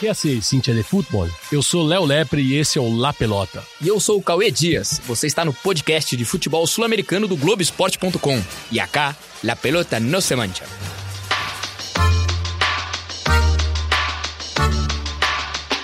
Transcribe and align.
Que 0.00 0.06
é 0.06 0.10
assim, 0.12 0.40
Cintia 0.40 0.72
de 0.72 0.82
Futebol? 0.82 1.28
Eu 1.52 1.62
sou 1.62 1.86
Léo 1.86 2.06
Lepre 2.06 2.40
e 2.40 2.56
esse 2.56 2.78
é 2.78 2.80
o 2.80 2.90
La 2.96 3.12
Pelota. 3.12 3.62
E 3.82 3.88
eu 3.88 4.00
sou 4.00 4.16
o 4.16 4.22
Cauê 4.22 4.50
Dias. 4.50 4.98
Você 5.06 5.26
está 5.26 5.44
no 5.44 5.52
podcast 5.52 6.16
de 6.16 6.24
futebol 6.24 6.66
sul-americano 6.66 7.28
do 7.28 7.36
Globoesporte.com. 7.36 8.42
E 8.72 8.80
acá, 8.80 9.14
La 9.44 9.54
Pelota 9.54 10.00
no 10.00 10.22
se 10.22 10.34
mancha. 10.34 10.64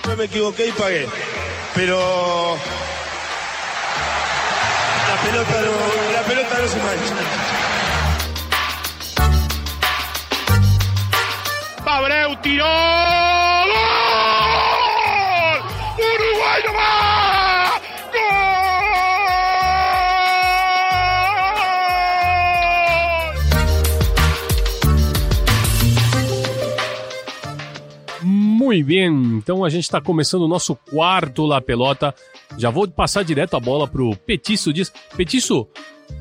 Yo 0.03 0.17
me 0.17 0.23
equivoqué 0.23 0.69
y 0.69 0.71
pagué. 0.71 1.07
Pero. 1.75 2.57
La 5.09 5.21
pelota 5.21 5.61
no, 5.61 6.11
la 6.13 6.23
pelota 6.23 6.59
no 6.59 6.67
se 6.67 6.77
mancha. 6.77 7.15
Abreu 11.85 12.35
tiró. 12.41 13.36
Muito 28.77 28.87
bem, 28.87 29.07
então 29.37 29.65
a 29.65 29.69
gente 29.69 29.85
está 29.85 29.99
começando 29.99 30.43
o 30.43 30.47
nosso 30.47 30.75
quarto 30.75 31.47
La 31.47 31.59
Pelota. 31.59 32.13
Já 32.57 32.69
vou 32.69 32.87
passar 32.87 33.23
direto 33.23 33.55
a 33.55 33.59
bola 33.59 33.87
pro 33.87 34.15
Petiço 34.17 34.71
Dias. 34.71 34.93
Petiço, 35.15 35.67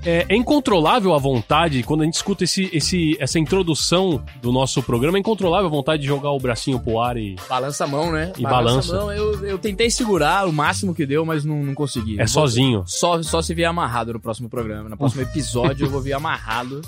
é, 0.05 0.25
é, 0.29 0.37
incontrolável 0.37 1.13
a 1.15 1.19
vontade, 1.19 1.83
quando 1.83 2.03
a 2.03 2.05
gente 2.05 2.15
escuta 2.15 2.45
esse, 2.45 2.71
esse, 2.73 3.17
essa 3.19 3.39
introdução 3.39 4.23
do 4.41 4.53
nosso 4.53 4.81
programa, 4.83 5.19
é 5.19 5.21
incontrolável 5.21 5.67
a 5.67 5.71
vontade 5.71 6.03
de 6.03 6.09
jogar 6.09 6.31
o 6.31 6.39
bracinho 6.39 6.79
pro 6.79 7.01
ar 7.01 7.17
e. 7.17 7.35
Balança 7.49 7.85
a 7.85 7.87
mão, 7.89 8.13
né? 8.13 8.33
E 8.39 8.43
balança. 8.43 8.97
A 8.97 9.01
mão. 9.01 9.13
Eu, 9.13 9.45
eu 9.45 9.59
tentei 9.59 9.91
segurar 9.91 10.47
o 10.47 10.53
máximo 10.53 10.95
que 10.95 11.05
deu, 11.05 11.25
mas 11.25 11.45
não, 11.45 11.63
não 11.63 11.75
consegui. 11.75 12.15
É 12.15 12.21
não 12.21 12.29
sozinho. 12.29 12.79
Vou, 12.79 12.87
só, 12.87 13.23
só 13.23 13.43
se 13.43 13.53
vier 13.53 13.69
amarrado 13.69 14.13
no 14.13 14.21
próximo 14.21 14.49
programa. 14.49 14.89
No 14.89 14.97
próximo 14.97 15.23
episódio 15.23 15.87
eu 15.87 15.91
vou 15.91 16.01
vir 16.01 16.13
amarrado. 16.13 16.83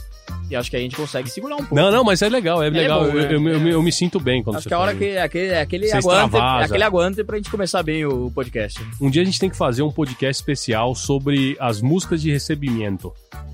E 0.50 0.56
acho 0.56 0.70
que 0.70 0.76
a 0.76 0.80
gente 0.80 0.96
consegue 0.96 1.28
segurar 1.28 1.56
um 1.56 1.58
pouco. 1.58 1.74
Não, 1.74 1.90
não, 1.90 2.02
mas 2.02 2.22
é 2.22 2.28
legal, 2.28 2.62
é, 2.62 2.68
é 2.68 2.70
legal. 2.70 3.04
bom, 3.04 3.12
né? 3.12 3.24
eu, 3.24 3.30
eu, 3.32 3.48
eu, 3.48 3.68
eu, 3.68 3.82
me 3.82 3.92
sinto 3.92 4.18
bem 4.18 4.42
quando 4.42 4.56
acho 4.56 4.62
você 4.64 4.68
que 4.68 4.74
a 4.74 4.78
hora 4.78 4.94
que 4.94 5.18
aquele, 5.18 5.54
aquele, 5.54 5.92
aguante, 5.92 6.36
aquele 6.36 6.84
aguante 6.84 7.24
pra 7.24 7.36
gente 7.36 7.50
começar 7.50 7.82
bem 7.82 8.06
o 8.06 8.30
podcast. 8.30 8.80
Um 9.00 9.10
dia 9.10 9.22
a 9.22 9.24
gente 9.24 9.38
tem 9.38 9.50
que 9.50 9.56
fazer 9.56 9.82
um 9.82 9.90
podcast 9.90 10.40
especial 10.40 10.94
sobre 10.94 11.54
as 11.60 11.82
músicas 11.82 12.22
de 12.22 12.30
recebimento. 12.30 12.87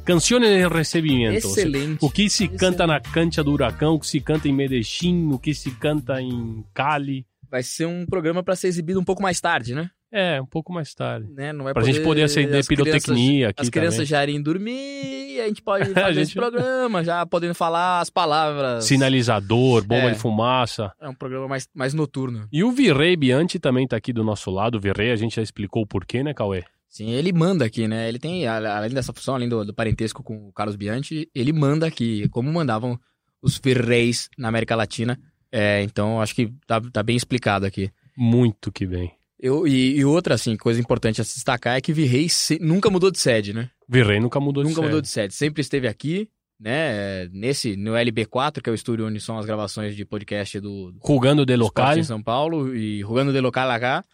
Canções 0.05 0.43
de 0.43 0.69
recebimento. 0.69 1.47
Excelente. 1.47 1.99
O 2.05 2.11
que 2.11 2.29
se 2.29 2.45
Excelente. 2.45 2.61
canta 2.61 2.87
na 2.87 3.01
cancha 3.01 3.43
do 3.43 3.53
Huracão, 3.53 3.95
o 3.95 3.99
que 4.01 4.07
se 4.07 4.21
canta 4.21 4.47
em 4.49 4.53
Medellín, 4.53 5.33
o 5.33 5.39
que 5.39 5.55
se 5.55 5.71
canta 5.73 6.21
em 6.21 6.65
Cali. 6.75 7.27
Vai 7.51 7.63
ser 7.63 7.87
um 7.87 8.05
programa 8.05 8.43
pra 8.43 8.57
ser 8.57 8.69
exibido 8.69 8.99
um 9.01 9.05
pouco 9.05 9.23
mais 9.23 9.41
tarde, 9.41 9.75
né? 9.75 9.91
É, 10.13 10.41
um 10.41 10.47
pouco 10.47 10.73
mais 10.73 10.95
tarde. 10.95 11.27
né? 11.33 11.53
Não 11.53 11.65
Pra 11.73 11.83
gente 11.83 12.01
poder 12.01 12.23
acender 12.23 12.65
pirotecnia 12.67 13.07
crianças- 13.09 13.51
aqui 13.51 13.63
As 13.63 13.69
crianças 13.69 13.97
também. 13.97 14.07
já 14.07 14.23
irem 14.23 14.41
dormir 14.43 15.35
e 15.35 15.41
a 15.41 15.49
gente 15.49 15.61
pode 15.61 15.87
fazer 15.93 16.05
A 16.07 16.11
esse 16.11 16.25
gente- 16.27 16.35
programa, 16.37 17.03
já 17.03 17.27
podendo 17.27 17.55
falar 17.55 18.01
as 18.01 18.11
palavras. 18.11 18.85
Sinalizador, 18.85 19.85
bomba 19.85 20.09
É. 20.09 20.11
de 20.13 20.19
fumaça. 20.19 20.93
É 21.01 21.09
um 21.09 21.15
programa 21.15 21.49
mais, 21.49 21.69
mais 21.75 21.95
noturno. 21.95 22.47
E 22.53 22.63
o 22.63 22.71
Virrey 22.71 23.17
Bianchi 23.17 23.59
também 23.59 23.89
tá 23.89 23.97
aqui 23.97 24.13
do 24.13 24.23
nosso 24.23 24.51
lado. 24.53 24.77
O 24.77 24.81
Virrey, 24.81 25.11
a 25.11 25.17
gente 25.17 25.35
já 25.37 25.43
explicou 25.43 25.83
o 25.83 25.87
porquê, 25.87 26.23
né, 26.23 26.33
Cauê? 26.33 26.63
Sim, 26.95 27.11
ele 27.11 27.33
manda 27.33 27.65
aqui, 27.65 27.89
né? 27.89 28.09
Ele 28.09 28.21
tem, 28.21 28.47
além 28.47 28.91
dessa 28.91 29.13
função, 29.13 29.35
além 29.35 29.49
do, 29.49 29.65
do 29.65 29.75
parentesco 29.75 30.23
com 30.23 30.47
o 30.47 30.53
Carlos 30.53 30.77
Bianchi, 30.77 31.29
ele 31.35 31.53
manda 31.53 31.89
aqui, 31.89 32.29
como 32.29 32.53
mandavam 32.53 32.97
os 33.43 33.59
virreis 33.59 34.29
na 34.39 34.47
América 34.47 34.77
Latina. 34.77 35.19
É, 35.51 35.83
então, 35.83 36.21
acho 36.21 36.33
que 36.37 36.53
tá, 36.69 36.81
tá 36.81 37.03
bem 37.03 37.17
explicado 37.17 37.67
aqui. 37.67 37.91
Muito 38.17 38.71
que 38.71 38.87
bem. 38.87 39.11
Eu, 39.41 39.67
e, 39.67 39.97
e 39.99 40.05
outra, 40.05 40.37
assim, 40.37 40.57
coisa 40.57 40.79
importante 40.79 41.21
a 41.21 41.25
se 41.25 41.35
destacar 41.35 41.77
é 41.77 41.81
que 41.81 41.93
Virrei 41.93 42.29
se- 42.29 42.61
nunca 42.61 42.89
mudou 42.89 43.11
de 43.11 43.19
sede, 43.19 43.53
né? 43.53 43.71
Virrey 43.89 44.21
nunca 44.21 44.39
mudou 44.39 44.63
de 44.63 44.69
nunca 44.69 44.77
sede. 44.81 44.87
mudou 44.87 45.01
de 45.01 45.09
sede. 45.09 45.35
Sempre 45.35 45.63
esteve 45.63 45.89
aqui, 45.89 46.31
né? 46.61 47.27
Nesse, 47.33 47.75
no 47.77 47.95
LB4, 47.95 48.63
que 48.63 48.71
é 48.71 48.73
o 48.73 48.75
estúdio 48.77 49.09
onde 49.09 49.19
são 49.19 49.37
as 49.37 49.47
gravações 49.47 49.97
de 49.97 50.05
podcast 50.05 50.61
do, 50.61 50.93
do 50.93 51.01
Jugando 51.05 51.45
de 51.45 51.57
local, 51.57 51.99
em 51.99 52.05
São 52.05 52.23
Paulo 52.23 52.73
e 52.73 53.01
jogando 53.01 53.33
de 53.33 53.41
local 53.41 53.69
cá. 53.81 54.05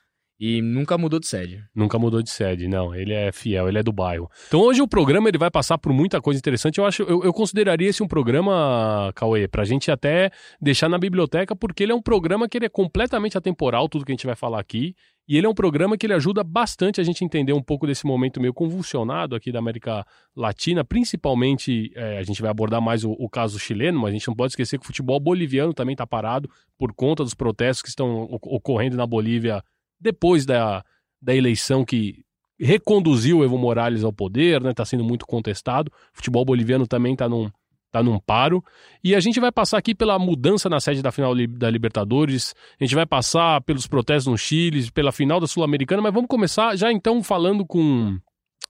E 0.41 0.63
nunca 0.63 0.97
mudou 0.97 1.21
de 1.21 1.27
sede. 1.27 1.63
nunca 1.75 1.99
mudou 1.99 2.23
de 2.23 2.31
sede. 2.31 2.67
Não, 2.67 2.95
ele 2.95 3.13
é 3.13 3.31
fiel, 3.31 3.69
ele 3.69 3.79
é 3.79 3.83
do 3.83 3.93
bairro. 3.93 4.31
Então 4.49 4.61
hoje 4.61 4.81
o 4.81 4.89
programa 4.89 5.29
ele 5.29 5.37
vai 5.37 5.51
passar 5.51 5.77
por 5.77 5.93
muita 5.93 6.19
coisa 6.19 6.39
interessante. 6.39 6.79
Eu 6.79 6.87
acho, 6.87 7.03
eu, 7.03 7.23
eu 7.23 7.33
consideraria 7.33 7.91
esse 7.91 8.03
um 8.03 8.09
programa, 8.09 9.13
Cauê, 9.15 9.47
pra 9.47 9.67
gente 9.67 9.91
até 9.91 10.31
deixar 10.59 10.89
na 10.89 10.97
biblioteca, 10.97 11.55
porque 11.55 11.83
ele 11.83 11.93
é 11.93 11.95
um 11.95 12.01
programa 12.01 12.49
que 12.49 12.57
ele 12.57 12.65
é 12.65 12.71
completamente 12.71 13.37
atemporal, 13.37 13.87
tudo 13.87 14.03
que 14.07 14.13
a 14.13 14.15
gente 14.15 14.27
vai 14.27 14.35
falar 14.35 14.59
aqui. 14.59 14.95
E 15.29 15.37
ele 15.37 15.47
é 15.47 15.49
um 15.49 15.55
programa 15.55 15.97
que 15.97 16.07
ele 16.07 16.15
ajuda 16.15 16.43
bastante 16.43 17.03
a 17.03 17.05
gente 17.05 17.23
entender 17.23 17.53
um 17.53 17.63
pouco 17.63 17.87
desse 17.87 18.07
momento 18.07 18.41
meio 18.41 18.55
convulsionado 18.55 19.37
aqui 19.37 19.53
da 19.53 19.59
América 19.59 20.05
Latina, 20.35 20.83
principalmente, 20.85 21.93
é, 21.95 22.19
a 22.19 22.23
gente 22.23 22.41
vai 22.41 22.51
abordar 22.51 22.81
mais 22.81 23.05
o, 23.05 23.13
o 23.13 23.29
caso 23.29 23.59
chileno, 23.59 24.01
mas 24.01 24.11
a 24.11 24.13
gente 24.15 24.27
não 24.27 24.35
pode 24.35 24.53
esquecer 24.53 24.79
que 24.79 24.85
o 24.85 24.87
futebol 24.87 25.21
boliviano 25.21 25.75
também 25.75 25.93
está 25.93 26.07
parado 26.07 26.51
por 26.79 26.95
conta 26.95 27.23
dos 27.23 27.35
protestos 27.35 27.83
que 27.83 27.91
estão 27.91 28.23
ocorrendo 28.23 28.97
na 28.97 29.07
Bolívia 29.07 29.63
depois 30.01 30.47
da, 30.47 30.85
da 31.21 31.35
eleição 31.35 31.85
que 31.85 32.25
reconduziu 32.59 33.43
Evo 33.43 33.57
Morales 33.57 34.05
ao 34.05 34.13
poder, 34.13 34.63
né? 34.63 34.71
Está 34.71 34.85
sendo 34.85 35.05
muito 35.05 35.27
contestado. 35.27 35.91
O 36.13 36.17
futebol 36.17 36.45
boliviano 36.45 36.87
também 36.87 37.15
está 37.15 37.29
num, 37.29 37.51
tá 37.91 38.03
num 38.03 38.19
paro. 38.19 38.63
E 39.03 39.15
a 39.15 39.21
gente 39.21 39.41
vai 39.41 39.51
passar 39.51 39.79
aqui 39.79 39.95
pela 39.95 40.19
mudança 40.19 40.69
na 40.69 40.79
sede 40.79 41.03
da 41.03 41.11
final 41.11 41.35
da 41.49 41.71
Libertadores, 41.71 42.55
a 42.79 42.85
gente 42.85 42.95
vai 42.95 43.07
passar 43.07 43.61
pelos 43.63 43.87
protestos 43.87 44.31
no 44.31 44.39
Chile, 44.39 44.91
pela 44.93 45.13
final 45.13 45.41
da 45.41 45.47
Sul-Americana, 45.47 46.03
mas 46.03 46.13
vamos 46.13 46.29
começar 46.29 46.77
já 46.77 46.93
então 46.93 47.23
falando 47.23 47.65
com 47.67 48.19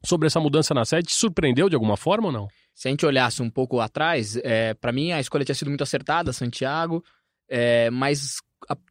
sobre 0.05 0.27
essa 0.27 0.41
mudança 0.41 0.73
na 0.73 0.85
sede. 0.85 1.09
Te 1.09 1.15
surpreendeu 1.15 1.69
de 1.69 1.75
alguma 1.75 1.97
forma 1.97 2.29
ou 2.29 2.33
não? 2.33 2.49
Se 2.75 2.89
a 2.89 2.91
gente 2.91 3.05
olhasse 3.05 3.43
um 3.43 3.51
pouco 3.51 3.81
atrás, 3.81 4.37
é, 4.43 4.73
para 4.75 4.93
mim 4.93 5.13
a 5.13 5.21
escolha 5.21 5.45
tinha 5.45 5.55
sido 5.55 5.69
muito 5.69 5.83
acertada, 5.83 6.33
Santiago, 6.33 7.05
é, 7.49 7.91
mas 7.91 8.37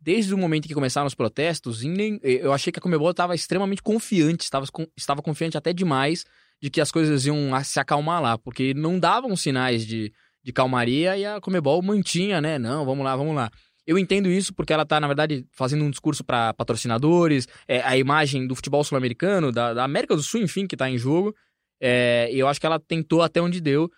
desde 0.01 0.33
o 0.33 0.37
momento 0.37 0.67
que 0.67 0.73
começaram 0.73 1.07
os 1.07 1.15
protestos, 1.15 1.83
nem- 1.83 2.19
eu 2.23 2.51
achei 2.53 2.71
que 2.71 2.79
a 2.79 2.81
Comebol 2.81 3.11
estava 3.11 3.35
extremamente 3.35 3.81
confiante, 3.81 4.43
estava, 4.43 4.65
estava 4.97 5.21
confiante 5.21 5.57
até 5.57 5.73
demais 5.73 6.25
de 6.61 6.69
que 6.69 6.81
as 6.81 6.91
coisas 6.91 7.25
iam 7.25 7.51
se 7.63 7.79
acalmar 7.79 8.21
lá, 8.21 8.37
porque 8.37 8.73
não 8.73 8.99
davam 8.99 9.35
sinais 9.35 9.85
de, 9.85 10.11
de 10.43 10.51
calmaria 10.51 11.17
e 11.17 11.25
a 11.25 11.39
Comebol 11.39 11.81
mantinha, 11.81 12.41
né? 12.41 12.59
Não, 12.59 12.85
vamos 12.85 13.03
lá, 13.03 13.15
vamos 13.15 13.35
lá. 13.35 13.49
Eu 13.87 13.97
entendo 13.97 14.29
isso 14.29 14.53
porque 14.53 14.71
ela 14.71 14.85
tá, 14.85 14.99
na 14.99 15.07
verdade, 15.07 15.45
fazendo 15.51 15.83
um 15.83 15.89
discurso 15.89 16.23
para 16.23 16.53
patrocinadores, 16.53 17.47
é, 17.67 17.81
a 17.81 17.97
imagem 17.97 18.45
do 18.45 18.55
futebol 18.55 18.83
sul-americano, 18.83 19.51
da, 19.51 19.73
da 19.73 19.83
América 19.83 20.15
do 20.15 20.21
Sul, 20.21 20.41
enfim, 20.41 20.67
que 20.67 20.77
tá 20.77 20.89
em 20.89 20.97
jogo. 20.97 21.33
É, 21.81 22.29
e 22.31 22.37
eu 22.37 22.47
acho 22.47 22.59
que 22.59 22.65
ela 22.65 22.79
tentou 22.79 23.21
até 23.23 23.41
onde 23.41 23.59
deu. 23.61 23.89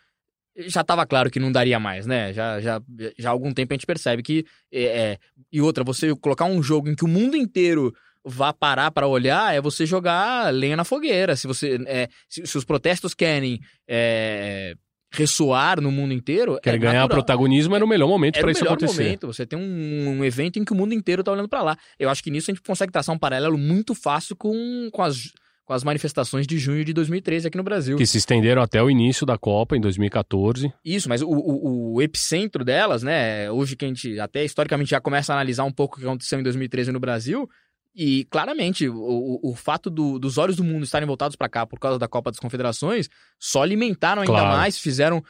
Já 0.58 0.82
estava 0.82 1.06
claro 1.06 1.30
que 1.30 1.40
não 1.40 1.52
daria 1.52 1.80
mais, 1.80 2.06
né? 2.06 2.34
Já, 2.34 2.60
já, 2.60 2.82
já 3.18 3.30
há 3.30 3.32
algum 3.32 3.54
tempo 3.54 3.74
a 3.74 3.76
gente 3.76 3.86
percebe 3.86 4.22
que. 4.22 4.46
É, 4.72 4.84
é, 4.84 5.18
e 5.52 5.62
outra, 5.62 5.84
você 5.84 6.14
colocar 6.16 6.46
um 6.46 6.62
jogo 6.62 6.90
em 6.90 6.96
que 6.96 7.06
o 7.06 7.08
mundo 7.08 7.38
inteiro 7.38 7.94
vá 8.24 8.54
parar 8.54 8.92
para 8.92 9.08
olhar 9.08 9.56
é 9.56 9.62
você 9.62 9.86
jogar 9.86 10.54
lenha 10.54 10.76
na 10.76 10.84
fogueira. 10.84 11.36
Se 11.36 11.48
você 11.48 11.80
é, 11.88 12.08
se, 12.28 12.46
se 12.46 12.58
os 12.58 12.66
protestos 12.66 13.14
querem 13.14 13.60
é, 13.88 14.76
ressoar 15.12 15.82
no 15.82 15.92
mundo 15.92 16.14
inteiro. 16.14 16.60
Quer 16.62 16.76
é 16.76 16.78
ganhar 16.78 17.02
natural. 17.02 17.24
protagonismo 17.24 17.76
era 17.76 17.84
o 17.84 17.88
melhor 17.88 18.08
momento 18.08 18.38
Era 18.38 18.44
para 18.44 18.50
o 18.50 18.52
isso 18.52 18.64
melhor 18.64 18.76
acontecer. 18.76 19.04
momento. 19.04 19.28
Você 19.28 19.46
tem 19.46 19.60
um, 19.60 20.20
um 20.20 20.26
evento 20.26 20.58
em 20.58 20.64
que 20.64 20.72
o 20.72 20.76
mundo 20.76 20.94
inteiro 20.94 21.24
tá 21.24 21.32
olhando 21.32 21.50
para 21.50 21.62
lá. 21.62 21.78
Eu 22.00 22.10
acho 22.10 22.24
que 22.24 22.32
nisso 22.32 22.50
a 22.50 22.54
gente 22.54 22.64
consegue 22.64 22.92
traçar 22.92 23.14
um 23.14 23.20
paralelo 23.20 23.58
muito 23.58 23.94
fácil 23.94 24.36
com, 24.36 24.90
com, 24.92 25.04
as, 25.04 25.32
com 25.72 25.76
as 25.76 25.86
manifestações 25.86 26.46
de 26.46 26.58
junho 26.58 26.84
de 26.84 26.92
2013 26.92 27.48
aqui 27.48 27.56
no 27.56 27.64
Brasil. 27.64 27.96
Que 27.96 28.06
se 28.06 28.18
estenderam 28.18 28.62
até 28.62 28.84
o 28.84 28.92
início 28.92 29.26
da 29.26 29.38
Copa 29.38 29.78
em 29.78 29.80
2014. 29.80 30.74
Isso, 30.84 31.08
mas 31.08 31.22
o, 31.22 31.30
o, 31.30 31.94
o 31.94 32.02
epicentro 32.02 32.66
delas, 32.66 33.04
né? 33.04 33.50
Hoje 33.50 33.78
que 33.78 33.86
a 33.86 33.88
gente 33.88 34.20
até 34.20 34.44
historicamente 34.44 34.90
já 34.90 35.00
começa 35.00 35.32
a 35.32 35.38
analisar 35.38 35.64
um 35.64 35.72
pouco 35.72 35.96
o 35.96 36.00
que 36.00 36.06
aconteceu 36.06 36.38
em 36.42 36.44
2013 36.44 36.92
no 36.92 37.00
Brasil. 37.00 37.50
E 37.94 38.24
claramente, 38.30 38.88
o, 38.88 39.40
o, 39.44 39.54
fato 39.54 39.90
do- 39.90 40.18
dos 40.18 40.38
olhos 40.38 40.56
do 40.56 40.64
mundo 40.64 40.84
estarem 40.84 41.06
voltados 41.06 41.36
para 41.36 41.50
cá 41.50 41.66
por 41.66 41.78
causa 41.78 42.00
da 42.00 42.08
Copa 42.08 42.32
das 42.32 42.40
Confederações 42.40 43.10
só 43.38 43.62
alimentaram 43.64 44.22
ainda 44.22 44.32
Claro. 44.34 44.48
mais, 44.58 44.78
fizeram, 44.80 45.22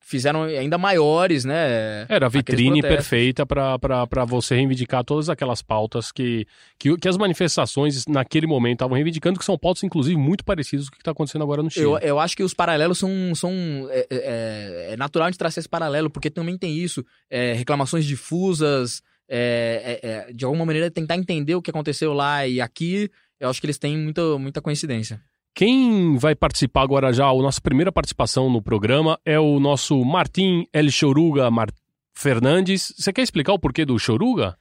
fizeram 0.00 0.42
ainda 0.42 0.76
maiores, 0.76 1.46
né? 1.46 2.04
Era 2.10 2.26
a 2.26 2.28
vitrine 2.28 2.82
perfeita 2.82 3.46
para 3.46 4.24
você 4.26 4.54
reivindicar 4.54 5.02
todas 5.02 5.30
aquelas 5.30 5.62
pautas 5.62 6.12
que, 6.12 6.46
que, 6.78 6.94
que 6.98 7.08
as 7.08 7.16
manifestações 7.16 8.04
naquele 8.06 8.46
momento 8.46 8.74
estavam 8.80 8.96
reivindicando, 8.96 9.38
que 9.38 9.44
são 9.44 9.56
pautas, 9.56 9.82
inclusive, 9.82 10.16
muito 10.18 10.44
parecidas 10.44 10.90
com 10.90 10.94
o 10.94 10.96
que 10.96 11.02
está 11.02 11.12
acontecendo 11.12 11.42
agora 11.42 11.62
no 11.62 11.70
Chile. 11.70 11.86
Eu, 11.86 11.98
eu 12.00 12.18
acho 12.20 12.36
que 12.36 12.42
os 12.42 12.52
paralelos 12.52 12.98
são. 12.98 13.10
são 13.34 13.50
é, 13.90 14.06
é- 14.10 14.86
é 14.92 14.96
natural 14.98 15.26
a 15.28 15.30
gente 15.30 15.38
traçar 15.38 15.60
esse 15.60 15.68
paralelo, 15.68 16.10
porque 16.10 16.28
também 16.28 16.58
tem 16.58 16.76
isso. 16.76 17.02
é, 17.30 17.54
reclamações 17.54 18.04
difusas, 18.04 19.02
é, 19.30 20.00
é, 20.02 20.10
é, 20.10 20.32
de 20.32 20.44
alguma 20.44 20.66
maneira 20.66 20.90
tentar 20.90 21.16
entender 21.16 21.54
o 21.54 21.62
que 21.62 21.70
aconteceu 21.70 22.12
lá 22.12 22.46
e 22.46 22.60
aqui. 22.60 23.08
Eu 23.38 23.48
acho 23.48 23.60
que 23.60 23.66
eles 23.66 23.78
têm 23.78 23.96
muita, 23.96 24.36
muita 24.38 24.60
coincidência. 24.60 25.22
Quem 25.54 26.16
vai 26.18 26.34
participar 26.34 26.82
agora 26.82 27.12
já, 27.12 27.26
a 27.26 27.34
nossa 27.34 27.60
primeira 27.60 27.92
participação 27.92 28.50
no 28.50 28.60
programa 28.60 29.18
é 29.24 29.38
o 29.38 29.60
nosso 29.60 30.04
Martim 30.04 30.66
El 30.72 30.90
Choruga 30.90 31.50
Mar... 31.50 31.68
Fernandes. 32.12 32.92
Você 32.98 33.12
quer 33.12 33.22
explicar 33.22 33.52
o 33.52 33.58
porquê 33.58 33.84
do 33.84 33.98
Choruga? 33.98 34.56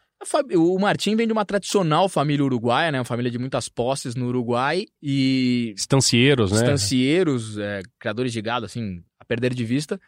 O 0.55 0.77
Martim 0.77 1.15
vem 1.15 1.25
de 1.25 1.33
uma 1.33 1.45
tradicional 1.45 2.07
família 2.09 2.43
uruguaia, 2.43 2.91
né? 2.91 2.99
Uma 2.99 3.05
família 3.05 3.31
de 3.31 3.39
muitas 3.39 3.69
posses 3.69 4.15
no 4.15 4.27
Uruguai 4.27 4.85
e... 5.01 5.73
Estancieiros, 5.75 6.51
né? 6.51 6.57
Estancieiros, 6.57 7.57
é, 7.57 7.81
criadores 7.97 8.33
de 8.33 8.41
gado, 8.41 8.65
assim, 8.65 9.01
a 9.19 9.25
perder 9.25 9.53
de 9.53 9.63
vista. 9.63 9.99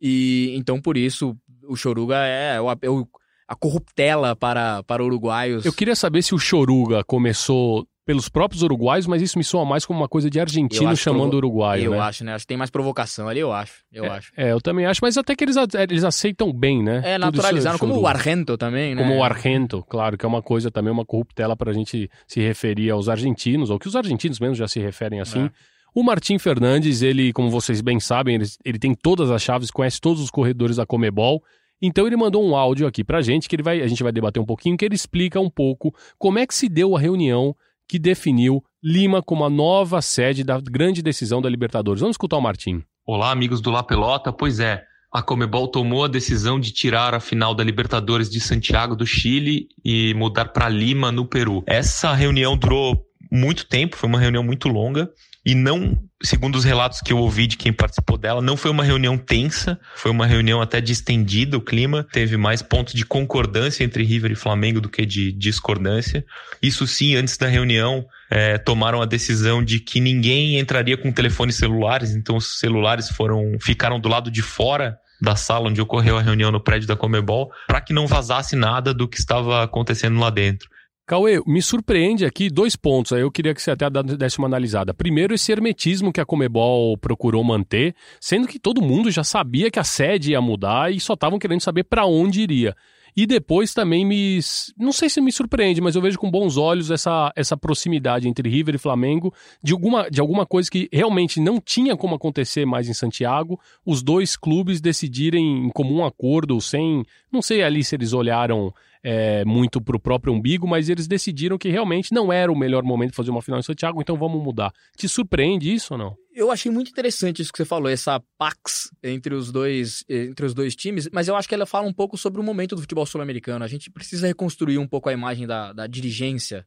E 0.00 0.52
então, 0.56 0.80
por 0.80 0.96
isso, 0.96 1.36
o 1.66 1.76
Choruga 1.76 2.16
é, 2.16 2.58
o, 2.60 2.70
é 2.70 2.90
o, 2.90 3.06
a 3.48 3.56
corruptela 3.56 4.36
para, 4.36 4.82
para 4.82 5.02
uruguaios. 5.02 5.64
Eu 5.64 5.72
queria 5.72 5.96
saber 5.96 6.22
se 6.22 6.34
o 6.34 6.38
Choruga 6.38 7.02
começou 7.02 7.86
pelos 8.04 8.28
próprios 8.28 8.62
uruguaios, 8.62 9.06
mas 9.06 9.20
isso 9.20 9.36
me 9.36 9.44
soa 9.44 9.66
mais 9.66 9.84
como 9.84 10.00
uma 10.00 10.08
coisa 10.08 10.30
de 10.30 10.40
argentino 10.40 10.96
chamando 10.96 11.32
provo... 11.32 11.36
uruguaio, 11.36 11.84
eu 11.84 11.90
né? 11.90 11.98
acho, 11.98 12.24
né? 12.24 12.34
Acho 12.34 12.44
que 12.44 12.48
tem 12.48 12.56
mais 12.56 12.70
provocação 12.70 13.28
ali, 13.28 13.40
eu 13.40 13.52
acho. 13.52 13.84
Eu 13.92 14.04
é, 14.04 14.08
acho. 14.08 14.32
É, 14.34 14.52
eu 14.52 14.60
também 14.62 14.86
acho, 14.86 15.00
mas 15.02 15.18
até 15.18 15.36
que 15.36 15.44
eles, 15.44 15.56
eles 15.74 16.04
aceitam 16.04 16.50
bem, 16.50 16.82
né? 16.82 17.02
É, 17.04 17.18
naturalizaram, 17.18 17.78
como 17.78 17.98
o 17.98 18.06
Argento 18.06 18.56
também, 18.56 18.94
né? 18.94 19.02
Como 19.02 19.18
o 19.18 19.22
Argento, 19.22 19.84
claro, 19.86 20.16
que 20.16 20.24
é 20.24 20.28
uma 20.28 20.40
coisa 20.40 20.70
também, 20.70 20.90
uma 20.90 21.04
corruptela 21.04 21.54
pra 21.54 21.70
gente 21.74 22.10
se 22.26 22.40
referir 22.40 22.90
aos 22.90 23.10
argentinos, 23.10 23.68
ou 23.68 23.78
que 23.78 23.88
os 23.88 23.94
argentinos 23.94 24.40
mesmo 24.40 24.54
já 24.54 24.66
se 24.66 24.80
referem 24.80 25.20
assim. 25.20 25.44
É. 25.44 25.50
O 25.94 26.02
Martim 26.02 26.38
Fernandes, 26.38 27.02
ele, 27.02 27.30
como 27.34 27.50
vocês 27.50 27.82
bem 27.82 28.00
sabem, 28.00 28.36
ele, 28.36 28.46
ele 28.64 28.78
tem 28.78 28.94
todas 28.94 29.30
as 29.30 29.42
chaves, 29.42 29.70
conhece 29.70 30.00
todos 30.00 30.22
os 30.22 30.30
corredores 30.30 30.76
da 30.76 30.86
Comebol. 30.86 31.42
Então 31.80 32.06
ele 32.06 32.16
mandou 32.16 32.44
um 32.44 32.56
áudio 32.56 32.86
aqui 32.86 33.04
pra 33.04 33.22
gente, 33.22 33.48
que 33.48 33.54
ele 33.54 33.62
vai, 33.62 33.80
a 33.80 33.86
gente 33.86 34.02
vai 34.02 34.12
debater 34.12 34.42
um 34.42 34.46
pouquinho, 34.46 34.76
que 34.76 34.84
ele 34.84 34.94
explica 34.94 35.40
um 35.40 35.50
pouco 35.50 35.94
como 36.18 36.38
é 36.38 36.46
que 36.46 36.54
se 36.54 36.68
deu 36.68 36.96
a 36.96 37.00
reunião 37.00 37.54
que 37.88 37.98
definiu 37.98 38.62
Lima 38.82 39.22
como 39.22 39.44
a 39.44 39.50
nova 39.50 40.00
sede 40.02 40.44
da 40.44 40.60
grande 40.60 41.02
decisão 41.02 41.40
da 41.40 41.48
Libertadores. 41.48 42.00
Vamos 42.00 42.14
escutar 42.14 42.36
o 42.36 42.40
Martim. 42.40 42.82
Olá, 43.04 43.30
amigos 43.30 43.60
do 43.60 43.70
La 43.70 43.82
Pelota. 43.82 44.32
Pois 44.32 44.60
é, 44.60 44.84
a 45.12 45.22
Comebol 45.22 45.68
tomou 45.68 46.04
a 46.04 46.08
decisão 46.08 46.60
de 46.60 46.70
tirar 46.70 47.14
a 47.14 47.20
final 47.20 47.54
da 47.54 47.64
Libertadores 47.64 48.28
de 48.28 48.40
Santiago 48.40 48.94
do 48.94 49.06
Chile 49.06 49.68
e 49.84 50.14
mudar 50.14 50.46
para 50.46 50.68
Lima, 50.68 51.10
no 51.10 51.26
Peru. 51.26 51.64
Essa 51.66 52.12
reunião 52.12 52.56
durou 52.56 53.04
muito 53.32 53.66
tempo, 53.66 53.96
foi 53.96 54.08
uma 54.08 54.20
reunião 54.20 54.42
muito 54.44 54.68
longa 54.68 55.10
e 55.48 55.54
não, 55.54 55.96
segundo 56.22 56.56
os 56.56 56.64
relatos 56.64 57.00
que 57.00 57.10
eu 57.10 57.16
ouvi 57.16 57.46
de 57.46 57.56
quem 57.56 57.72
participou 57.72 58.18
dela, 58.18 58.42
não 58.42 58.54
foi 58.54 58.70
uma 58.70 58.84
reunião 58.84 59.16
tensa, 59.16 59.80
foi 59.96 60.10
uma 60.10 60.26
reunião 60.26 60.60
até 60.60 60.78
distendida 60.78 61.56
o 61.56 61.60
clima, 61.62 62.06
teve 62.12 62.36
mais 62.36 62.60
pontos 62.60 62.92
de 62.92 63.02
concordância 63.02 63.82
entre 63.82 64.04
River 64.04 64.30
e 64.30 64.34
Flamengo 64.34 64.78
do 64.78 64.90
que 64.90 65.06
de 65.06 65.32
discordância. 65.32 66.22
Isso 66.60 66.86
sim, 66.86 67.16
antes 67.16 67.38
da 67.38 67.46
reunião, 67.46 68.04
é, 68.30 68.58
tomaram 68.58 69.00
a 69.00 69.06
decisão 69.06 69.64
de 69.64 69.80
que 69.80 70.00
ninguém 70.00 70.58
entraria 70.58 70.98
com 70.98 71.10
telefones 71.10 71.56
celulares, 71.56 72.14
então 72.14 72.36
os 72.36 72.58
celulares 72.58 73.08
foram 73.08 73.56
ficaram 73.58 73.98
do 73.98 74.06
lado 74.06 74.30
de 74.30 74.42
fora 74.42 74.98
da 75.18 75.34
sala 75.34 75.70
onde 75.70 75.80
ocorreu 75.80 76.18
a 76.18 76.22
reunião 76.22 76.52
no 76.52 76.60
prédio 76.60 76.86
da 76.86 76.94
Comebol, 76.94 77.50
para 77.66 77.80
que 77.80 77.94
não 77.94 78.06
vazasse 78.06 78.54
nada 78.54 78.92
do 78.92 79.08
que 79.08 79.18
estava 79.18 79.64
acontecendo 79.64 80.20
lá 80.20 80.28
dentro. 80.28 80.68
Cauê, 81.08 81.40
me 81.46 81.62
surpreende 81.62 82.26
aqui 82.26 82.50
dois 82.50 82.76
pontos, 82.76 83.14
aí 83.14 83.22
eu 83.22 83.30
queria 83.30 83.54
que 83.54 83.62
você 83.62 83.70
até 83.70 83.88
desse 83.90 84.36
uma 84.36 84.46
analisada. 84.46 84.92
Primeiro, 84.92 85.32
esse 85.32 85.50
hermetismo 85.50 86.12
que 86.12 86.20
a 86.20 86.26
Comebol 86.26 86.98
procurou 86.98 87.42
manter, 87.42 87.94
sendo 88.20 88.46
que 88.46 88.58
todo 88.58 88.82
mundo 88.82 89.10
já 89.10 89.24
sabia 89.24 89.70
que 89.70 89.78
a 89.78 89.84
sede 89.84 90.32
ia 90.32 90.40
mudar 90.42 90.92
e 90.92 91.00
só 91.00 91.14
estavam 91.14 91.38
querendo 91.38 91.62
saber 91.62 91.84
para 91.84 92.04
onde 92.04 92.42
iria. 92.42 92.76
E 93.16 93.26
depois 93.26 93.72
também 93.72 94.04
me. 94.04 94.38
Não 94.78 94.92
sei 94.92 95.08
se 95.08 95.18
me 95.18 95.32
surpreende, 95.32 95.80
mas 95.80 95.96
eu 95.96 96.02
vejo 96.02 96.18
com 96.18 96.30
bons 96.30 96.58
olhos 96.58 96.90
essa, 96.90 97.32
essa 97.34 97.56
proximidade 97.56 98.28
entre 98.28 98.46
River 98.46 98.74
e 98.74 98.78
Flamengo, 98.78 99.32
de 99.62 99.72
alguma, 99.72 100.10
de 100.10 100.20
alguma 100.20 100.44
coisa 100.44 100.70
que 100.70 100.90
realmente 100.92 101.40
não 101.40 101.58
tinha 101.58 101.96
como 101.96 102.16
acontecer 102.16 102.66
mais 102.66 102.86
em 102.86 102.92
Santiago, 102.92 103.58
os 103.84 104.02
dois 104.02 104.36
clubes 104.36 104.78
decidirem 104.78 105.66
em 105.66 105.70
comum 105.70 106.04
acordo, 106.04 106.60
sem. 106.60 107.02
Não 107.32 107.40
sei 107.40 107.62
ali 107.62 107.82
se 107.82 107.96
eles 107.96 108.12
olharam 108.12 108.74
é, 109.02 109.44
muito 109.44 109.80
para 109.80 109.96
o 109.96 110.00
próprio 110.00 110.32
umbigo, 110.32 110.66
mas 110.66 110.88
eles 110.88 111.06
decidiram 111.06 111.58
que 111.58 111.68
realmente 111.68 112.12
não 112.12 112.32
era 112.32 112.50
o 112.50 112.56
melhor 112.56 112.82
momento 112.82 113.10
de 113.10 113.16
fazer 113.16 113.30
uma 113.30 113.42
final 113.42 113.60
em 113.60 113.62
Santiago, 113.62 114.00
então 114.00 114.16
vamos 114.16 114.42
mudar. 114.42 114.72
Te 114.96 115.08
surpreende 115.08 115.72
isso 115.72 115.94
ou 115.94 115.98
não? 115.98 116.16
Eu 116.34 116.50
achei 116.50 116.70
muito 116.70 116.90
interessante 116.90 117.42
isso 117.42 117.52
que 117.52 117.58
você 117.58 117.64
falou, 117.64 117.88
essa 117.88 118.22
pax 118.38 118.90
entre 119.02 119.34
os 119.34 119.50
dois, 119.50 120.04
entre 120.08 120.46
os 120.46 120.54
dois 120.54 120.76
times, 120.76 121.08
mas 121.12 121.26
eu 121.26 121.34
acho 121.34 121.48
que 121.48 121.54
ela 121.54 121.66
fala 121.66 121.88
um 121.88 121.92
pouco 121.92 122.16
sobre 122.16 122.40
o 122.40 122.44
momento 122.44 122.76
do 122.76 122.80
futebol 122.80 123.04
sul-americano. 123.06 123.64
A 123.64 123.68
gente 123.68 123.90
precisa 123.90 124.26
reconstruir 124.26 124.78
um 124.78 124.86
pouco 124.86 125.08
a 125.08 125.12
imagem 125.12 125.46
da, 125.46 125.72
da 125.72 125.86
dirigência 125.86 126.64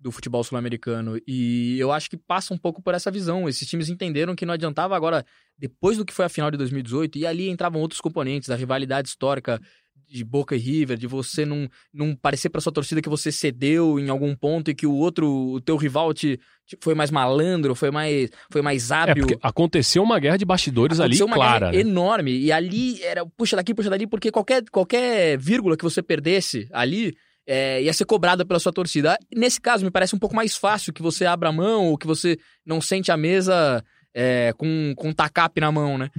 do 0.00 0.10
futebol 0.10 0.42
sul-americano. 0.42 1.20
E 1.26 1.76
eu 1.78 1.92
acho 1.92 2.08
que 2.08 2.16
passa 2.16 2.54
um 2.54 2.58
pouco 2.58 2.80
por 2.82 2.94
essa 2.94 3.10
visão. 3.10 3.48
Esses 3.48 3.68
times 3.68 3.90
entenderam 3.90 4.34
que 4.34 4.46
não 4.46 4.54
adiantava 4.54 4.96
agora, 4.96 5.24
depois 5.58 5.98
do 5.98 6.04
que 6.04 6.14
foi 6.14 6.24
a 6.24 6.28
final 6.28 6.50
de 6.50 6.56
2018, 6.56 7.18
e 7.18 7.26
ali 7.26 7.50
entravam 7.50 7.80
outros 7.80 8.00
componentes, 8.00 8.48
a 8.48 8.56
rivalidade 8.56 9.08
histórica 9.08 9.60
de 10.08 10.24
Boca 10.24 10.54
e 10.54 10.58
River, 10.58 10.96
de 10.96 11.06
você 11.06 11.44
não, 11.44 11.68
não 11.92 12.14
parecer 12.14 12.48
para 12.48 12.60
sua 12.60 12.72
torcida 12.72 13.02
que 13.02 13.08
você 13.08 13.30
cedeu 13.30 13.98
em 13.98 14.08
algum 14.08 14.34
ponto 14.34 14.70
e 14.70 14.74
que 14.74 14.86
o 14.86 14.94
outro, 14.94 15.28
o 15.28 15.60
teu 15.60 15.76
rival 15.76 16.12
te, 16.12 16.38
te 16.66 16.76
foi 16.80 16.94
mais 16.94 17.10
malandro, 17.10 17.74
foi 17.74 17.90
mais, 17.90 18.30
foi 18.50 18.62
mais 18.62 18.90
é, 18.90 18.94
hábil. 18.94 19.26
É 19.30 19.38
aconteceu 19.42 20.02
uma 20.02 20.18
guerra 20.18 20.36
de 20.36 20.44
bastidores 20.44 21.00
aconteceu 21.00 21.26
ali, 21.26 21.32
uma 21.32 21.36
clara. 21.36 21.70
Guerra 21.70 21.84
né? 21.84 21.90
enorme. 21.90 22.38
E 22.38 22.52
ali 22.52 23.02
era 23.02 23.24
puxa 23.24 23.56
daqui, 23.56 23.74
puxa 23.74 23.90
dali, 23.90 24.06
porque 24.06 24.30
qualquer, 24.30 24.62
qualquer 24.70 25.38
vírgula 25.38 25.76
que 25.76 25.84
você 25.84 26.02
perdesse 26.02 26.68
ali 26.72 27.14
é, 27.46 27.82
ia 27.82 27.92
ser 27.92 28.04
cobrada 28.04 28.44
pela 28.44 28.60
sua 28.60 28.72
torcida. 28.72 29.18
Nesse 29.34 29.60
caso, 29.60 29.84
me 29.84 29.90
parece 29.90 30.14
um 30.14 30.18
pouco 30.18 30.36
mais 30.36 30.56
fácil 30.56 30.92
que 30.92 31.02
você 31.02 31.26
abra 31.26 31.48
a 31.48 31.52
mão 31.52 31.86
ou 31.86 31.98
que 31.98 32.06
você 32.06 32.38
não 32.64 32.80
sente 32.80 33.10
a 33.10 33.16
mesa 33.16 33.84
é, 34.14 34.52
com, 34.56 34.94
com 34.96 35.08
um 35.08 35.12
tacape 35.12 35.60
na 35.60 35.72
mão, 35.72 35.98
né? 35.98 36.10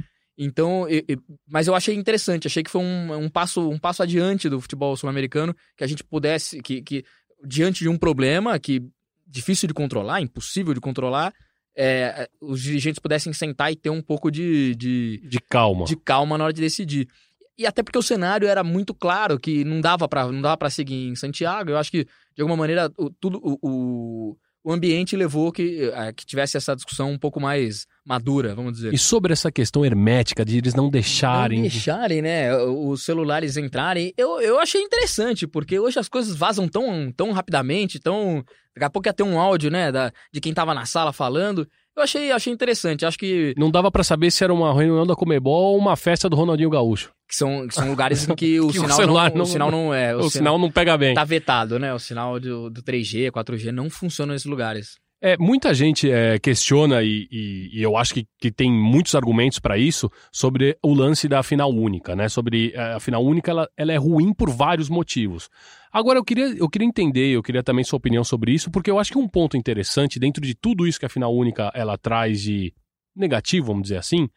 Então, 0.44 0.90
eu, 0.90 1.04
eu, 1.08 1.18
mas 1.48 1.68
eu 1.68 1.76
achei 1.76 1.94
interessante, 1.94 2.48
achei 2.48 2.64
que 2.64 2.72
foi 2.72 2.82
um, 2.82 3.14
um, 3.14 3.30
passo, 3.30 3.70
um 3.70 3.78
passo 3.78 4.02
adiante 4.02 4.50
do 4.50 4.60
futebol 4.60 4.98
sul-americano, 4.98 5.56
que 5.78 5.84
a 5.84 5.88
gente 5.88 6.04
pudesse, 6.04 6.60
que, 6.64 6.82
que 6.82 7.06
diante 7.46 7.84
de 7.84 7.90
um 7.90 7.96
problema 7.96 8.58
que 8.58 8.82
difícil 9.28 9.68
de 9.68 9.74
controlar, 9.76 10.20
impossível 10.20 10.74
de 10.74 10.82
controlar, 10.82 11.32
é, 11.78 12.28
os 12.42 12.60
dirigentes 12.60 12.98
pudessem 12.98 13.32
sentar 13.32 13.72
e 13.72 13.76
ter 13.76 13.92
um 13.92 14.02
pouco 14.02 14.32
de, 14.32 14.74
de, 14.74 15.22
de 15.24 15.40
calma. 15.48 15.86
De 15.86 15.96
calma 15.96 16.40
na 16.40 16.46
hora 16.46 16.54
de 16.54 16.62
decidir. 16.62 17.08
E 17.56 17.68
até 17.68 17.84
porque 17.84 18.00
o 18.00 18.04
cenário 18.04 18.48
era 18.48 18.64
muito 18.64 18.96
claro 18.96 19.40
que 19.40 19.64
não 19.64 19.80
dava 19.80 20.10
para 20.10 20.26
não 20.32 20.42
dava 20.42 20.58
para 20.58 20.72
seguir 20.72 21.08
em 21.08 21.16
Santiago. 21.16 21.70
Eu 21.70 21.78
acho 21.78 21.92
que 21.92 22.08
de 22.36 22.42
alguma 22.42 22.58
maneira 22.58 22.92
o, 22.98 23.12
tudo 23.12 23.40
o, 23.44 23.60
o 23.62 24.38
o 24.64 24.72
ambiente 24.72 25.16
levou 25.16 25.52
que, 25.52 25.92
a, 25.96 26.14
que 26.14 26.26
tivesse 26.26 26.56
essa 26.56 26.76
discussão 26.76 27.12
um 27.12 27.18
pouco 27.18 27.40
mais 27.40 27.88
madura, 28.06 28.54
vamos 28.54 28.74
dizer. 28.74 28.94
E 28.94 28.98
sobre 28.98 29.34
essa 29.34 29.52
questão 29.52 29.84
hermética 29.84 30.46
de 30.46 30.58
eles 30.58 30.76
não 30.76 30.90
deixarem. 30.90 31.62
Não 31.62 31.68
deixarem, 31.68 32.22
né? 32.22 32.56
Os 32.56 33.04
celulares 33.04 33.58
entrarem. 33.58 34.14
Eu, 34.16 34.40
eu 34.40 34.60
achei 34.60 34.82
interessante, 34.82 35.48
porque 35.48 35.80
hoje 35.80 35.98
as 35.98 36.08
coisas 36.08 36.36
vazam 36.36 36.68
tão, 36.68 37.12
tão 37.12 37.32
rapidamente, 37.32 38.00
tão. 38.00 38.44
Daqui 38.76 38.86
a 38.86 38.90
pouco 38.90 39.08
ia 39.08 39.14
ter 39.14 39.24
um 39.24 39.40
áudio, 39.40 39.70
né, 39.70 39.92
da, 39.92 40.14
de 40.32 40.40
quem 40.40 40.54
tava 40.54 40.74
na 40.74 40.86
sala 40.86 41.12
falando. 41.12 41.68
Eu 42.02 42.04
achei, 42.04 42.32
achei 42.32 42.52
interessante. 42.52 43.06
Acho 43.06 43.18
que. 43.18 43.54
Não 43.56 43.70
dava 43.70 43.92
para 43.92 44.04
saber 44.04 44.32
se 44.32 44.44
era 44.44 44.52
uma 44.52 44.74
reunião 44.74 45.06
da 45.06 45.16
Comebol 45.16 45.74
ou 45.74 45.78
uma 45.78 45.96
festa 45.96 46.28
do 46.28 46.36
Ronaldinho 46.36 46.70
Gaúcho. 46.70 47.12
Que 47.30 47.36
são, 47.36 47.68
que 47.68 47.76
são 47.76 47.88
lugares 47.88 48.28
em 48.28 48.34
que 48.36 48.60
o, 48.60 48.68
que 48.70 48.80
sinal, 48.80 49.00
o 49.00 49.06
não, 49.06 49.30
não, 49.36 49.42
o 49.44 49.46
sinal 49.46 49.72
não 49.72 49.94
é. 49.94 50.16
O, 50.16 50.20
o 50.20 50.22
sinal, 50.24 50.32
sinal, 50.32 50.58
não 50.58 50.72
pega 50.72 50.98
bem. 50.98 51.14
Tá 51.14 51.24
vetado, 51.24 51.78
né? 51.78 51.94
O 51.94 52.00
sinal 52.00 52.40
do, 52.40 52.72
do 52.72 52.82
3G, 52.82 53.30
4G 53.32 53.72
não 53.72 53.88
funciona 53.90 54.34
nesses 54.34 54.48
lugares. 54.48 54.98
É, 55.24 55.38
muita 55.38 55.72
gente 55.72 56.10
é, 56.10 56.40
questiona, 56.40 57.04
e, 57.04 57.28
e, 57.32 57.70
e, 57.74 57.84
eu 57.84 57.96
acho 57.96 58.12
que, 58.12 58.28
que 58.40 58.52
tem 58.52 58.72
muitos 58.72 59.14
argumentos 59.14 59.60
para 59.60 59.78
isso, 59.78 60.10
sobre 60.32 60.76
o 60.82 60.96
lance 60.96 61.28
da 61.28 61.44
final 61.44 61.70
única, 61.70 62.16
né? 62.16 62.28
Sobre 62.28 62.72
é, 62.74 62.94
a 62.94 63.00
final 63.00 63.24
única, 63.24 63.52
ela, 63.52 63.70
ela 63.78 63.94
é 63.94 63.98
ruim 63.98 64.34
por 64.34 64.50
vários 64.50 64.90
motivos. 64.90 65.48
Agora, 65.94 66.18
eu 66.18 66.24
queria, 66.24 66.48
eu 66.58 66.68
queria 66.68 66.88
entender, 66.88 67.28
eu 67.28 67.44
queria 67.44 67.62
também 67.62 67.84
sua 67.84 67.98
opinião 67.98 68.24
sobre 68.24 68.52
isso, 68.52 68.72
porque 68.72 68.90
eu 68.90 68.98
acho 68.98 69.12
que 69.12 69.18
um 69.20 69.28
ponto 69.28 69.56
interessante, 69.56 70.20
dentro 70.20 70.42
de 70.42 70.56
tudo 70.56 70.88
isso 70.88 71.00
que 71.00 71.06
a 71.06 71.10
final 71.10 71.32
única 71.32 71.72
ela 71.76 72.00
traz 72.00 72.42
de 72.42 72.74
negativo, 73.16 73.68
vamos 73.68 73.84
dizer 73.84 73.98
assim, 73.98 74.28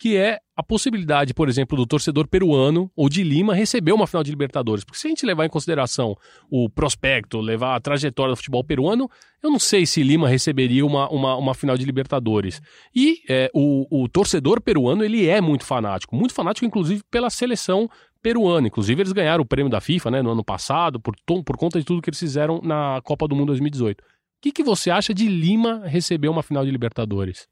que 0.00 0.16
é 0.16 0.38
a 0.56 0.62
possibilidade, 0.62 1.34
por 1.34 1.46
exemplo, 1.46 1.76
do 1.76 1.86
torcedor 1.86 2.26
peruano 2.26 2.90
ou 2.96 3.06
de 3.06 3.22
Lima 3.22 3.54
receber 3.54 3.92
uma 3.92 4.06
final 4.06 4.24
de 4.24 4.30
Libertadores. 4.30 4.82
Porque 4.82 4.98
se 4.98 5.06
a 5.06 5.10
gente 5.10 5.26
levar 5.26 5.44
em 5.44 5.50
consideração 5.50 6.16
o 6.50 6.70
prospecto, 6.70 7.38
levar 7.38 7.76
a 7.76 7.80
trajetória 7.80 8.32
do 8.32 8.36
futebol 8.36 8.64
peruano, 8.64 9.10
eu 9.42 9.50
não 9.50 9.58
sei 9.58 9.84
se 9.84 10.02
Lima 10.02 10.26
receberia 10.26 10.86
uma, 10.86 11.06
uma, 11.10 11.36
uma 11.36 11.54
final 11.54 11.76
de 11.76 11.84
Libertadores. 11.84 12.62
E 12.94 13.18
é, 13.28 13.50
o, 13.52 14.04
o 14.04 14.08
torcedor 14.08 14.62
peruano, 14.62 15.04
ele 15.04 15.28
é 15.28 15.38
muito 15.38 15.66
fanático, 15.66 16.16
muito 16.16 16.32
fanático, 16.32 16.64
inclusive, 16.64 17.02
pela 17.10 17.28
seleção 17.28 17.86
peruana. 18.22 18.68
Inclusive, 18.68 19.02
eles 19.02 19.12
ganharam 19.12 19.42
o 19.42 19.46
prêmio 19.46 19.70
da 19.70 19.82
FIFA 19.82 20.12
né, 20.12 20.22
no 20.22 20.30
ano 20.30 20.42
passado, 20.42 20.98
por, 20.98 21.14
por 21.26 21.56
conta 21.58 21.78
de 21.78 21.84
tudo 21.84 22.00
que 22.00 22.08
eles 22.08 22.18
fizeram 22.18 22.58
na 22.62 23.02
Copa 23.04 23.28
do 23.28 23.36
Mundo 23.36 23.48
2018. 23.48 24.00
O 24.00 24.04
que, 24.40 24.50
que 24.50 24.62
você 24.62 24.90
acha 24.90 25.12
de 25.12 25.28
Lima 25.28 25.82
receber 25.84 26.28
uma 26.28 26.42
final 26.42 26.64
de 26.64 26.70
Libertadores? 26.70 27.46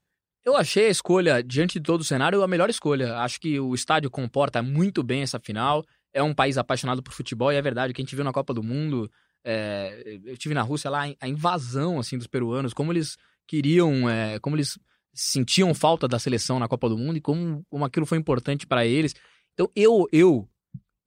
Eu 0.45 0.55
achei 0.55 0.87
a 0.87 0.89
escolha, 0.89 1.43
diante 1.43 1.79
de 1.79 1.85
todo 1.85 2.01
o 2.01 2.03
cenário, 2.03 2.41
a 2.41 2.47
melhor 2.47 2.69
escolha. 2.69 3.17
Acho 3.17 3.39
que 3.39 3.59
o 3.59 3.73
estádio 3.75 4.09
comporta 4.09 4.61
muito 4.61 5.03
bem 5.03 5.21
essa 5.21 5.39
final. 5.39 5.85
É 6.13 6.23
um 6.23 6.33
país 6.33 6.57
apaixonado 6.57 7.03
por 7.03 7.13
futebol 7.13 7.51
e 7.51 7.55
é 7.55 7.61
verdade. 7.61 7.93
Quem 7.93 8.05
te 8.05 8.15
viu 8.15 8.23
na 8.23 8.31
Copa 8.31 8.53
do 8.53 8.63
Mundo, 8.63 9.11
é... 9.43 10.19
eu 10.25 10.37
tive 10.37 10.55
na 10.55 10.61
Rússia 10.61 10.89
lá 10.89 11.03
a 11.19 11.27
invasão 11.27 11.99
assim 11.99 12.17
dos 12.17 12.27
peruanos, 12.27 12.73
como 12.73 12.91
eles 12.91 13.17
queriam, 13.47 14.09
é... 14.09 14.39
como 14.39 14.55
eles 14.55 14.79
sentiam 15.13 15.73
falta 15.73 16.07
da 16.07 16.17
seleção 16.17 16.59
na 16.59 16.67
Copa 16.67 16.87
do 16.87 16.97
Mundo 16.97 17.17
e 17.17 17.21
como, 17.21 17.63
como 17.69 17.85
aquilo 17.85 18.05
foi 18.05 18.17
importante 18.17 18.65
para 18.65 18.85
eles. 18.85 19.13
Então 19.53 19.69
eu 19.75 20.07
eu 20.11 20.47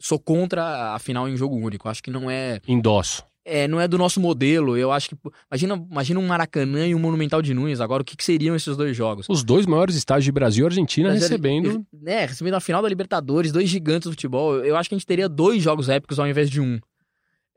sou 0.01 0.19
contra 0.19 0.95
a 0.95 0.99
final 0.99 1.29
em 1.29 1.37
jogo 1.37 1.57
único. 1.57 1.89
Acho 1.89 2.03
que 2.03 2.11
não 2.11 2.31
é, 2.31 2.61
Endosso. 2.69 3.25
É 3.45 3.67
não 3.67 3.81
é 3.81 3.87
do 3.89 3.99
nosso 3.99 4.21
modelo. 4.21 4.77
Eu 4.77 4.93
acho 4.93 5.09
que 5.11 5.17
imagina, 5.51 5.87
imagina 5.91 6.21
um 6.21 6.27
Maracanã 6.27 6.87
e 6.87 6.95
um 6.95 6.99
Monumental 6.99 7.43
de 7.43 7.53
Nunes. 7.55 7.81
Agora 7.81 8.03
o 8.03 8.05
que, 8.05 8.17
que 8.17 8.25
seriam 8.25 8.55
esses 8.57 8.77
dois 8.77 8.97
jogos? 8.97 9.27
Os 9.29 9.43
dois 9.45 9.67
maiores 9.67 9.95
estádios 9.97 10.25
de 10.25 10.33
Brasil 10.33 10.65
e 10.65 10.67
Argentina 10.67 11.11
recebendo. 11.13 11.87
né, 11.93 12.27
recebendo 12.27 12.55
a 12.55 12.61
final 12.61 12.83
da 12.83 12.89
Libertadores, 12.89 13.53
dois 13.53 13.69
gigantes 13.69 14.07
do 14.07 14.13
futebol. 14.13 14.57
Eu 14.65 14.77
acho 14.77 14.89
que 14.89 14.95
a 14.95 14.99
gente 14.99 15.07
teria 15.07 15.29
dois 15.29 15.63
jogos 15.63 15.89
épicos 15.89 16.19
ao 16.19 16.27
invés 16.27 16.49
de 16.51 16.61
um. 16.61 16.79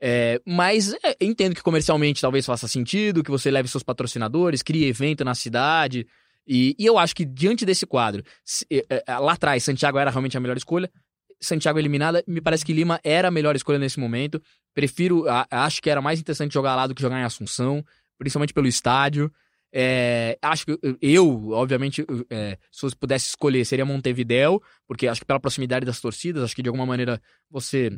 É, 0.00 0.40
mas 0.46 0.92
é, 1.04 1.16
entendo 1.20 1.54
que 1.54 1.62
comercialmente 1.62 2.20
talvez 2.20 2.44
faça 2.44 2.68
sentido, 2.68 3.22
que 3.24 3.30
você 3.30 3.50
leve 3.50 3.68
seus 3.68 3.82
patrocinadores, 3.82 4.62
crie 4.62 4.84
evento 4.84 5.24
na 5.24 5.34
cidade. 5.34 6.06
E, 6.46 6.76
e 6.78 6.84
eu 6.86 6.96
acho 6.98 7.14
que 7.16 7.24
diante 7.24 7.64
desse 7.64 7.86
quadro, 7.86 8.22
se- 8.44 8.66
é, 8.70 9.02
é, 9.06 9.18
lá 9.18 9.32
atrás, 9.32 9.64
Santiago 9.64 9.98
era 9.98 10.10
realmente 10.10 10.36
a 10.36 10.40
melhor 10.40 10.56
escolha. 10.56 10.90
Santiago 11.40 11.78
eliminada, 11.78 12.22
me 12.26 12.40
parece 12.40 12.64
que 12.64 12.72
Lima 12.72 13.00
era 13.04 13.28
a 13.28 13.30
melhor 13.30 13.54
escolha 13.56 13.78
nesse 13.78 14.00
momento. 14.00 14.40
Prefiro, 14.74 15.28
a- 15.28 15.46
acho 15.50 15.80
que 15.82 15.90
era 15.90 16.00
mais 16.00 16.20
interessante 16.20 16.52
jogar 16.54 16.74
lá 16.74 16.86
do 16.86 16.94
que 16.94 17.02
jogar 17.02 17.20
em 17.20 17.24
Assunção, 17.24 17.84
principalmente 18.18 18.54
pelo 18.54 18.66
estádio. 18.66 19.32
É, 19.72 20.38
acho 20.40 20.64
que 20.64 20.78
eu- 21.02 21.50
obviamente, 21.50 22.04
é, 22.30 22.56
se 22.70 22.96
pudesse 22.96 23.28
escolher, 23.28 23.64
seria 23.64 23.84
Montevidéu, 23.84 24.62
porque 24.86 25.06
acho 25.06 25.20
que 25.20 25.26
pela 25.26 25.40
proximidade 25.40 25.84
das 25.84 26.00
torcidas, 26.00 26.42
acho 26.44 26.56
que 26.56 26.62
de 26.62 26.68
alguma 26.68 26.86
maneira 26.86 27.20
você 27.50 27.90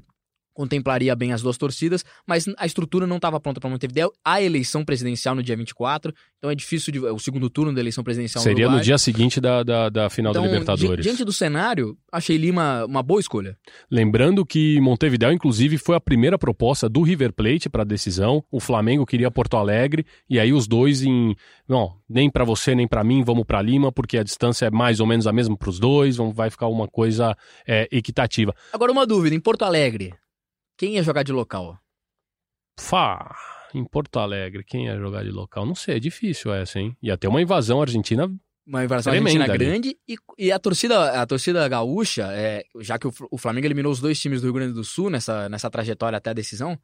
contemplaria 0.59 1.15
bem 1.15 1.33
as 1.33 1.41
duas 1.41 1.57
torcidas, 1.57 2.05
mas 2.27 2.45
a 2.59 2.67
estrutura 2.67 3.07
não 3.07 3.15
estava 3.15 3.39
pronta 3.39 3.61
para 3.61 3.71
Montevidéu. 3.71 4.13
A 4.25 4.43
eleição 4.43 4.85
presidencial 4.85 5.37
no 5.37 5.43
dia 5.43 5.57
24, 5.57 6.13
então 6.37 6.51
é 6.51 6.55
difícil 6.57 6.93
de, 6.93 6.99
o 6.99 7.19
segundo 7.21 7.49
turno 7.49 7.73
da 7.73 7.79
eleição 7.79 8.03
presidencial 8.03 8.43
Seria 8.43 8.69
no 8.69 8.77
no 8.77 8.81
dia 8.83 8.99
seguinte 8.99 9.41
da, 9.41 9.63
da, 9.63 9.89
da 9.89 10.11
final 10.11 10.33
então, 10.33 10.43
da 10.43 10.49
Libertadores. 10.49 10.97
di- 10.97 11.03
diante 11.03 11.25
do 11.25 11.33
cenário, 11.33 11.97
achei 12.11 12.37
Lima 12.37 12.85
uma 12.87 13.05
boa 13.05 13.21
escolha. 13.21 13.57
Lembrando 13.89 14.45
que 14.45 14.81
Montevideo, 14.81 15.31
inclusive, 15.31 15.79
foi 15.79 15.95
a 15.95 16.01
primeira 16.01 16.37
proposta 16.37 16.89
do 16.89 17.03
River 17.03 17.33
Plate 17.33 17.69
para 17.69 17.83
a 17.83 17.87
decisão. 17.87 18.43
O 18.51 18.59
Flamengo 18.59 19.07
queria 19.07 19.31
Porto 19.31 19.57
Alegre 19.57 20.05
e 20.29 20.41
aí 20.41 20.53
os 20.53 20.67
dois 20.67 21.05
em, 21.05 21.37
não, 21.69 21.95
nem 22.09 22.29
para 22.29 22.45
você 22.45 22.75
nem 22.75 22.89
para 22.89 23.05
mim, 23.05 23.23
vamos 23.23 23.45
para 23.45 23.63
Lima, 23.63 23.93
porque 23.93 24.19
a 24.19 24.25
distância 24.25 24.67
é 24.67 24.71
mais 24.73 24.99
ou 24.99 25.07
menos 25.07 25.29
a 25.29 25.33
mesma 25.33 25.57
para 25.57 25.71
os 25.71 25.79
dois, 25.79 26.17
vamos, 26.17 26.35
vai 26.35 26.51
ficar 26.51 26.67
uma 26.67 26.89
coisa 26.89 27.37
é, 27.65 27.87
equitativa. 27.93 28.53
Agora 28.73 28.91
uma 28.91 29.07
dúvida, 29.07 29.37
em 29.37 29.41
Porto 29.41 29.63
Alegre, 29.63 30.15
quem 30.79 30.95
ia 30.95 31.03
jogar 31.03 31.25
de 31.25 31.33
local? 31.33 31.77
Fá, 32.79 33.37
em 33.75 33.85
Porto 33.85 34.19
Alegre, 34.21 34.63
quem 34.65 34.87
ia 34.87 34.97
jogar 34.97 35.25
de 35.25 35.31
local? 35.31 35.67
Não 35.67 35.75
sei, 35.75 35.97
é 35.97 36.01
difícil 36.01 36.55
essa, 36.55 36.79
hein? 36.79 36.97
Ia 37.03 37.19
ter 37.19 37.27
uma 37.27 37.43
invasão 37.43 37.83
argentina. 37.83 38.33
Uma 38.65 38.85
invasão 38.85 39.13
Tremenda 39.13 39.43
argentina 39.43 39.59
grande 39.59 39.99
e, 40.07 40.17
e 40.39 40.53
a 40.53 40.59
torcida 40.59 41.21
a 41.21 41.27
torcida 41.27 41.67
gaúcha, 41.69 42.29
é, 42.33 42.65
já 42.81 42.99
que 42.99 43.09
o, 43.09 43.13
o 43.31 43.39
Flamengo 43.39 43.67
eliminou 43.67 43.91
os 43.91 43.99
dois 43.99 44.21
times 44.21 44.41
do 44.41 44.45
Rio 44.45 44.55
Grande 44.55 44.73
do 44.73 44.85
Sul 44.85 45.11
nessa, 45.11 45.49
nessa 45.49 45.69
trajetória 45.69 46.19
até 46.19 46.31
a 46.31 46.35
decisão, 46.35 46.79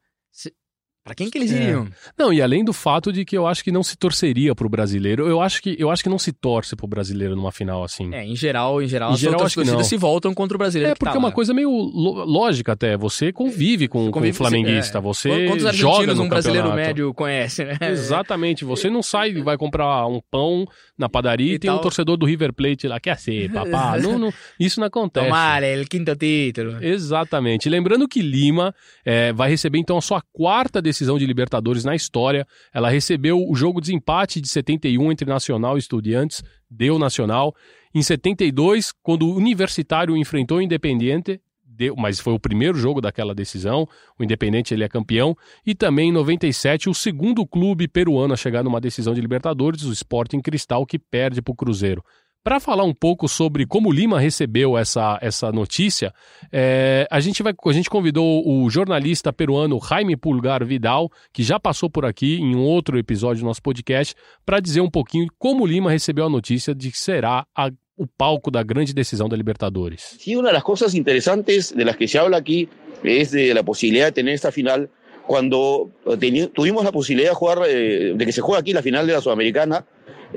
pra 1.05 1.13
quem 1.15 1.29
que 1.29 1.37
eles 1.37 1.51
É. 1.53 1.55
iriam? 1.63 1.87
Não, 2.17 2.33
e 2.33 2.41
além 2.41 2.65
do 2.65 2.73
fato 2.73 3.13
de 3.13 3.23
que 3.23 3.37
eu 3.37 3.45
acho 3.47 3.63
que 3.63 3.71
não 3.71 3.83
se 3.83 3.95
torceria 3.95 4.53
pro 4.55 4.67
brasileiro, 4.67 5.27
eu 5.27 5.39
acho 5.39 5.61
que, 5.61 5.75
eu 5.79 5.89
acho 5.91 6.01
que 6.03 6.09
não 6.09 6.17
se 6.19 6.33
torce 6.33 6.75
pro 6.75 6.87
brasileiro 6.87 7.35
numa 7.35 7.51
final 7.51 7.83
assim. 7.83 8.13
É, 8.13 8.25
em 8.25 8.35
geral, 8.35 8.81
em 8.81 8.87
geral, 8.87 9.11
Em 9.11 9.13
as 9.13 9.19
geral, 9.19 9.33
outras 9.35 9.45
acho 9.51 9.55
que 9.55 9.61
torcidas 9.65 9.87
se 9.87 9.95
voltam 9.97 10.33
contra 10.33 10.55
o 10.55 10.57
brasileiro. 10.57 10.91
É, 10.91 10.93
que 10.95 10.99
porque 10.99 11.11
tá 11.13 11.17
é 11.17 11.19
uma 11.19 11.27
lá. 11.29 11.33
coisa 11.33 11.53
meio 11.53 11.69
lógica 11.69 12.71
até. 12.73 12.97
Você 12.97 13.31
convive 13.31 13.87
com, 13.87 14.09
o 14.09 14.33
flamenguista, 14.33 14.97
é. 14.97 15.01
você 15.01 15.45
Quantos 15.47 15.75
joga 15.75 16.13
no 16.15 16.23
um 16.23 16.27
brasileiro 16.29 16.67
campeonato. 16.69 16.87
médio 16.89 17.13
conhece, 17.13 17.63
né? 17.63 17.77
Exatamente. 17.81 18.65
Você 18.65 18.89
não 18.89 19.03
sai 19.03 19.29
e 19.29 19.41
vai 19.41 19.57
comprar 19.57 20.07
um 20.07 20.19
pão 20.31 20.65
na 20.97 21.07
padaria 21.07 21.53
e, 21.55 21.59
tem 21.59 21.69
um 21.69 21.73
tal. 21.75 21.83
torcedor 21.83 22.17
do 22.17 22.25
River 22.25 22.51
Plate 22.51 22.87
lá. 22.87 22.99
Quer 22.99 23.17
ser, 23.19 23.51
papá? 23.51 23.97
não, 24.01 24.17
não- 24.17 24.33
isso 24.59 24.79
não 24.79 24.87
acontece. 24.87 25.25
Tomara, 25.27 25.67
el 25.67 25.85
quinto 25.87 26.15
título. 26.15 26.83
Exatamente. 26.83 27.69
Lembrando 27.69 28.07
que 28.07 28.21
Lima 28.21 28.73
é, 29.05 29.31
vai 29.33 29.49
receber 29.49 29.77
então 29.77 29.97
a 29.97 30.01
sua 30.01 30.21
quarta 30.33 30.81
decisão 30.81 30.94
de 31.17 31.25
Libertadores 31.25 31.83
na 31.83 31.95
história. 31.95 32.47
Ela 32.73 32.89
recebeu 32.89 33.43
o 33.47 33.55
jogo 33.55 33.81
de 33.81 33.93
empate 33.93 34.39
de 34.39 34.47
71 34.47 35.11
entre 35.11 35.27
Nacional 35.27 35.75
e 35.75 35.79
Estudiantes, 35.79 36.43
deu 36.69 36.97
Nacional. 36.97 37.53
Em 37.93 38.01
72, 38.01 38.91
quando 39.03 39.27
o 39.27 39.35
Universitário 39.35 40.15
enfrentou 40.15 40.57
o 40.57 40.61
Independiente, 40.61 41.41
deu, 41.63 41.95
mas 41.95 42.19
foi 42.19 42.33
o 42.33 42.39
primeiro 42.39 42.77
jogo 42.77 43.01
daquela 43.01 43.35
decisão. 43.35 43.87
O 44.17 44.23
Independente 44.23 44.73
ele 44.73 44.83
é 44.83 44.87
campeão. 44.87 45.35
E 45.65 45.75
também 45.75 46.09
em 46.09 46.13
97, 46.13 46.89
o 46.89 46.93
segundo 46.93 47.45
clube 47.45 47.87
peruano 47.87 48.33
a 48.33 48.37
chegar 48.37 48.63
numa 48.63 48.79
decisão 48.79 49.13
de 49.13 49.21
Libertadores, 49.21 49.83
o 49.83 49.91
Sporting 49.91 50.39
Cristal, 50.39 50.85
que 50.85 50.97
perde 50.97 51.41
para 51.41 51.51
o 51.51 51.55
Cruzeiro. 51.55 52.03
Para 52.45 52.59
falar 52.59 52.83
um 52.83 52.93
pouco 52.93 53.27
sobre 53.27 53.65
como 53.65 53.91
Lima 53.91 54.19
recebeu 54.19 54.77
essa, 54.77 55.17
essa 55.19 55.51
notícia, 55.51 56.13
é, 56.51 57.07
a, 57.09 57.19
gente 57.19 57.41
vai, 57.41 57.55
a 57.65 57.71
gente 57.71 57.89
convidou 57.89 58.47
o 58.47 58.69
jornalista 58.69 59.33
peruano 59.33 59.79
Jaime 59.83 60.15
Pulgar 60.15 60.63
Vidal, 60.63 61.09
que 61.33 61.41
já 61.41 61.59
passou 61.59 61.89
por 61.89 62.05
aqui 62.05 62.35
em 62.35 62.55
um 62.55 62.61
outro 62.61 62.99
episódio 62.99 63.41
do 63.41 63.47
nosso 63.47 63.63
podcast, 63.63 64.13
para 64.45 64.59
dizer 64.59 64.81
um 64.81 64.91
pouquinho 64.91 65.25
como 65.39 65.65
Lima 65.65 65.89
recebeu 65.89 66.27
a 66.27 66.29
notícia 66.29 66.75
de 66.75 66.91
que 66.91 66.99
será 66.99 67.47
a- 67.57 67.71
o 67.97 68.05
palco 68.05 68.51
da 68.51 68.61
grande 68.61 68.93
decisão 68.93 69.27
da 69.27 69.35
Libertadores. 69.35 70.15
Sí, 70.19 70.35
una 70.35 70.49
de 70.49 70.53
las 70.53 70.63
cosas 70.63 70.93
interesantes 70.93 71.75
de 71.75 71.83
las 71.83 71.97
que 71.97 72.07
se 72.07 72.19
habla 72.19 72.37
aquí 72.37 72.69
es 73.03 73.31
de 73.31 73.55
la 73.55 73.63
posibilidad 73.63 74.05
de 74.05 74.11
tener 74.11 74.35
esta 74.35 74.51
final. 74.51 74.87
Cuando 75.25 75.89
eh, 76.05 76.47
tuvimos 76.53 76.83
la 76.83 76.91
posibilidad 76.91 77.31
de 77.31 77.35
jugar, 77.35 77.57
eh, 77.67 78.13
de 78.15 78.23
que 78.27 78.31
se 78.31 78.41
juegue 78.41 78.59
aquí 78.59 78.71
la 78.71 78.83
final 78.83 79.07
de 79.07 79.13
la 79.13 79.21
Sudamericana, 79.21 79.83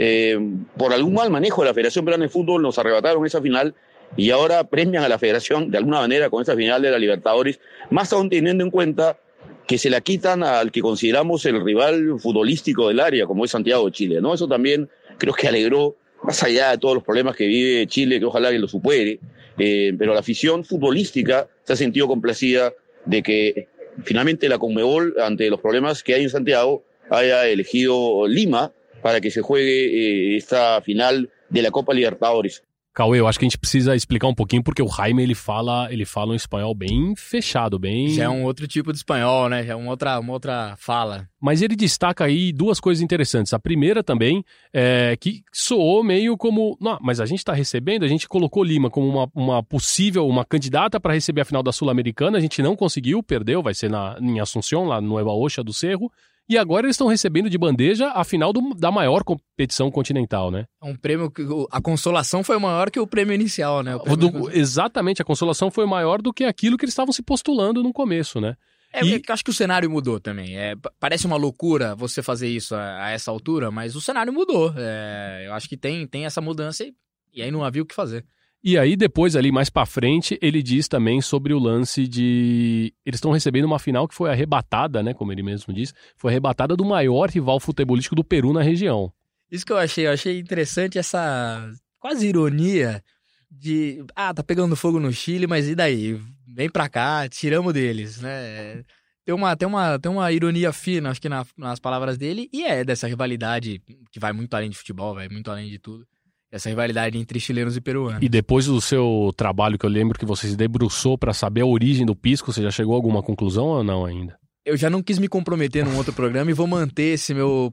eh, 0.00 0.38
por 0.76 0.92
algún 0.92 1.14
mal 1.14 1.28
manejo 1.28 1.62
de 1.62 1.68
la 1.68 1.74
Federación 1.74 2.04
Peruana 2.04 2.24
de 2.24 2.28
Fútbol 2.28 2.62
nos 2.62 2.78
arrebataron 2.78 3.26
esa 3.26 3.42
final 3.42 3.74
y 4.16 4.30
ahora 4.30 4.62
premian 4.62 5.02
a 5.02 5.08
la 5.08 5.18
Federación 5.18 5.72
de 5.72 5.78
alguna 5.78 5.98
manera 5.98 6.30
con 6.30 6.40
esta 6.40 6.54
final 6.54 6.80
de 6.80 6.92
la 6.92 7.00
Libertadores, 7.00 7.58
más 7.90 8.12
aún 8.12 8.30
teniendo 8.30 8.62
en 8.62 8.70
cuenta 8.70 9.18
que 9.66 9.76
se 9.76 9.90
la 9.90 10.00
quitan 10.00 10.44
al 10.44 10.70
que 10.70 10.80
consideramos 10.80 11.44
el 11.46 11.62
rival 11.64 12.20
futbolístico 12.20 12.86
del 12.88 13.00
área, 13.00 13.26
como 13.26 13.44
es 13.44 13.50
Santiago 13.50 13.86
de 13.86 13.92
Chile, 13.92 14.20
¿no? 14.20 14.32
Eso 14.32 14.46
también 14.46 14.88
creo 15.18 15.34
que 15.34 15.48
alegró, 15.48 15.96
más 16.22 16.42
allá 16.44 16.70
de 16.70 16.78
todos 16.78 16.94
los 16.94 17.02
problemas 17.02 17.34
que 17.34 17.46
vive 17.46 17.86
Chile, 17.88 18.20
que 18.20 18.24
ojalá 18.24 18.50
que 18.50 18.58
lo 18.60 18.68
supere, 18.68 19.18
eh, 19.58 19.92
pero 19.98 20.14
la 20.14 20.20
afición 20.20 20.64
futbolística 20.64 21.48
se 21.64 21.72
ha 21.72 21.76
sentido 21.76 22.06
complacida 22.06 22.72
de 23.04 23.22
que 23.22 23.68
finalmente 24.04 24.48
la 24.48 24.58
Conmebol, 24.58 25.16
ante 25.20 25.50
los 25.50 25.60
problemas 25.60 26.04
que 26.04 26.14
hay 26.14 26.22
en 26.22 26.30
Santiago, 26.30 26.84
haya 27.10 27.46
elegido 27.48 28.28
Lima 28.28 28.72
para 29.02 29.20
que 29.20 29.30
se 29.30 29.40
juegue 29.40 30.34
eh, 30.34 30.36
esta 30.36 30.80
final 30.82 31.14
de 31.50 31.62
la 31.62 31.70
Copa 31.70 31.94
Libertadores. 31.94 32.62
Cauê, 32.98 33.20
eu 33.20 33.28
acho 33.28 33.38
que 33.38 33.44
a 33.44 33.48
gente 33.48 33.56
precisa 33.56 33.94
explicar 33.94 34.26
um 34.26 34.34
pouquinho, 34.34 34.60
porque 34.60 34.82
o 34.82 34.88
Jaime 34.88 35.22
ele 35.22 35.34
fala, 35.36 35.86
ele 35.88 36.04
fala 36.04 36.32
um 36.32 36.34
espanhol 36.34 36.74
bem 36.74 37.14
fechado, 37.16 37.78
bem. 37.78 38.08
Já 38.08 38.24
é 38.24 38.28
um 38.28 38.42
outro 38.42 38.66
tipo 38.66 38.90
de 38.92 38.98
espanhol, 38.98 39.48
né? 39.48 39.62
Já 39.62 39.74
é 39.74 39.76
uma 39.76 39.90
outra, 39.90 40.18
uma 40.18 40.32
outra 40.32 40.74
fala. 40.76 41.28
Mas 41.40 41.62
ele 41.62 41.76
destaca 41.76 42.24
aí 42.24 42.52
duas 42.52 42.80
coisas 42.80 43.00
interessantes. 43.00 43.54
A 43.54 43.58
primeira 43.60 44.02
também 44.02 44.44
é 44.72 45.16
que 45.16 45.44
soou 45.52 46.02
meio 46.02 46.36
como. 46.36 46.76
Não, 46.80 46.98
mas 47.00 47.20
a 47.20 47.26
gente 47.26 47.38
está 47.38 47.52
recebendo, 47.52 48.04
a 48.04 48.08
gente 48.08 48.26
colocou 48.26 48.64
Lima 48.64 48.90
como 48.90 49.06
uma, 49.06 49.30
uma 49.32 49.62
possível, 49.62 50.26
uma 50.26 50.44
candidata 50.44 50.98
para 50.98 51.14
receber 51.14 51.42
a 51.42 51.44
final 51.44 51.62
da 51.62 51.70
Sul-Americana. 51.70 52.36
A 52.36 52.40
gente 52.40 52.60
não 52.62 52.74
conseguiu, 52.74 53.22
perdeu, 53.22 53.62
vai 53.62 53.74
ser 53.74 53.88
na, 53.88 54.18
em 54.20 54.40
Assunção, 54.40 54.86
lá 54.86 55.00
no 55.00 55.20
Eva 55.20 55.30
Oxa 55.30 55.62
do 55.62 55.72
Cerro. 55.72 56.10
E 56.48 56.56
agora 56.56 56.86
eles 56.86 56.94
estão 56.94 57.06
recebendo 57.08 57.50
de 57.50 57.58
bandeja 57.58 58.10
a 58.14 58.24
final 58.24 58.52
do- 58.52 58.74
da 58.74 58.90
maior 58.90 59.22
competição 59.22 59.90
continental, 59.90 60.50
né? 60.50 60.64
É 60.82 60.86
um 60.86 60.96
prêmio 60.96 61.30
que 61.30 61.42
a 61.70 61.80
consolação 61.80 62.42
foi 62.42 62.58
maior 62.58 62.90
que 62.90 62.98
o 62.98 63.06
prêmio 63.06 63.34
inicial, 63.34 63.82
né? 63.82 63.98
Prêmio- 63.98 64.16
do- 64.16 64.50
exatamente, 64.50 65.20
a 65.20 65.24
consolação 65.24 65.70
foi 65.70 65.84
maior 65.86 66.22
do 66.22 66.32
que 66.32 66.44
aquilo 66.44 66.78
que 66.78 66.84
eles 66.86 66.92
estavam 66.94 67.12
se 67.12 67.22
postulando 67.22 67.82
no 67.82 67.92
começo, 67.92 68.40
né? 68.40 68.56
É, 68.90 69.04
E- 69.04 69.14
é 69.14 69.20
que 69.20 69.30
eu 69.30 69.34
acho 69.34 69.44
que 69.44 69.50
o 69.50 69.54
cenário 69.54 69.90
mudou 69.90 70.18
também. 70.18 70.56
É, 70.56 70.74
pa- 70.74 70.90
parece 70.98 71.26
uma 71.26 71.36
loucura 71.36 71.94
você 71.94 72.22
fazer 72.22 72.48
isso 72.48 72.74
a, 72.74 73.04
a 73.04 73.10
essa 73.10 73.30
altura, 73.30 73.70
mas 73.70 73.94
o 73.94 74.00
cenário 74.00 74.32
mudou. 74.32 74.72
É, 74.78 75.42
eu 75.46 75.52
acho 75.52 75.68
que 75.68 75.76
tem, 75.76 76.06
tem 76.06 76.24
essa 76.24 76.40
mudança 76.40 76.82
e, 76.84 76.94
e 77.34 77.42
aí 77.42 77.50
não 77.50 77.62
havia 77.62 77.82
o 77.82 77.86
que 77.86 77.94
fazer. 77.94 78.24
E 78.62 78.76
aí, 78.76 78.96
depois, 78.96 79.36
ali 79.36 79.52
mais 79.52 79.70
pra 79.70 79.86
frente, 79.86 80.36
ele 80.42 80.62
diz 80.62 80.88
também 80.88 81.20
sobre 81.20 81.54
o 81.54 81.58
lance 81.58 82.08
de. 82.08 82.92
Eles 83.06 83.18
estão 83.18 83.30
recebendo 83.30 83.64
uma 83.66 83.78
final 83.78 84.08
que 84.08 84.14
foi 84.14 84.30
arrebatada, 84.30 85.02
né? 85.02 85.14
Como 85.14 85.30
ele 85.30 85.42
mesmo 85.44 85.72
diz, 85.72 85.94
foi 86.16 86.32
arrebatada 86.32 86.76
do 86.76 86.84
maior 86.84 87.30
rival 87.30 87.60
futebolístico 87.60 88.16
do 88.16 88.24
Peru 88.24 88.52
na 88.52 88.60
região. 88.62 89.12
Isso 89.50 89.64
que 89.64 89.72
eu 89.72 89.78
achei, 89.78 90.06
eu 90.06 90.12
achei 90.12 90.38
interessante 90.40 90.98
essa 90.98 91.70
quase 92.00 92.26
ironia 92.26 93.02
de 93.50 94.04
ah, 94.14 94.34
tá 94.34 94.42
pegando 94.42 94.76
fogo 94.76 94.98
no 95.00 95.12
Chile, 95.12 95.46
mas 95.46 95.68
e 95.68 95.74
daí? 95.74 96.20
Vem 96.46 96.68
pra 96.68 96.88
cá, 96.88 97.28
tiramos 97.28 97.72
deles, 97.72 98.20
né? 98.20 98.82
Tem 99.24 99.34
uma, 99.34 99.54
tem 99.56 99.68
uma, 99.68 99.98
tem 99.98 100.10
uma 100.10 100.32
ironia 100.32 100.72
fina, 100.72 101.10
acho 101.10 101.20
que 101.20 101.28
na- 101.28 101.46
nas 101.56 101.78
palavras 101.78 102.18
dele, 102.18 102.48
e 102.52 102.64
é 102.64 102.82
dessa 102.84 103.06
rivalidade 103.06 103.80
que 104.10 104.18
vai 104.18 104.32
muito 104.32 104.52
além 104.54 104.70
de 104.70 104.76
futebol, 104.76 105.14
vai 105.14 105.28
muito 105.28 105.50
além 105.50 105.68
de 105.68 105.78
tudo. 105.78 106.06
Essa 106.50 106.70
rivalidade 106.70 107.18
entre 107.18 107.38
chilenos 107.38 107.76
e 107.76 107.80
peruanos. 107.80 108.22
E 108.22 108.28
depois 108.28 108.64
do 108.66 108.80
seu 108.80 109.32
trabalho, 109.36 109.78
que 109.78 109.84
eu 109.84 109.90
lembro 109.90 110.18
que 110.18 110.24
você 110.24 110.48
se 110.48 110.56
debruçou 110.56 111.18
pra 111.18 111.34
saber 111.34 111.60
a 111.60 111.66
origem 111.66 112.06
do 112.06 112.16
pisco, 112.16 112.50
você 112.52 112.62
já 112.62 112.70
chegou 112.70 112.94
a 112.94 112.96
alguma 112.96 113.22
conclusão 113.22 113.66
ou 113.66 113.84
não 113.84 114.06
ainda? 114.06 114.38
Eu 114.64 114.76
já 114.76 114.88
não 114.88 115.02
quis 115.02 115.18
me 115.18 115.28
comprometer 115.28 115.84
num 115.84 115.96
outro 115.96 116.12
programa 116.12 116.50
e 116.50 116.54
vou 116.54 116.66
manter 116.66 117.14
esse 117.14 117.34
meu, 117.34 117.72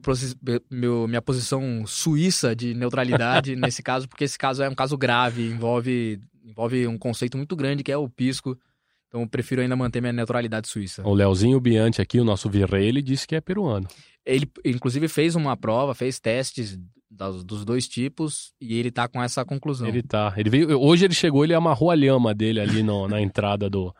meu 0.70 1.08
minha 1.08 1.22
posição 1.22 1.84
suíça 1.86 2.54
de 2.54 2.74
neutralidade 2.74 3.56
nesse 3.56 3.82
caso, 3.82 4.08
porque 4.08 4.24
esse 4.24 4.38
caso 4.38 4.62
é 4.62 4.68
um 4.68 4.74
caso 4.74 4.96
grave, 4.96 5.46
envolve, 5.46 6.20
envolve 6.44 6.86
um 6.86 6.98
conceito 6.98 7.36
muito 7.36 7.56
grande 7.56 7.82
que 7.82 7.92
é 7.92 7.96
o 7.96 8.08
pisco, 8.08 8.58
Então 9.08 9.22
eu 9.22 9.28
prefiro 9.28 9.62
ainda 9.62 9.76
manter 9.76 10.00
minha 10.00 10.12
neutralidade 10.12 10.68
suíça. 10.68 11.06
O 11.06 11.14
Leozinho 11.14 11.60
Bianchi 11.60 12.00
aqui, 12.00 12.20
o 12.20 12.24
nosso 12.24 12.48
virrei, 12.48 12.88
ele 12.88 13.02
disse 13.02 13.26
que 13.26 13.34
é 13.34 13.40
peruano. 13.40 13.88
Ele, 14.24 14.50
inclusive, 14.64 15.06
fez 15.06 15.34
uma 15.34 15.56
prova, 15.56 15.94
fez 15.94 16.18
testes 16.18 16.78
dos 17.10 17.64
dois 17.64 17.86
tipos 17.86 18.52
e 18.60 18.78
ele 18.78 18.90
tá 18.90 19.06
com 19.08 19.22
essa 19.22 19.44
conclusão. 19.44 19.86
Ele 19.88 20.02
tá. 20.02 20.34
Ele 20.36 20.50
veio, 20.50 20.80
hoje 20.80 21.04
ele 21.04 21.14
chegou, 21.14 21.44
ele 21.44 21.54
amarrou 21.54 21.90
a 21.90 21.94
lhama 21.94 22.34
dele 22.34 22.60
ali 22.60 22.82
no- 22.82 23.06
na 23.08 23.20
entrada 23.20 23.70
do, 23.70 23.94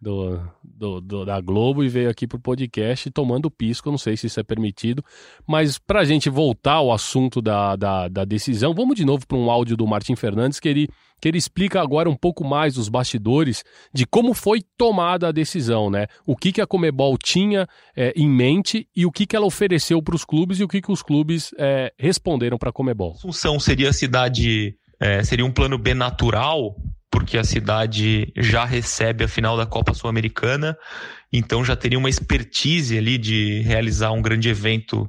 do, 0.00 0.38
do- 0.62 1.00
do- 1.00 1.24
da 1.24 1.40
Globo 1.40 1.82
e 1.84 1.88
veio 1.88 2.08
aqui 2.10 2.26
pro 2.26 2.38
podcast 2.40 3.10
tomando 3.10 3.50
pisco. 3.50 3.90
Não 3.90 3.98
sei 3.98 4.16
se 4.16 4.26
isso 4.26 4.40
é 4.40 4.42
permitido. 4.42 5.04
Mas 5.46 5.78
pra 5.78 6.04
gente 6.04 6.28
voltar 6.30 6.74
ao 6.74 6.92
assunto 6.92 7.42
da, 7.42 7.76
da, 7.76 8.08
da 8.08 8.24
decisão, 8.24 8.72
vamos 8.74 8.96
de 8.96 9.04
novo 9.04 9.26
para 9.26 9.36
um 9.38 9.50
áudio 9.50 9.76
do 9.76 9.86
Martim 9.86 10.14
Fernandes 10.16 10.58
que 10.60 10.68
ele, 10.68 10.88
que 11.22 11.28
ele 11.28 11.38
explica 11.38 11.80
agora 11.80 12.10
um 12.10 12.16
pouco 12.16 12.44
mais 12.44 12.76
os 12.76 12.88
bastidores 12.88 13.62
de 13.94 14.04
como 14.04 14.34
foi 14.34 14.60
tomada 14.76 15.28
a 15.28 15.32
decisão, 15.32 15.88
né? 15.88 16.08
O 16.26 16.36
que, 16.36 16.50
que 16.50 16.60
a 16.60 16.66
Comebol 16.66 17.16
tinha 17.16 17.68
é, 17.96 18.12
em 18.16 18.28
mente 18.28 18.88
e 18.94 19.06
o 19.06 19.12
que, 19.12 19.24
que 19.24 19.36
ela 19.36 19.46
ofereceu 19.46 20.02
para 20.02 20.16
os 20.16 20.24
clubes 20.24 20.58
e 20.58 20.64
o 20.64 20.68
que, 20.68 20.82
que 20.82 20.90
os 20.90 21.00
clubes 21.00 21.54
é, 21.56 21.92
responderam 21.96 22.58
para 22.58 22.70
a 22.70 22.72
Comebol. 22.72 23.12
Assunção 23.12 23.60
seria 23.60 23.90
a 23.90 23.92
cidade, 23.92 24.74
é, 25.00 25.22
seria 25.22 25.46
um 25.46 25.52
plano 25.52 25.78
B 25.78 25.94
natural, 25.94 26.74
porque 27.08 27.38
a 27.38 27.44
cidade 27.44 28.32
já 28.36 28.64
recebe 28.64 29.22
a 29.22 29.28
final 29.28 29.56
da 29.56 29.64
Copa 29.64 29.94
Sul-Americana, 29.94 30.76
então 31.32 31.64
já 31.64 31.76
teria 31.76 32.00
uma 32.00 32.10
expertise 32.10 32.98
ali 32.98 33.16
de 33.16 33.60
realizar 33.60 34.10
um 34.10 34.20
grande 34.20 34.48
evento 34.48 35.08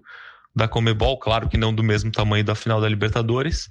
da 0.56 0.68
Comebol, 0.68 1.18
claro 1.18 1.50
que 1.50 1.58
não 1.58 1.74
do 1.74 1.82
mesmo 1.82 2.12
tamanho 2.12 2.44
da 2.44 2.54
final 2.54 2.80
da 2.80 2.88
Libertadores, 2.88 3.68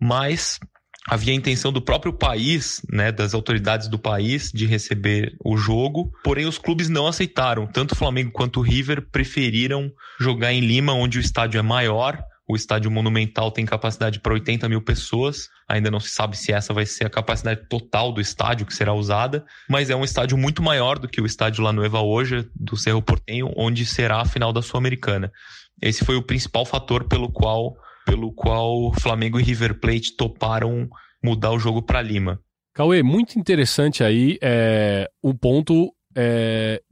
mas 0.00 0.58
havia 1.08 1.32
a 1.32 1.36
intenção 1.36 1.72
do 1.72 1.82
próprio 1.82 2.12
país, 2.12 2.80
né, 2.90 3.12
das 3.12 3.34
autoridades 3.34 3.88
do 3.88 3.98
país, 3.98 4.50
de 4.52 4.66
receber 4.66 5.36
o 5.44 5.56
jogo, 5.56 6.10
porém 6.22 6.46
os 6.46 6.58
clubes 6.58 6.88
não 6.88 7.06
aceitaram. 7.06 7.66
Tanto 7.66 7.92
o 7.92 7.96
Flamengo 7.96 8.32
quanto 8.32 8.60
o 8.60 8.62
River 8.62 9.06
preferiram 9.10 9.92
jogar 10.18 10.52
em 10.52 10.60
Lima, 10.60 10.92
onde 10.92 11.18
o 11.18 11.20
estádio 11.20 11.58
é 11.58 11.62
maior. 11.62 12.22
O 12.46 12.56
estádio 12.56 12.90
Monumental 12.90 13.50
tem 13.50 13.64
capacidade 13.64 14.20
para 14.20 14.34
80 14.34 14.68
mil 14.68 14.82
pessoas. 14.82 15.48
Ainda 15.66 15.90
não 15.90 15.98
se 15.98 16.10
sabe 16.10 16.36
se 16.36 16.52
essa 16.52 16.74
vai 16.74 16.84
ser 16.84 17.06
a 17.06 17.10
capacidade 17.10 17.66
total 17.68 18.12
do 18.12 18.20
estádio 18.20 18.66
que 18.66 18.74
será 18.74 18.92
usada, 18.92 19.44
mas 19.68 19.88
é 19.88 19.96
um 19.96 20.04
estádio 20.04 20.36
muito 20.36 20.62
maior 20.62 20.98
do 20.98 21.08
que 21.08 21.22
o 21.22 21.26
estádio 21.26 21.64
La 21.64 21.72
Nueva 21.72 22.02
hoje, 22.02 22.46
do 22.54 22.76
Cerro 22.76 23.00
Portenho, 23.00 23.50
onde 23.56 23.86
será 23.86 24.20
a 24.20 24.26
final 24.26 24.52
da 24.52 24.60
Sul-Americana. 24.60 25.32
Esse 25.80 26.04
foi 26.04 26.16
o 26.16 26.22
principal 26.22 26.66
fator 26.66 27.04
pelo 27.04 27.30
qual 27.30 27.76
pelo 28.04 28.32
qual 28.32 28.92
Flamengo 29.00 29.38
e 29.38 29.42
River 29.42 29.78
Plate 29.80 30.16
toparam 30.16 30.88
mudar 31.22 31.52
o 31.52 31.58
jogo 31.58 31.82
para 31.82 32.02
Lima. 32.02 32.40
Cauê, 32.74 33.02
muito 33.02 33.38
interessante 33.38 34.02
aí 34.02 34.36
é, 34.42 35.08
o 35.22 35.32
ponto 35.32 35.94
é, 36.14 36.82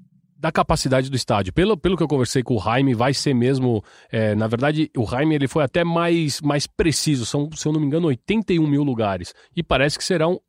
da 0.43 0.51
capacidade 0.51 1.09
do 1.09 1.17
estádio. 1.17 1.53
Pelo, 1.53 1.77
pelo 1.77 1.97
que 1.97 2.03
eu 2.03 2.09
conversei 2.09 2.43
com 2.43 2.57
o 2.57 2.61
Jaime, 2.61 2.95
vai 2.95 3.15
ser 3.15 3.35
mesmo. 3.35 3.85
é, 4.11 4.35
na 4.35 4.49
verdade, 4.49 4.91
o 4.97 5.07
Jaime 5.07 5.37
ele 5.37 5.47
foi 5.47 5.63
até 5.63 5.85
mais, 5.85 6.41
mais 6.41 6.67
preciso. 6.67 7.25
São, 7.25 7.49
se 7.55 7.67
eu 7.67 7.73
não 7.73 7.81
me 7.81 7.87
engano, 7.87 8.09
81 8.09 8.67
mil 8.67 8.83
lugares. 8.83 9.33
E 9.55 9.63
parece 9.63 9.97
que 9.97 10.05
serão. 10.05 10.41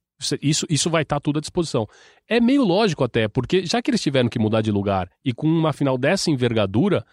Isso, 0.41 0.65
isso 0.69 0.89
vai 0.89 1.01
estar 1.01 1.19
tudo 1.19 1.37
à 1.37 1.41
disposição. 1.41 1.85
É 2.27 2.39
meio 2.39 2.63
lógico 2.63 3.03
até, 3.03 3.27
porque 3.27 3.65
já 3.65 3.81
que 3.81 3.91
eles 3.91 4.01
tiveram 4.01 4.29
que 4.29 4.39
mudar 4.39 4.61
de 4.61 4.71
lugar 4.71 5.09
e 5.25 5.33
com 5.33 5.47
uma 5.47 5.73
final 5.73 5.97
dessa 5.97 6.31
envergadura, 6.31 7.03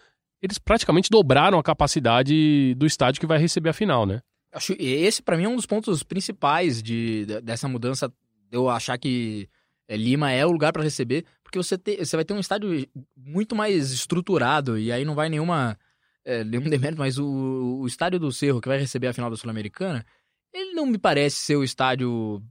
eles 0.41 0.57
praticamente 0.57 1.09
dobraram 1.09 1.57
a 1.59 1.63
capacidade 1.63 2.73
do 2.75 2.85
estádio 2.85 3.19
que 3.19 3.27
vai 3.27 3.37
receber 3.37 3.69
a 3.69 3.73
final, 3.73 4.05
né? 4.05 4.21
Acho 4.53 4.75
esse 4.79 5.21
para 5.21 5.37
mim 5.37 5.43
é 5.45 5.49
um 5.49 5.55
dos 5.55 5.65
pontos 5.65 6.03
principais 6.03 6.81
de, 6.83 7.25
de- 7.25 7.41
dessa 7.41 7.67
mudança. 7.67 8.11
Eu 8.51 8.69
achar 8.69 8.97
que 8.97 9.47
é, 9.87 9.95
Lima 9.95 10.31
é 10.31 10.45
o 10.45 10.51
lugar 10.51 10.73
para 10.73 10.83
receber, 10.83 11.25
porque 11.43 11.57
você, 11.57 11.77
te- 11.77 11.97
você 11.97 12.15
vai 12.17 12.25
ter 12.25 12.33
um 12.33 12.39
estádio 12.39 12.85
muito 13.15 13.55
mais 13.55 13.91
estruturado 13.91 14.77
e 14.77 14.91
aí 14.91 15.05
não 15.05 15.15
vai 15.15 15.29
nenhuma 15.29 15.77
é, 16.25 16.43
nenhum 16.43 16.63
demérito, 16.69 16.99
mas 16.99 17.17
o, 17.17 17.79
o 17.81 17.87
estádio 17.87 18.19
do 18.19 18.31
Cerro 18.31 18.59
que 18.59 18.67
vai 18.67 18.77
receber 18.77 19.07
a 19.07 19.13
final 19.13 19.29
da 19.29 19.37
Sul-Americana, 19.37 20.05
ele 20.53 20.73
não 20.73 20.85
me 20.85 20.97
parece 20.97 21.37
ser 21.37 21.55
o 21.55 21.63
estádio 21.63 22.41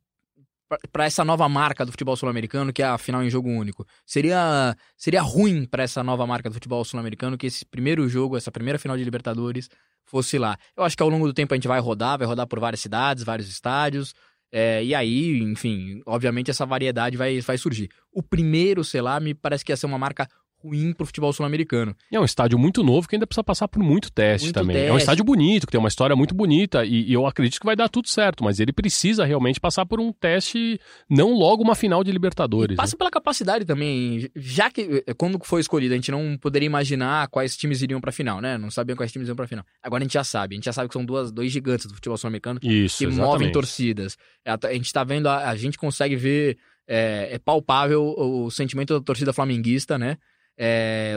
para 0.92 1.04
essa 1.04 1.24
nova 1.24 1.48
marca 1.48 1.85
do 1.85 1.90
futebol 1.92 2.16
sul-americano, 2.16 2.72
que 2.72 2.83
é 2.83 2.87
a 2.87 2.98
final 2.98 3.22
em 3.22 3.30
jogo 3.30 3.48
único. 3.48 3.87
Seria 4.06 4.76
seria 4.96 5.22
ruim 5.22 5.64
para 5.64 5.83
essa 5.83 6.02
nova 6.02 6.26
marca 6.26 6.48
do 6.48 6.54
futebol 6.54 6.85
sul-americano 6.85 7.37
que 7.37 7.46
esse 7.46 7.64
primeiro 7.64 8.09
jogo, 8.09 8.37
essa 8.37 8.52
primeira 8.52 8.78
final 8.78 8.96
de 8.96 9.04
Libertadores 9.04 9.68
fosse 10.04 10.38
lá. 10.38 10.56
Eu 10.76 10.85
acho 10.85 10.96
que 10.96 11.02
ao 11.02 11.09
longo 11.09 11.26
do 11.26 11.35
tempo 11.35 11.54
a 11.54 11.56
gente 11.56 11.68
vai 11.68 11.80
rodar, 11.80 12.18
vai 12.18 12.26
rodar 12.26 12.46
por 12.46 12.61
várias 12.61 12.80
cidades, 12.80 13.24
vários 13.24 13.48
estádios. 13.48 14.14
é, 14.52 14.83
e 14.85 14.94
aí, 14.94 15.40
enfim, 15.42 16.00
obviamente 16.06 16.50
essa 16.50 16.66
variedade 16.66 17.16
vai, 17.16 17.40
vai 17.40 17.56
surgir. 17.59 17.88
O 18.12 18.22
primeiro, 18.22 18.83
sei 18.85 19.00
lá, 19.00 19.20
me 19.20 19.35
parece 19.35 19.64
que 19.64 19.72
ia 19.72 19.76
ser 19.76 19.87
uma 19.87 19.98
marca 19.98 20.28
ruim 20.62 20.92
pro 20.92 21.07
futebol 21.07 21.33
sul-americano. 21.33 21.94
E 22.11 22.16
é 22.16 22.20
um 22.20 22.25
estádio 22.25 22.59
muito 22.59 22.83
novo 22.83 23.09
que 23.09 23.16
ainda 23.16 23.27
precisa 23.27 23.44
passar 23.44 23.68
por 23.68 23.83
muito 23.83 24.12
teste 24.12 24.46
Muito 24.46 24.55
também. 24.55 24.77
É 24.77 24.81
um 24.85 24.94
teste. 24.94 25.03
estádio 25.03 25.25
bonito, 25.25 25.66
que 25.66 25.73
tem 25.73 25.79
uma 25.79 25.88
história 25.88 26.14
muito 26.14 26.35
bonita, 26.35 26.85
e, 26.85 27.09
e 27.09 27.12
eu 27.12 27.27
acredito 27.27 27.59
que 27.59 27.66
vai 27.66 27.77
dar 27.77 27.88
tudo 27.88 28.09
certo, 28.09 28.44
mas 28.44 28.61
ele 28.61 28.73
precisa 28.73 29.25
realmente 29.25 29.61
passar 29.61 29.87
por 29.87 30.01
um 30.01 30.12
teste, 30.12 30.81
não 31.09 31.33
logo 31.33 31.62
uma 31.62 31.75
final 31.75 32.05
de 32.05 32.12
Libertadores. 32.12 32.77
Passa 32.77 32.96
pela 32.96 33.11
capacidade 33.11 33.64
também, 33.64 34.31
já 34.37 34.70
que 34.70 35.05
eh, 35.07 35.14
quando 35.14 35.40
foi 35.44 35.61
escolhido 35.61 35.94
a 35.94 35.96
gente 35.96 36.11
não 36.11 36.37
poderia 36.38 36.66
imaginar 36.66 37.29
quais 37.29 37.57
times 37.57 37.83
iriam 37.83 38.01
pra 38.01 38.12
final, 38.12 38.40
né? 38.40 38.59
Não 38.59 38.70
sabiam 38.70 38.96
quais 38.96 39.12
times 39.12 39.27
iriam 39.27 39.37
pra 39.37 39.46
final. 39.46 39.64
Agora 39.83 40.03
a 40.03 40.05
gente 40.05 40.14
já 40.14 40.25
sabe, 40.25 40.55
a 40.55 40.57
gente 40.57 40.64
já 40.64 40.73
sabe 40.73 40.88
que 40.88 40.92
são 40.92 41.05
duas, 41.05 41.33
dois 41.33 41.51
gigantes 41.51 41.87
do 41.87 41.94
futebol 41.94 42.16
sul-americano 42.16 42.61
né? 42.62 42.70
Que 42.88 43.07
movem 43.07 43.18
exatamente. 43.18 43.53
torcidas. 43.53 44.16
A, 44.46 44.59
a 44.66 44.73
gente 44.75 44.92
tá 44.92 45.05
vendo, 45.05 45.29
a, 45.29 45.49
a 45.49 45.57
gente 45.57 45.79
consegue 45.79 46.16
ver, 46.16 46.59
é, 46.87 47.29
é 47.33 47.38
palpável 47.38 48.03
o, 48.03 48.46
o 48.46 48.51
sentimento 48.51 48.99
da 48.99 49.05
torcida 49.05 49.33
flamenguista, 49.33 49.99
né? 49.99 50.18
É, 50.62 51.14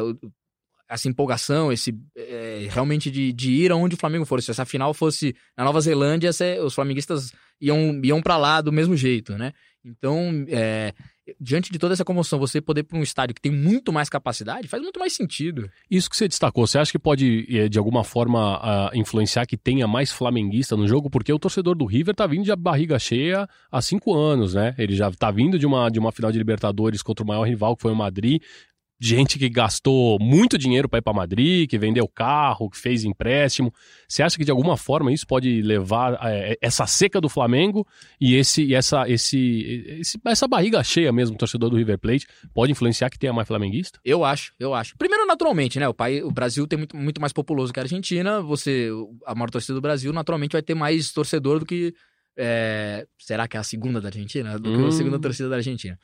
essa 0.88 1.10
empolgação, 1.10 1.72
esse 1.72 1.94
é, 2.16 2.68
realmente 2.70 3.10
de, 3.10 3.34
de 3.34 3.52
ir 3.52 3.72
aonde 3.72 3.96
o 3.96 3.98
Flamengo 3.98 4.26
for. 4.26 4.42
Se 4.42 4.52
essa 4.52 4.66
final 4.66 4.94
fosse 4.94 5.36
na 5.58 5.64
Nova 5.64 5.82
Zelândia, 5.82 6.32
se- 6.32 6.60
os 6.60 6.74
flamenguistas 6.74 7.32
iam, 7.60 8.00
iam 8.04 8.22
para 8.22 8.38
lá 8.38 8.62
do 8.62 8.72
mesmo 8.72 8.96
jeito, 8.96 9.38
né? 9.38 9.54
Então, 9.86 10.46
é, 10.48 10.94
diante 11.40 11.70
de 11.72 11.78
toda 11.80 11.94
essa 11.94 12.06
comoção, 12.06 12.40
você 12.40 12.62
poder 12.62 12.84
para 12.84 12.98
um 12.98 13.04
estádio 13.04 13.34
que 13.36 13.42
tem 13.42 13.52
muito 13.52 13.92
mais 13.92 14.08
capacidade 14.08 14.68
faz 14.68 14.82
muito 14.82 14.98
mais 15.00 15.14
sentido. 15.14 15.70
Isso 15.92 16.10
que 16.10 16.16
você 16.16 16.28
destacou, 16.28 16.66
você 16.66 16.78
acha 16.78 16.92
que 16.92 17.00
pode, 17.00 17.46
eh, 17.50 17.68
de 17.68 17.78
alguma 17.78 18.04
forma, 18.04 18.90
influenciar 18.94 19.46
que 19.46 19.58
tenha 19.58 19.86
mais 19.88 20.10
flamenguista 20.12 20.78
no 20.78 20.88
jogo? 20.88 21.10
Porque 21.10 21.34
o 21.34 21.40
torcedor 21.40 21.76
do 21.76 21.86
River 21.86 22.16
tá 22.16 22.26
vindo 22.28 22.46
de 22.46 22.56
barriga 22.56 22.98
cheia 23.00 23.48
há 23.72 23.82
cinco 23.82 24.14
anos, 24.16 24.54
né? 24.54 24.74
Ele 24.78 24.96
já 24.96 25.12
tá 25.12 25.32
vindo 25.32 25.58
de 25.60 25.66
uma, 25.66 25.90
de 25.90 26.00
uma 26.00 26.12
final 26.14 26.32
de 26.32 26.38
Libertadores 26.38 27.02
contra 27.02 27.24
o 27.24 27.28
maior 27.28 27.44
rival, 27.44 27.76
que 27.76 27.82
foi 27.82 27.92
o 27.92 27.96
Madrid. 27.96 28.42
Gente 29.06 29.38
que 29.38 29.50
gastou 29.50 30.18
muito 30.22 30.58
dinheiro 30.58 30.88
para 30.88 31.00
ir 31.00 31.02
para 31.02 31.12
Madrid, 31.14 31.70
que 31.70 31.78
vendeu 31.78 32.08
carro, 32.08 32.70
que 32.70 32.78
fez 32.78 33.04
empréstimo. 33.04 33.74
Você 34.08 34.24
acha 34.24 34.38
que 34.38 34.46
de 34.46 34.52
alguma 34.52 34.78
forma 34.78 35.12
isso 35.12 35.28
pode 35.28 35.62
levar 35.62 36.18
eh, 36.24 36.58
essa 36.62 36.88
seca 36.88 37.20
do 37.20 37.28
Flamengo 37.28 37.86
e 38.22 38.36
esse, 38.36 38.64
e 38.64 38.74
essa, 38.74 39.10
esse, 39.10 39.86
esse- 40.00 40.18
essa 40.26 40.48
barriga 40.48 40.82
cheia 40.84 41.12
mesmo, 41.12 41.36
do 41.36 41.40
torcedor 41.40 41.70
do 41.70 41.76
River 41.76 42.00
Plate, 42.00 42.26
pode 42.54 42.72
influenciar 42.72 43.10
que 43.10 43.20
tenha 43.20 43.34
mais 43.34 43.46
flamenguista? 43.48 44.00
Eu 44.06 44.24
acho, 44.24 44.54
eu 44.58 44.74
acho. 44.74 44.96
Primeiro, 44.98 45.26
naturalmente, 45.26 45.78
né? 45.80 45.88
O, 45.90 45.94
país, 45.94 46.24
o 46.24 46.32
Brasil 46.32 46.66
tem 46.66 46.78
muito, 46.78 46.96
muito 46.96 47.20
mais 47.20 47.34
populoso 47.34 47.74
que 47.74 47.80
a 47.82 47.84
Argentina. 47.84 48.42
Você, 48.42 48.90
a 49.26 49.36
maior 49.36 49.50
torcida 49.50 49.74
do 49.74 49.82
Brasil, 49.82 50.14
naturalmente 50.14 50.54
vai 50.54 50.62
ter 50.62 50.76
mais 50.76 51.12
torcedor 51.12 51.60
do 51.60 51.66
que. 51.66 51.94
é, 52.38 53.06
será 53.20 53.48
que 53.50 53.58
é 53.58 53.60
a 53.60 53.64
segunda 53.64 54.00
da 54.00 54.08
Argentina? 54.08 54.58
Do 54.58 54.72
que 54.72 54.80
Hum. 54.82 54.88
a 54.88 54.92
segunda 54.92 55.20
torcida 55.20 55.50
da 55.50 55.58
Argentina. 55.58 56.00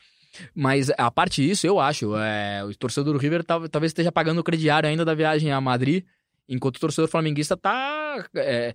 Mas 0.55 0.91
a 0.97 1.09
parte 1.11 1.41
disso, 1.45 1.65
eu 1.67 1.79
acho. 1.79 2.15
É, 2.17 2.63
o 2.63 2.75
torcedor 2.75 3.13
do 3.13 3.19
River 3.19 3.43
tal- 3.43 3.67
talvez 3.69 3.89
esteja 3.91 4.11
pagando 4.11 4.39
o 4.39 4.43
crediário 4.43 4.87
ainda 4.89 5.03
da 5.05 5.13
viagem 5.13 5.51
a 5.51 5.59
Madrid, 5.61 6.03
enquanto 6.47 6.77
o 6.77 6.79
torcedor 6.79 7.09
flamenguista 7.09 7.55
tá. 7.57 8.25
é, 8.35 8.73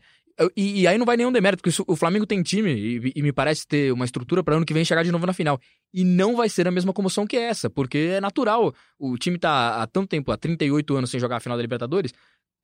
e, 0.56 0.80
e 0.82 0.86
aí 0.88 0.98
não 0.98 1.06
vai 1.06 1.16
nenhum 1.16 1.30
demérito, 1.30 1.60
porque 1.60 1.70
isso- 1.70 1.84
o 1.86 1.94
Flamengo 1.94 2.26
tem 2.26 2.42
time 2.42 2.72
e, 2.72 3.12
e 3.14 3.22
me 3.22 3.32
parece 3.32 3.66
ter 3.68 3.92
uma 3.92 4.04
estrutura 4.04 4.42
para 4.42 4.56
ano 4.56 4.66
que 4.66 4.74
vem 4.74 4.84
chegar 4.84 5.04
de 5.04 5.12
novo 5.12 5.26
na 5.26 5.32
final. 5.32 5.60
E 5.92 6.02
não 6.04 6.34
vai 6.36 6.48
ser 6.48 6.66
a 6.66 6.72
mesma 6.72 6.92
comoção 6.92 7.24
que 7.26 7.36
essa, 7.36 7.70
porque 7.70 7.98
é 8.16 8.20
natural. 8.20 8.74
O 8.98 9.16
time 9.16 9.38
tá 9.38 9.80
há 9.80 9.86
tanto 9.86 10.08
tempo, 10.08 10.32
há 10.32 10.36
38 10.36 10.96
anos 10.96 11.10
sem 11.10 11.20
jogar 11.20 11.36
a 11.36 11.40
final 11.40 11.56
da 11.56 11.62
Libertadores. 11.62 12.12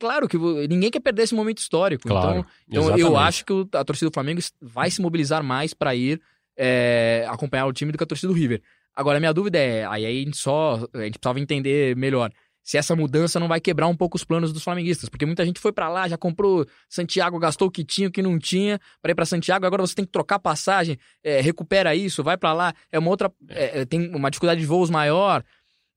Claro 0.00 0.26
que 0.26 0.36
ninguém 0.68 0.90
quer 0.90 0.98
perder 1.00 1.22
esse 1.22 1.34
momento 1.34 1.58
histórico. 1.58 2.08
Claro, 2.08 2.44
Então, 2.66 2.82
então 2.86 2.98
eu 2.98 3.16
acho 3.16 3.44
que 3.44 3.52
a 3.74 3.84
torcida 3.84 4.10
do 4.10 4.14
Flamengo 4.14 4.40
vai 4.60 4.90
se 4.90 5.00
mobilizar 5.00 5.42
mais 5.44 5.72
para 5.74 5.94
ir 5.94 6.20
é, 6.58 7.24
acompanhar 7.28 7.66
o 7.66 7.72
time 7.72 7.92
do 7.92 7.98
que 7.98 8.04
a 8.04 8.06
torcida 8.06 8.32
do 8.32 8.38
River. 8.38 8.60
Agora, 8.94 9.18
minha 9.18 9.32
dúvida 9.32 9.58
é, 9.58 9.86
aí 9.86 10.04
a 10.04 10.10
gente 10.10 10.36
só, 10.36 10.74
a 10.94 11.02
gente 11.04 11.18
precisava 11.18 11.40
entender 11.40 11.96
melhor 11.96 12.30
se 12.62 12.76
essa 12.76 12.94
mudança 12.94 13.40
não 13.40 13.48
vai 13.48 13.60
quebrar 13.60 13.88
um 13.88 13.96
pouco 13.96 14.16
os 14.16 14.24
planos 14.24 14.52
dos 14.52 14.62
flamenguistas, 14.62 15.08
porque 15.08 15.26
muita 15.26 15.44
gente 15.44 15.58
foi 15.58 15.72
pra 15.72 15.88
lá, 15.88 16.08
já 16.08 16.16
comprou 16.16 16.66
Santiago, 16.88 17.38
gastou 17.38 17.68
o 17.68 17.70
que 17.70 17.84
tinha, 17.84 18.08
o 18.08 18.10
que 18.12 18.22
não 18.22 18.38
tinha, 18.38 18.78
para 19.02 19.12
ir 19.12 19.14
pra 19.14 19.26
Santiago, 19.26 19.66
agora 19.66 19.84
você 19.84 19.94
tem 19.94 20.04
que 20.04 20.12
trocar 20.12 20.38
passagem, 20.38 20.98
é, 21.24 21.40
recupera 21.40 21.94
isso, 21.94 22.22
vai 22.22 22.36
pra 22.36 22.52
lá, 22.52 22.72
é 22.92 22.98
uma 22.98 23.10
outra, 23.10 23.32
é, 23.48 23.80
é, 23.80 23.84
tem 23.84 24.14
uma 24.14 24.30
dificuldade 24.30 24.60
de 24.60 24.66
voos 24.66 24.90
maior. 24.90 25.42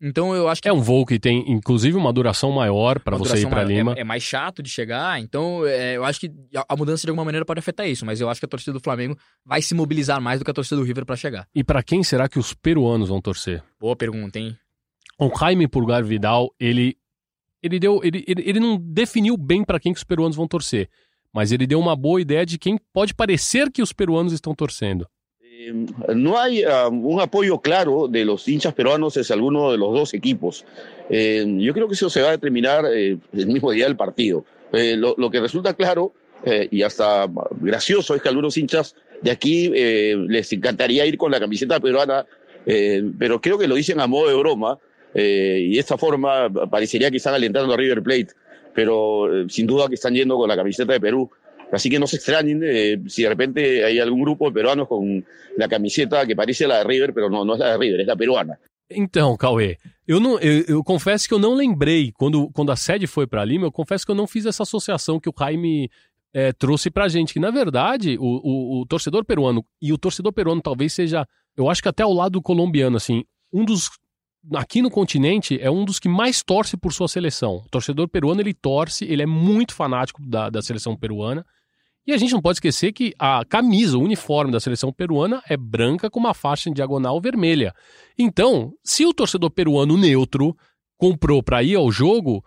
Então 0.05 0.35
eu 0.35 0.49
acho 0.49 0.61
que 0.61 0.67
É 0.67 0.73
um 0.73 0.81
voo 0.81 1.05
que 1.05 1.17
tem, 1.17 1.49
inclusive, 1.49 1.95
uma 1.95 2.11
duração 2.11 2.51
maior 2.51 2.99
para 2.99 3.15
você 3.15 3.39
ir 3.39 3.49
para 3.49 3.61
é- 3.61 3.65
Lima. 3.65 3.93
É, 3.95 4.01
é 4.01 4.03
mais 4.03 4.21
chato 4.21 4.61
de 4.61 4.69
chegar, 4.69 5.17
então 5.21 5.65
é, 5.65 5.95
eu 5.95 6.03
acho 6.03 6.19
que 6.19 6.29
a- 6.67 6.75
mudança 6.75 7.07
de 7.07 7.09
alguma 7.09 7.23
maneira 7.23 7.45
pode 7.45 7.59
afetar 7.59 7.87
isso, 7.87 8.05
mas 8.05 8.19
eu 8.19 8.29
acho 8.29 8.41
que 8.41 8.45
a 8.45 8.49
torcida 8.49 8.73
do 8.73 8.81
Flamengo 8.81 9.17
vai 9.45 9.61
se 9.61 9.73
mobilizar 9.73 10.19
mais 10.19 10.39
do 10.39 10.45
que 10.45 10.51
a 10.51 10.53
torcida 10.53 10.75
do 10.75 10.83
River 10.85 11.05
pra 11.05 11.15
chegar. 11.15 11.47
E 11.55 11.63
para 11.63 11.81
quem 11.81 12.03
será 12.03 12.27
que 12.27 12.37
os 12.37 12.53
peruanos 12.53 13.07
vão 13.07 13.21
torcer? 13.21 13.63
Boa 13.79 13.95
pergunta, 13.95 14.37
hein? 14.37 14.57
O 15.17 15.31
Jaime 15.33 15.67
Pulgar 15.69 16.03
Vidal, 16.03 16.53
ele 16.59 16.97
ele 17.61 17.79
deu 17.79 18.01
ele, 18.03 18.25
ele, 18.27 18.43
ele 18.45 18.59
não 18.59 18.77
definiu 18.77 19.37
bem 19.37 19.63
para 19.63 19.79
quem 19.79 19.93
que 19.93 19.99
os 19.99 20.03
peruanos 20.03 20.35
vão 20.35 20.49
torcer, 20.49 20.89
mas 21.33 21.53
ele 21.53 21.65
deu 21.65 21.79
uma 21.79 21.95
boa 21.95 22.19
ideia 22.19 22.45
de 22.45 22.59
quem 22.59 22.77
pode 22.91 23.13
parecer 23.13 23.71
que 23.71 23.81
os 23.81 23.93
peruanos 23.93 24.33
estão 24.33 24.53
torcendo. 24.53 25.07
Eh, 25.65 25.85
no 26.15 26.39
hay 26.39 26.63
ah, 26.63 26.87
un 26.89 27.21
apoyo 27.21 27.59
claro 27.59 28.07
de 28.07 28.25
los 28.25 28.47
hinchas 28.47 28.73
peruanos 28.73 29.15
hacia 29.15 29.35
alguno 29.35 29.71
de 29.71 29.77
los 29.77 29.93
dos 29.93 30.13
equipos. 30.13 30.65
Eh, 31.09 31.45
yo 31.59 31.73
creo 31.73 31.87
que 31.87 31.93
eso 31.93 32.09
se 32.09 32.21
va 32.21 32.29
a 32.29 32.31
determinar 32.31 32.85
eh, 32.91 33.17
el 33.33 33.47
mismo 33.47 33.71
día 33.71 33.85
del 33.85 33.95
partido. 33.95 34.45
Lo, 34.71 35.13
lo 35.19 35.29
que 35.29 35.39
resulta 35.39 35.75
claro 35.75 36.13
y 36.71 36.81
hasta 36.81 37.29
gracioso 37.61 38.15
es 38.15 38.23
que 38.23 38.27
algunos 38.27 38.57
hinchas 38.57 38.95
de 39.21 39.29
aquí 39.29 39.69
les 39.69 40.51
encantaría 40.51 41.05
ir 41.05 41.15
con 41.15 41.31
la 41.31 41.39
camiseta 41.39 41.79
peruana, 41.79 42.25
pero 42.65 43.39
creo 43.39 43.59
que 43.59 43.67
lo 43.67 43.75
dicen 43.75 43.99
a 43.99 44.07
modo 44.07 44.29
de 44.29 44.33
broma 44.33 44.79
y 45.13 45.73
de 45.75 45.79
esta 45.79 45.95
forma 45.95 46.49
parecería 46.71 47.11
que 47.11 47.17
están 47.17 47.35
alentando 47.35 47.71
a 47.71 47.77
River 47.77 48.01
Plate, 48.01 48.29
pero 48.73 49.29
sin 49.47 49.67
duda 49.67 49.87
que 49.89 49.93
están 49.93 50.15
yendo 50.15 50.37
con 50.37 50.49
la 50.49 50.55
camiseta 50.55 50.93
de 50.93 50.99
Perú. 50.99 51.29
Así 51.73 51.89
que 51.89 51.99
no 51.99 52.05
se 52.05 52.17
extrañen 52.17 52.61
eh, 52.63 53.01
si 53.07 53.23
de 53.23 53.29
repente 53.29 53.83
hay 53.83 53.99
algún 53.99 54.21
grupo 54.21 54.45
de 54.45 54.53
peruanos 54.53 54.87
con 54.87 55.25
la 55.57 55.67
camiseta 55.67 56.25
que 56.27 56.35
parece 56.35 56.67
la 56.67 56.77
de 56.77 56.83
River, 56.83 57.13
pero 57.13 57.29
no, 57.29 57.43
no 57.43 57.53
es 57.53 57.59
la 57.59 57.71
de 57.71 57.77
River, 57.77 58.01
es 58.01 58.07
la 58.07 58.15
peruana. 58.15 58.59
Então, 58.91 59.35
Cauê, 59.35 59.77
eu, 60.07 60.19
não, 60.19 60.37
eu, 60.39 60.63
eu 60.67 60.83
confesso 60.83 61.27
que 61.27 61.33
eu 61.33 61.39
não 61.39 61.55
lembrei, 61.55 62.11
quando, 62.11 62.49
quando 62.51 62.71
a 62.71 62.75
sede 62.75 63.07
foi 63.07 63.25
para 63.25 63.43
Lima, 63.43 63.65
eu 63.65 63.71
confesso 63.71 64.05
que 64.05 64.11
eu 64.11 64.15
não 64.15 64.27
fiz 64.27 64.45
essa 64.45 64.63
associação 64.63 65.19
que 65.19 65.29
o 65.29 65.33
Jaime 65.37 65.89
é, 66.31 66.51
trouxe 66.51 66.91
pra 66.91 67.07
gente, 67.07 67.33
que 67.33 67.39
na 67.39 67.49
verdade 67.49 68.17
o, 68.19 68.23
o, 68.43 68.81
o 68.81 68.85
torcedor 68.85 69.25
peruano, 69.25 69.65
e 69.81 69.91
o 69.91 69.97
torcedor 69.97 70.31
peruano 70.31 70.61
talvez 70.61 70.93
seja, 70.93 71.25
eu 71.57 71.69
acho 71.69 71.81
que 71.81 71.89
até 71.89 72.03
ao 72.03 72.13
lado 72.13 72.33
do 72.33 72.41
colombiano, 72.41 72.97
assim, 72.97 73.23
um 73.51 73.65
dos, 73.65 73.89
aqui 74.53 74.81
no 74.81 74.91
continente, 74.91 75.59
é 75.59 75.71
um 75.71 75.85
dos 75.85 75.97
que 75.97 76.09
mais 76.09 76.43
torce 76.43 76.77
por 76.77 76.93
sua 76.93 77.07
seleção. 77.07 77.63
O 77.65 77.69
torcedor 77.69 78.07
peruano, 78.07 78.41
ele 78.41 78.53
torce, 78.53 79.05
ele 79.05 79.23
é 79.23 79.27
muito 79.27 79.73
fanático 79.73 80.21
da, 80.21 80.49
da 80.49 80.61
seleção 80.61 80.95
peruana, 80.95 81.45
e 82.05 82.11
a 82.11 82.17
gente 82.17 82.33
não 82.33 82.41
pode 82.41 82.57
esquecer 82.57 82.91
que 82.91 83.13
a 83.17 83.45
camisa, 83.45 83.97
o 83.97 84.01
uniforme 84.01 84.51
da 84.51 84.59
seleção 84.59 84.91
peruana 84.91 85.41
é 85.47 85.55
branca 85.55 86.09
com 86.09 86.19
uma 86.19 86.33
faixa 86.33 86.69
em 86.69 86.73
diagonal 86.73 87.19
vermelha. 87.21 87.73
Então, 88.17 88.73
se 88.83 89.05
o 89.05 89.13
torcedor 89.13 89.49
peruano 89.51 89.97
neutro 89.97 90.55
comprou 90.97 91.41
para 91.41 91.63
ir 91.63 91.75
ao 91.75 91.91
jogo, 91.91 92.43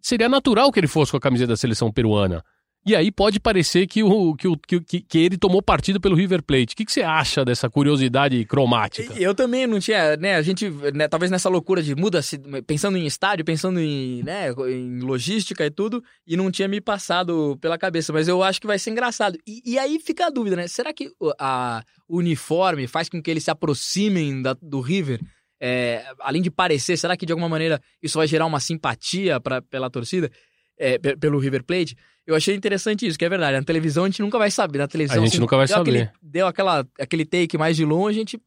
seria 0.00 0.28
natural 0.28 0.70
que 0.70 0.78
ele 0.78 0.86
fosse 0.86 1.10
com 1.10 1.16
a 1.16 1.20
camiseta 1.20 1.48
da 1.48 1.56
seleção 1.56 1.90
peruana. 1.90 2.44
E 2.86 2.94
aí 2.94 3.10
pode 3.10 3.40
parecer 3.40 3.86
que, 3.88 4.02
o, 4.04 4.34
que, 4.36 4.46
o, 4.46 4.56
que, 4.56 4.80
que- 5.00 5.18
ele 5.18 5.36
tomou 5.36 5.60
partido 5.60 6.00
pelo 6.00 6.14
River 6.14 6.40
Plate. 6.42 6.72
O 6.72 6.76
que, 6.76 6.84
que 6.84 6.92
você 6.92 7.02
acha 7.02 7.44
dessa 7.44 7.68
curiosidade 7.68 8.44
cromática? 8.44 9.12
Eu 9.18 9.34
também 9.34 9.66
não 9.66 9.80
tinha, 9.80 10.16
né, 10.16 10.36
a 10.36 10.42
gente, 10.42 10.70
né, 10.94 11.08
talvez 11.08 11.30
nessa 11.30 11.48
loucura 11.48 11.82
de 11.82 11.96
muda, 11.96 12.20
pensando 12.64 12.96
em 12.96 13.04
estádio, 13.04 13.44
pensando 13.44 13.80
em, 13.80 14.22
né, 14.22 14.50
em 14.68 15.00
logística 15.00 15.66
e 15.66 15.70
tudo, 15.70 16.00
e 16.24 16.36
não 16.36 16.48
tinha 16.50 16.68
me 16.68 16.80
passado 16.80 17.58
pela 17.60 17.76
cabeça, 17.76 18.12
mas 18.12 18.28
eu 18.28 18.40
acho 18.42 18.60
que 18.60 18.66
vai 18.68 18.78
ser 18.78 18.90
engraçado. 18.90 19.36
E, 19.46 19.62
e 19.72 19.78
aí 19.78 19.98
fica 19.98 20.26
a 20.26 20.30
dúvida, 20.30 20.54
né, 20.54 20.68
será 20.68 20.92
que 20.92 21.10
a, 21.40 21.82
uniforme 22.08 22.86
faz 22.86 23.08
com 23.08 23.20
que 23.20 23.30
eles 23.30 23.42
se 23.44 23.50
aproximem 23.50 24.40
da- 24.42 24.56
do 24.62 24.80
River? 24.80 25.20
É, 25.58 26.04
além 26.20 26.42
de 26.42 26.50
parecer, 26.50 26.98
será 26.98 27.16
que 27.16 27.24
de 27.24 27.32
alguma 27.32 27.48
maneira 27.48 27.80
isso 28.02 28.18
vai 28.18 28.26
gerar 28.26 28.44
uma 28.44 28.60
simpatia 28.60 29.40
pra, 29.40 29.62
pela 29.62 29.88
torcida, 29.88 30.30
é, 30.78 30.98
pe- 30.98 31.16
pelo 31.16 31.38
River 31.38 31.62
Plate? 31.64 31.96
Eu 32.26 32.34
achei 32.34 32.54
interessante 32.54 33.06
isso, 33.06 33.18
que 33.18 33.24
é 33.24 33.28
verdade. 33.28 33.56
Na 33.56 33.62
televisão 33.64 34.04
a 34.04 34.08
gente 34.08 34.20
nunca 34.22 34.36
vai 34.38 34.50
saber. 34.50 34.78
Na 34.78 34.88
televisão, 34.88 35.22
A 35.22 35.24
gente 35.24 35.34
assim, 35.34 35.40
nunca 35.40 35.56
vai 35.56 35.66
deu 35.66 35.76
saber. 35.76 35.90
Aquele, 35.90 36.10
deu 36.20 36.46
aquela, 36.46 36.86
aquele 36.98 37.24
take 37.24 37.56
mais 37.56 37.76
de 37.76 37.84
longe, 37.84 38.18
a 38.18 38.20
gente 38.20 38.40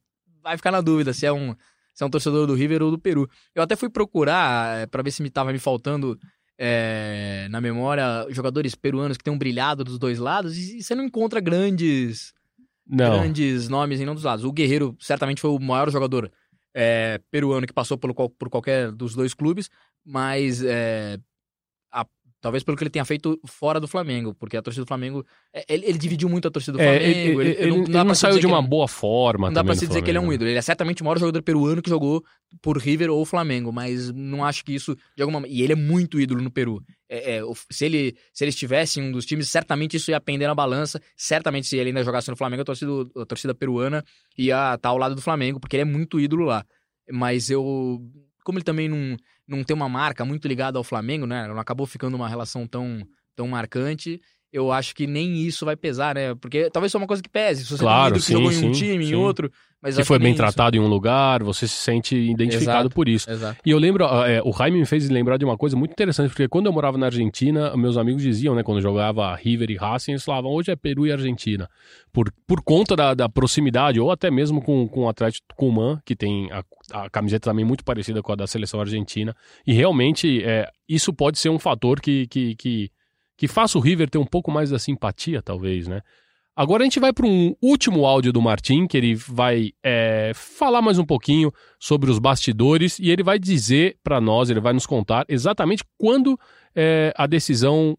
vai 0.43 0.57
ficar 0.57 0.71
na 0.71 0.81
dúvida 0.81 1.13
se 1.13 1.25
é 1.25 1.31
um, 1.31 1.55
se 1.93 2.03
é 2.03 2.05
um 2.05 2.09
torcedor 2.09 2.45
do 2.45 2.53
River 2.55 2.81
ou 2.83 2.91
do 2.91 2.99
Peru. 2.99 3.29
Eu 3.55 3.63
até 3.63 3.75
fui 3.75 3.89
procurar 3.89 4.79
é, 4.79 4.85
para 4.85 5.01
ver 5.01 5.11
se 5.11 5.21
me 5.23 5.29
tava 5.29 5.51
me 5.53 5.59
faltando 5.59 6.19
é, 6.57 7.47
na 7.49 7.61
memória 7.61 8.25
jogadores 8.31 8.75
peruanos 8.75 9.15
que 9.17 9.23
tenham 9.23 9.37
brilhado 9.37 9.83
dos 9.83 9.97
dois 9.97 10.19
lados 10.19 10.57
e, 10.57 10.83
você 10.83 10.93
não 10.93 11.05
encontra 11.05 11.39
grandes 11.39 12.33
Não. 12.85 13.19
grandes 13.21 13.69
nomes 13.69 13.99
em 13.99 14.03
nenhum 14.03 14.15
dos 14.15 14.25
lados. 14.25 14.43
O 14.43 14.51
Guerreiro 14.51 14.93
certamente 14.99 15.39
foi 15.39 15.51
o 15.51 15.59
maior 15.59 15.89
jogador 15.89 16.29
é, 16.73 17.19
peruano 17.31 17.65
que 17.65 17.73
passou 17.73 17.97
qual- 17.97 18.29
por 18.29 18.49
qualquer 18.49 18.91
dos 18.91 19.15
dois 19.15 19.33
clubes, 19.33 19.69
mas 20.05 20.61
é, 20.63 21.17
a- 21.91 22.05
talvez 22.41 22.63
pelo 22.63 22.77
que 22.77 22.83
ele 22.83 22.89
tenha 22.89 23.03
feito 23.05 23.39
fora 23.45 23.79
do 23.79 23.87
Flamengo, 23.87 24.33
porque 24.33 24.55
a 24.57 24.61
torcida 24.61 24.85
do 24.85 24.87
Flamengo. 24.87 25.25
é, 25.53 25.65
Ele, 25.67 25.85
ele 25.85 25.97
dividiu 25.97 26.29
muito 26.29 26.47
a 26.47 26.51
torcida 26.51 26.77
do 26.77 26.81
É, 26.81 26.85
Flamengo. 26.99 27.41
ele, 27.41 27.49
ele- 27.51 27.67
ele 27.81 27.87
não 27.89 28.13
se 28.15 28.21
saiu 28.21 28.39
de 28.39 28.47
uma 28.47 28.61
boa 28.61 28.87
forma 28.87 29.47
não 29.47 29.53
dá 29.53 29.63
pra 29.63 29.75
se 29.75 29.87
dizer 29.87 30.01
que 30.01 30.09
ele 30.11 30.17
é 30.17 30.21
um 30.21 30.23
Flamengo. 30.23 30.33
ídolo. 30.35 30.49
Ele 30.51 30.57
é 30.59 30.61
certamente 30.61 31.01
o 31.01 31.05
maior 31.05 31.17
jogador 31.19 31.41
peruano 31.43 31.81
que 31.81 31.89
jogou 31.89 32.23
por 32.61 32.77
River 32.77 33.09
ou 33.11 33.25
Flamengo, 33.25 33.71
mas 33.71 34.11
não 34.13 34.43
acho 34.45 34.63
que 34.63 34.73
isso 34.73 34.95
de 35.15 35.21
alguma 35.23 35.47
E 35.47 35.61
ele 35.61 35.73
é 35.73 35.75
muito 35.75 36.19
ídolo 36.19 36.41
no 36.41 36.51
Peru. 36.51 36.81
É, 37.09 37.37
é, 37.37 37.41
se, 37.71 37.85
ele, 37.85 38.15
se 38.33 38.43
ele 38.43 38.49
estivesse 38.49 38.99
em 38.99 39.03
um 39.03 39.11
dos 39.11 39.25
times, 39.25 39.49
certamente 39.49 39.97
isso 39.97 40.11
ia 40.11 40.21
pender 40.21 40.47
na 40.47 40.53
balança. 40.55 41.01
Certamente, 41.17 41.67
se 41.67 41.75
ele 41.77 41.89
ainda 41.89 42.03
jogasse 42.03 42.29
no 42.29 42.37
Flamengo, 42.37 42.61
a 42.61 42.65
torcida, 42.65 42.91
a 43.17 43.25
torcida 43.25 43.53
peruana 43.55 44.03
ia 44.37 44.75
estar 44.75 44.89
ao 44.89 44.97
lado 44.97 45.15
do 45.15 45.21
Flamengo, 45.21 45.59
porque 45.59 45.75
ele 45.75 45.81
é 45.81 45.85
muito 45.85 46.19
ídolo 46.19 46.45
lá. 46.45 46.63
Mas 47.11 47.49
eu. 47.49 47.99
Como 48.43 48.57
ele 48.57 48.65
também 48.65 48.89
não, 48.89 49.17
não 49.47 49.63
tem 49.63 49.75
uma 49.75 49.89
marca 49.89 50.25
muito 50.25 50.47
ligada 50.47 50.77
ao 50.77 50.83
Flamengo, 50.83 51.25
né? 51.25 51.47
Não 51.47 51.59
acabou 51.59 51.85
ficando 51.85 52.15
uma 52.15 52.27
relação 52.27 52.67
tão, 52.67 53.07
tão 53.35 53.47
marcante. 53.47 54.21
Eu 54.51 54.71
acho 54.71 54.95
que 54.95 55.05
nem 55.05 55.37
isso 55.37 55.63
vai 55.63 55.75
pesar, 55.75 56.15
né? 56.15 56.33
Porque 56.35 56.69
talvez 56.71 56.91
seja 56.91 57.01
uma 57.01 57.07
coisa 57.07 57.21
que 57.21 57.29
pese. 57.29 57.63
Se 57.63 57.71
você 57.71 57.83
Claro, 57.83 58.13
tem 58.13 58.19
um 58.19 58.23
sim, 58.23 58.33
jogou 58.33 58.51
em 58.51 58.65
um 58.65 58.71
time, 58.71 59.05
sim. 59.05 59.11
em 59.11 59.15
outro. 59.15 59.51
Mas 59.81 59.95
Se 59.95 60.03
foi 60.03 60.17
bem 60.17 60.25
nem 60.25 60.33
isso. 60.33 60.41
tratado 60.41 60.75
em 60.75 60.79
um 60.79 60.87
lugar, 60.87 61.41
você 61.41 61.65
se 61.65 61.75
sente 61.75 62.13
identificado 62.13 62.79
Exato. 62.81 62.95
por 62.95 63.07
isso. 63.07 63.29
Exato. 63.29 63.61
E 63.65 63.71
eu 63.71 63.77
lembro, 63.77 64.03
é, 64.25 64.41
o 64.43 64.51
Jaime 64.51 64.77
me 64.77 64.85
fez 64.85 65.09
lembrar 65.09 65.37
de 65.37 65.45
uma 65.45 65.57
coisa 65.57 65.77
muito 65.77 65.91
interessante, 65.91 66.29
porque 66.29 66.49
quando 66.49 66.65
eu 66.65 66.73
morava 66.73 66.97
na 66.97 67.05
Argentina, 67.05 67.77
meus 67.77 67.95
amigos 67.95 68.21
diziam, 68.21 68.53
né, 68.53 68.61
quando 68.61 68.81
jogava 68.81 69.33
River 69.35 69.71
e 69.71 69.77
Racing, 69.77 70.11
eles 70.11 70.23
falavam, 70.25 70.51
hoje 70.51 70.69
é 70.71 70.75
Peru 70.75 71.07
e 71.07 71.13
Argentina. 71.13 71.69
Por, 72.11 72.29
por 72.45 72.61
conta 72.61 72.93
da, 72.93 73.13
da 73.13 73.29
proximidade, 73.29 74.01
ou 74.01 74.11
até 74.11 74.29
mesmo 74.29 74.61
com, 74.61 74.85
com 74.85 75.01
o 75.05 75.09
Atlético 75.09 75.45
Tucumã, 75.47 76.01
que 76.03 76.13
tem 76.15 76.51
a, 76.51 76.61
a 76.91 77.09
camiseta 77.09 77.49
também 77.49 77.63
muito 77.63 77.85
parecida 77.85 78.21
com 78.21 78.33
a 78.33 78.35
da 78.35 78.47
seleção 78.47 78.81
argentina. 78.81 79.33
E 79.65 79.71
realmente, 79.71 80.43
é, 80.43 80.67
isso 80.89 81.13
pode 81.13 81.39
ser 81.39 81.49
um 81.49 81.59
fator 81.59 82.01
que, 82.01 82.27
que, 82.27 82.53
que, 82.55 82.91
que 83.39 83.47
faça 83.47 83.77
o 83.77 83.81
River 83.81 84.09
ter 84.09 84.17
um 84.17 84.25
pouco 84.25 84.51
mais 84.51 84.69
da 84.69 84.77
simpatia, 84.77 85.41
talvez, 85.41 85.87
né? 85.87 86.01
Agora 86.53 86.83
a 86.83 86.85
gente 86.85 86.99
vai 86.99 87.13
para 87.13 87.25
um 87.25 87.55
último 87.61 88.05
áudio 88.05 88.33
do 88.33 88.41
Martim, 88.41 88.85
que 88.85 88.97
ele 88.97 89.15
vai 89.15 89.71
é, 89.81 90.33
falar 90.35 90.81
mais 90.81 90.99
um 90.99 91.05
pouquinho 91.05 91.49
sobre 91.79 92.11
os 92.11 92.19
bastidores 92.19 92.99
e 92.99 93.09
ele 93.09 93.23
vai 93.23 93.39
dizer 93.39 93.97
para 94.03 94.19
nós, 94.19 94.49
ele 94.49 94.59
vai 94.59 94.73
nos 94.73 94.85
contar 94.85 95.23
exatamente 95.29 95.85
quando 95.97 96.37
é, 96.75 97.13
a 97.15 97.25
decisão 97.25 97.97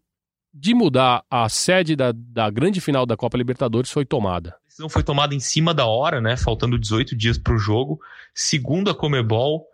de 0.53 0.75
mudar 0.75 1.23
a 1.27 1.49
sede 1.49 1.95
da, 1.95 2.11
da 2.13 2.51
grande 2.51 2.79
final 2.79 3.03
da 3.03 3.17
Copa 3.17 3.35
Libertadores 3.35 3.89
foi 3.89 4.05
tomada. 4.05 4.49
A 4.49 4.67
decisão 4.67 4.89
foi 4.89 5.01
tomada 5.01 5.33
em 5.33 5.39
cima 5.39 5.73
da 5.73 5.87
hora, 5.87 6.21
né? 6.21 6.37
Faltando 6.37 6.77
18 6.77 7.15
dias 7.15 7.39
para 7.39 7.55
o 7.55 7.57
jogo. 7.57 7.99
Segundo 8.31 8.91
a 8.91 8.93
Comebol, 8.93 9.65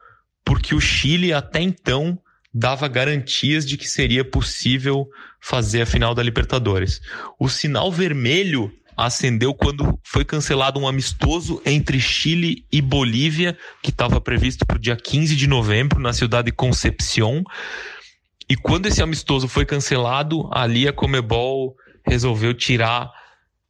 porque 0.46 0.74
o 0.74 0.80
Chile 0.80 1.34
até 1.34 1.60
então 1.60 2.18
dava 2.58 2.88
garantias 2.88 3.66
de 3.66 3.78
que 3.78 3.88
seria 3.88 4.26
possível 4.26 5.08
fazer 5.40 5.84
a 5.84 5.86
final 5.86 6.16
da 6.16 6.24
Libertadores. 6.24 7.00
O 7.40 7.48
sinal 7.48 7.92
vermelho 7.92 8.72
acendeu 8.98 9.54
quando 9.54 10.00
foi 10.04 10.26
cancelado 10.26 10.80
um 10.80 10.88
amistoso 10.88 11.62
entre 11.64 12.00
Chile 12.00 12.66
e 12.72 12.82
Bolívia, 12.82 13.56
que 13.84 13.92
estava 13.92 14.20
previsto 14.20 14.66
para 14.66 14.78
o 14.78 14.82
dia 14.82 14.96
15 14.96 15.36
de 15.36 15.46
novembro 15.46 16.00
na 16.00 16.12
cidade 16.14 16.48
de 16.48 16.52
Concepción. 16.52 17.44
E 18.50 18.56
quando 18.56 18.88
esse 18.88 19.04
amistoso 19.04 19.48
foi 19.48 19.64
cancelado, 19.64 20.50
ali 20.52 20.88
a 20.88 20.94
Comebol 20.94 21.76
resolveu 22.08 22.56
tirar 22.56 23.12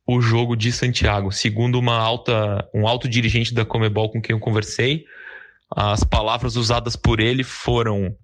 o 0.08 0.22
jogo 0.22 0.56
de 0.56 0.72
Santiago. 0.72 1.30
Segundo 1.30 1.78
uma 1.78 1.98
alta, 1.98 2.66
um 2.74 2.88
alto 2.88 3.10
dirigente 3.10 3.54
da 3.54 3.66
Comebol 3.66 4.10
com 4.10 4.22
quem 4.22 4.34
eu 4.34 4.40
conversei, 4.40 5.04
as 5.76 6.06
palavras 6.06 6.56
usadas 6.56 6.96
por 6.96 7.20
ele 7.20 7.44
foram: 7.44 8.16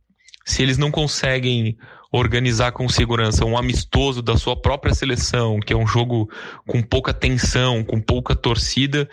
se 0.45 0.61
eles 0.61 0.77
não 0.77 0.91
conseguem 0.91 1.77
organizar 2.11 2.71
com 2.71 2.87
segurança 2.87 3.43
um 3.43 3.57
amistoso 3.57 4.21
da 4.21 4.37
sua 4.37 4.55
própria 4.55 4.93
seleção, 4.93 5.59
que 5.59 5.73
é 5.73 5.75
um 5.75 5.87
jogo 5.87 6.29
com 6.67 6.81
pouca 6.81 7.11
tensão, 7.11 7.83
com 7.83 7.99
pouca 7.99 8.35
torcida, 8.35 9.09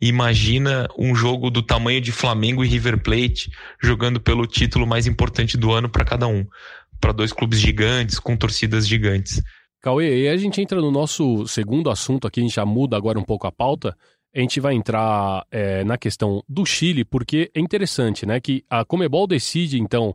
imagina 0.00 0.88
um 0.96 1.16
jogo 1.16 1.50
do 1.50 1.62
tamanho 1.62 2.00
de 2.00 2.12
Flamengo 2.12 2.64
e 2.64 2.68
River 2.68 3.02
Plate 3.02 3.50
jogando 3.82 4.20
pelo 4.20 4.46
título 4.46 4.86
mais 4.86 5.06
importante 5.08 5.56
do 5.56 5.72
ano 5.72 5.88
para 5.88 6.04
cada 6.04 6.28
um, 6.28 6.46
para 7.00 7.12
dois 7.12 7.32
clubes 7.32 7.60
gigantes 7.60 8.20
com 8.20 8.36
torcidas 8.36 8.86
gigantes. 8.86 9.42
Cauê, 9.82 10.22
e 10.22 10.28
a 10.28 10.36
gente 10.36 10.62
entra 10.62 10.80
no 10.80 10.90
nosso 10.90 11.46
segundo 11.48 11.90
assunto 11.90 12.26
aqui, 12.26 12.40
a 12.40 12.42
gente 12.42 12.54
já 12.54 12.64
muda 12.64 12.96
agora 12.96 13.18
um 13.18 13.24
pouco 13.24 13.46
a 13.46 13.52
pauta. 13.52 13.96
a 14.34 14.40
gente 14.40 14.60
vai 14.60 14.74
entrar 14.74 15.44
é, 15.50 15.84
na 15.84 15.98
questão 15.98 16.42
do 16.48 16.64
Chile, 16.64 17.04
porque 17.04 17.50
é 17.54 17.60
interessante, 17.60 18.24
né? 18.24 18.40
Que 18.40 18.64
a 18.70 18.84
Comebol 18.84 19.26
decide, 19.26 19.78
então, 19.78 20.14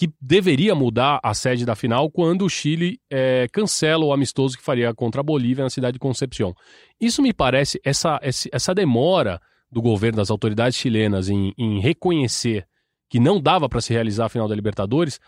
que 0.00 0.10
deveria 0.18 0.74
mudar 0.74 1.20
a 1.22 1.34
sede 1.34 1.66
da 1.66 1.76
final 1.76 2.10
quando 2.10 2.46
o 2.46 2.48
Chile 2.48 2.98
é, 3.10 3.46
cancela 3.52 4.02
o 4.02 4.14
amistoso 4.14 4.56
que 4.56 4.64
faria 4.64 4.94
contra 4.94 5.20
a 5.20 5.22
Bolívia 5.22 5.62
na 5.62 5.68
cidade 5.68 5.92
de 5.92 5.98
Concepción. 5.98 6.54
Isso 6.98 7.20
me 7.20 7.34
parece, 7.34 7.78
essa, 7.84 8.18
essa 8.22 8.74
demora 8.74 9.38
do 9.70 9.82
governo, 9.82 10.16
das 10.16 10.30
autoridades 10.30 10.78
chilenas 10.78 11.28
em, 11.28 11.52
em 11.58 11.80
reconhecer 11.80 12.66
que 13.10 13.20
não 13.20 13.38
dava 13.38 13.68
para 13.68 13.82
se 13.82 13.92
realizar 13.92 14.24
a 14.24 14.28
final 14.30 14.48
da 14.48 14.54
Libertadores, 14.54 15.20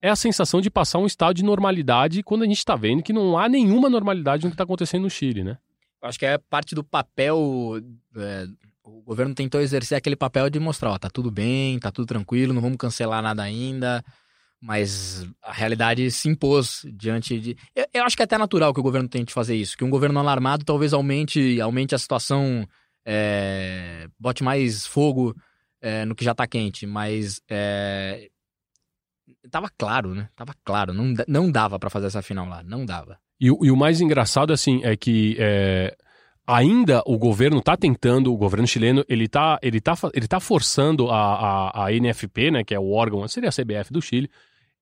é 0.00 0.08
a 0.08 0.16
sensação 0.16 0.58
de 0.58 0.70
passar 0.70 1.00
um 1.00 1.06
estado 1.06 1.34
de 1.34 1.44
normalidade 1.44 2.22
quando 2.22 2.44
a 2.44 2.46
gente 2.46 2.56
está 2.56 2.74
vendo 2.74 3.02
que 3.02 3.12
não 3.12 3.36
há 3.36 3.46
nenhuma 3.46 3.90
normalidade 3.90 4.44
no 4.44 4.48
que 4.48 4.54
está 4.54 4.64
acontecendo 4.64 5.02
no 5.02 5.10
Chile, 5.10 5.44
né? 5.44 5.58
Acho 6.00 6.18
que 6.18 6.24
é 6.24 6.38
parte 6.38 6.74
do 6.74 6.82
papel. 6.82 7.78
É, 8.16 8.46
o 8.84 9.00
governo 9.02 9.34
tentou 9.34 9.60
exercer 9.60 9.96
aquele 9.96 10.14
papel 10.14 10.50
de 10.50 10.60
mostrar, 10.60 10.90
ó, 10.90 10.98
tá 10.98 11.08
tudo 11.08 11.30
bem, 11.30 11.78
tá 11.78 11.90
tudo 11.90 12.06
tranquilo, 12.06 12.52
não 12.52 12.60
vamos 12.60 12.76
cancelar 12.76 13.22
nada 13.22 13.42
ainda. 13.42 14.04
Mas 14.60 15.26
a 15.42 15.52
realidade 15.52 16.10
se 16.10 16.28
impôs 16.28 16.86
diante 16.94 17.38
de. 17.38 17.56
Eu, 17.74 17.86
eu 17.92 18.04
acho 18.04 18.16
que 18.16 18.22
é 18.22 18.24
até 18.24 18.38
natural 18.38 18.72
que 18.72 18.80
o 18.80 18.82
governo 18.82 19.08
tente 19.08 19.32
fazer 19.32 19.54
isso. 19.54 19.76
Que 19.76 19.84
um 19.84 19.90
governo 19.90 20.18
alarmado 20.18 20.64
talvez 20.64 20.92
aumente, 20.94 21.60
aumente 21.60 21.94
a 21.94 21.98
situação, 21.98 22.66
é, 23.04 24.08
bote 24.18 24.42
mais 24.42 24.86
fogo 24.86 25.36
é, 25.82 26.06
no 26.06 26.14
que 26.14 26.24
já 26.24 26.34
tá 26.34 26.46
quente. 26.46 26.86
Mas 26.86 27.42
é, 27.46 28.30
tava 29.50 29.68
claro, 29.76 30.14
né? 30.14 30.30
Tava 30.34 30.54
claro. 30.64 30.94
Não, 30.94 31.12
não 31.28 31.50
dava 31.50 31.78
para 31.78 31.90
fazer 31.90 32.06
essa 32.06 32.22
final 32.22 32.48
lá. 32.48 32.62
Não 32.62 32.86
dava. 32.86 33.18
E, 33.38 33.48
e 33.48 33.70
o 33.70 33.76
mais 33.76 34.00
engraçado, 34.00 34.50
assim, 34.50 34.82
é 34.82 34.96
que 34.96 35.36
é, 35.38 35.94
ainda 36.46 37.02
o 37.06 37.16
governo 37.18 37.58
está 37.58 37.76
tentando, 37.76 38.32
o 38.32 38.36
governo 38.36 38.66
chileno, 38.66 39.04
ele 39.08 39.24
está 39.24 39.58
ele 39.62 39.80
tá, 39.80 39.94
ele 40.12 40.28
tá 40.28 40.40
forçando 40.40 41.10
a, 41.10 41.16
a, 41.16 41.86
a, 41.86 41.92
NFP, 41.92 42.50
né, 42.50 42.64
que 42.64 42.74
é 42.74 42.78
o 42.78 42.90
órgão, 42.90 43.26
seria 43.28 43.48
a 43.48 43.52
CBF 43.52 43.92
do 43.92 44.02
Chile, 44.02 44.30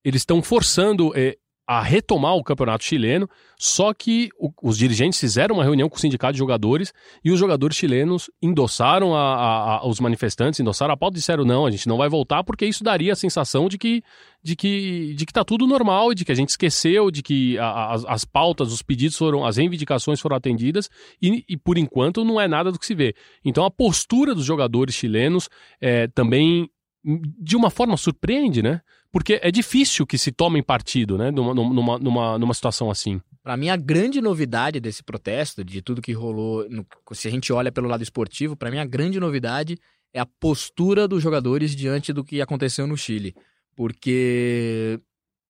eles 0.05 0.23
estão 0.23 0.43
forçando 0.43 1.13
é, 1.15 1.37
a 1.67 1.81
retomar 1.81 2.35
o 2.35 2.43
campeonato 2.43 2.85
chileno, 2.85 3.29
só 3.57 3.95
que 3.95 4.31
o, 4.39 4.51
os 4.63 4.77
dirigentes 4.77 5.19
fizeram 5.19 5.55
uma 5.55 5.65
reunião 5.65 5.89
com 5.89 5.97
o 5.97 6.01
sindicato 6.01 6.33
de 6.33 6.39
jogadores 6.39 6.93
e 7.25 7.31
os 7.31 7.39
jogadores 7.39 7.77
chilenos 7.77 8.29
endossaram 8.43 9.15
a, 9.15 9.21
a, 9.21 9.77
a, 9.77 9.87
os 9.87 10.01
manifestantes, 10.01 10.59
endossaram 10.59 10.93
a 10.93 10.97
pauta 10.97 11.17
e 11.17 11.21
disseram 11.21 11.45
não, 11.45 11.65
a 11.65 11.71
gente 11.71 11.89
não 11.89 11.97
vai 11.97 12.09
voltar 12.09 12.43
porque 12.43 12.67
isso 12.67 12.83
daria 12.83 13.13
a 13.13 13.17
sensação 13.17 13.69
de 13.69 13.79
que 13.79 14.03
de 14.43 14.57
que 14.57 15.15
de 15.15 15.25
que 15.25 15.33
tá 15.33 15.45
tudo 15.45 15.67
normal, 15.67 16.13
de 16.15 16.25
que 16.25 16.33
a 16.33 16.35
gente 16.35 16.49
esqueceu, 16.49 17.11
de 17.11 17.23
que 17.23 17.57
as, 17.59 18.05
as 18.07 18.25
pautas, 18.25 18.73
os 18.73 18.83
pedidos 18.83 19.17
foram, 19.17 19.45
as 19.45 19.57
reivindicações 19.57 20.21
foram 20.21 20.37
atendidas 20.37 20.91
e, 21.23 21.45
e, 21.49 21.57
por 21.57 21.79
enquanto 21.79 22.25
não 22.25 22.41
é 22.41 22.49
nada 22.49 22.73
do 22.73 22.79
que 22.79 22.87
se 22.87 22.95
vê. 22.95 23.15
Então 23.45 23.65
a 23.65 23.71
postura 23.71 24.35
dos 24.35 24.45
jogadores 24.45 24.97
chilenos 24.97 25.49
é, 25.81 26.09
também 26.09 26.69
de 27.05 27.57
uma 27.57 27.71
forma 27.71 27.97
surpreende, 27.97 28.63
né? 28.63 28.81
Porque 29.13 29.39
é 29.43 29.51
difícil 29.51 30.07
que 30.07 30.17
se 30.17 30.33
tomem 30.33 30.63
partido, 30.63 31.19
né? 31.19 31.31
Numa, 31.31 31.55
numa, 31.55 31.99
numa, 31.99 32.39
numa 32.39 32.55
situação 32.55 32.91
assim. 32.91 33.21
Para 33.43 33.59
mim, 33.59 33.69
a 33.69 33.77
grande 33.77 34.23
novidade 34.23 34.81
desse 34.81 35.03
protesto, 35.03 35.63
de 35.63 35.83
tudo 35.83 36.01
que 36.01 36.13
rolou, 36.13 36.67
no, 36.71 36.87
se 37.13 37.29
a 37.29 37.31
gente 37.31 37.53
olha 37.53 37.71
pelo 37.71 37.89
lado 37.89 38.03
esportivo, 38.03 38.57
para 38.57 38.71
mim 38.71 38.79
a 38.79 38.87
grande 38.87 39.21
novidade 39.21 39.79
é 40.15 40.21
a 40.21 40.25
postura 40.25 41.07
dos 41.07 41.23
jogadores 41.23 41.77
diante 41.77 42.11
do 42.11 42.25
que 42.25 42.41
aconteceu 42.41 42.87
no 42.87 42.97
Chile. 42.97 43.35
Porque 43.77 44.99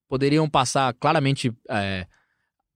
poderiam 0.08 0.50
passar 0.50 0.92
claramente 0.94 1.52
é, 1.70 2.06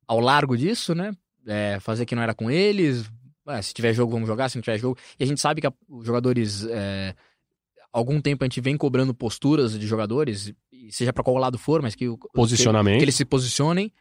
ao 0.07 0.21
largo 0.21 0.57
disso, 0.57 0.95
né? 0.95 1.13
É, 1.45 1.79
fazer 1.81 2.07
que 2.07 2.15
não 2.15 2.23
era 2.23 2.35
com 2.35 2.49
eles. 2.49 3.11
É, 3.49 3.61
se 3.61 3.75
tiver 3.75 3.93
jogo, 3.93 4.13
vamos 4.13 4.29
jogar. 4.29 4.49
Se 4.49 4.57
não 4.57 4.63
tiver 4.63 4.79
jogo. 4.79 4.97
E 5.19 5.25
a 5.25 5.27
gente 5.27 5.41
sabe 5.41 5.61
que 5.61 5.67
a, 5.67 5.73
os 5.89 6.07
jogadores 6.07 6.65
é, 6.71 7.15
algum 7.97 8.21
tempo 8.21 8.45
a 8.45 8.47
gente 8.47 8.61
vem 8.61 8.77
cobrando 8.77 9.15
posturas 9.15 9.79
de 9.79 9.87
jogadores, 9.87 10.53
seja 10.91 11.13
para 11.13 11.25
qual 11.25 11.37
lado 11.37 11.59
for, 11.59 11.83
mas 11.83 11.95
que, 11.95 12.07
Posicionamento. 12.35 12.95
que, 12.95 12.99
que 12.99 13.05
eles 13.05 13.15
se 13.15 13.25
posicionem. 13.25 13.93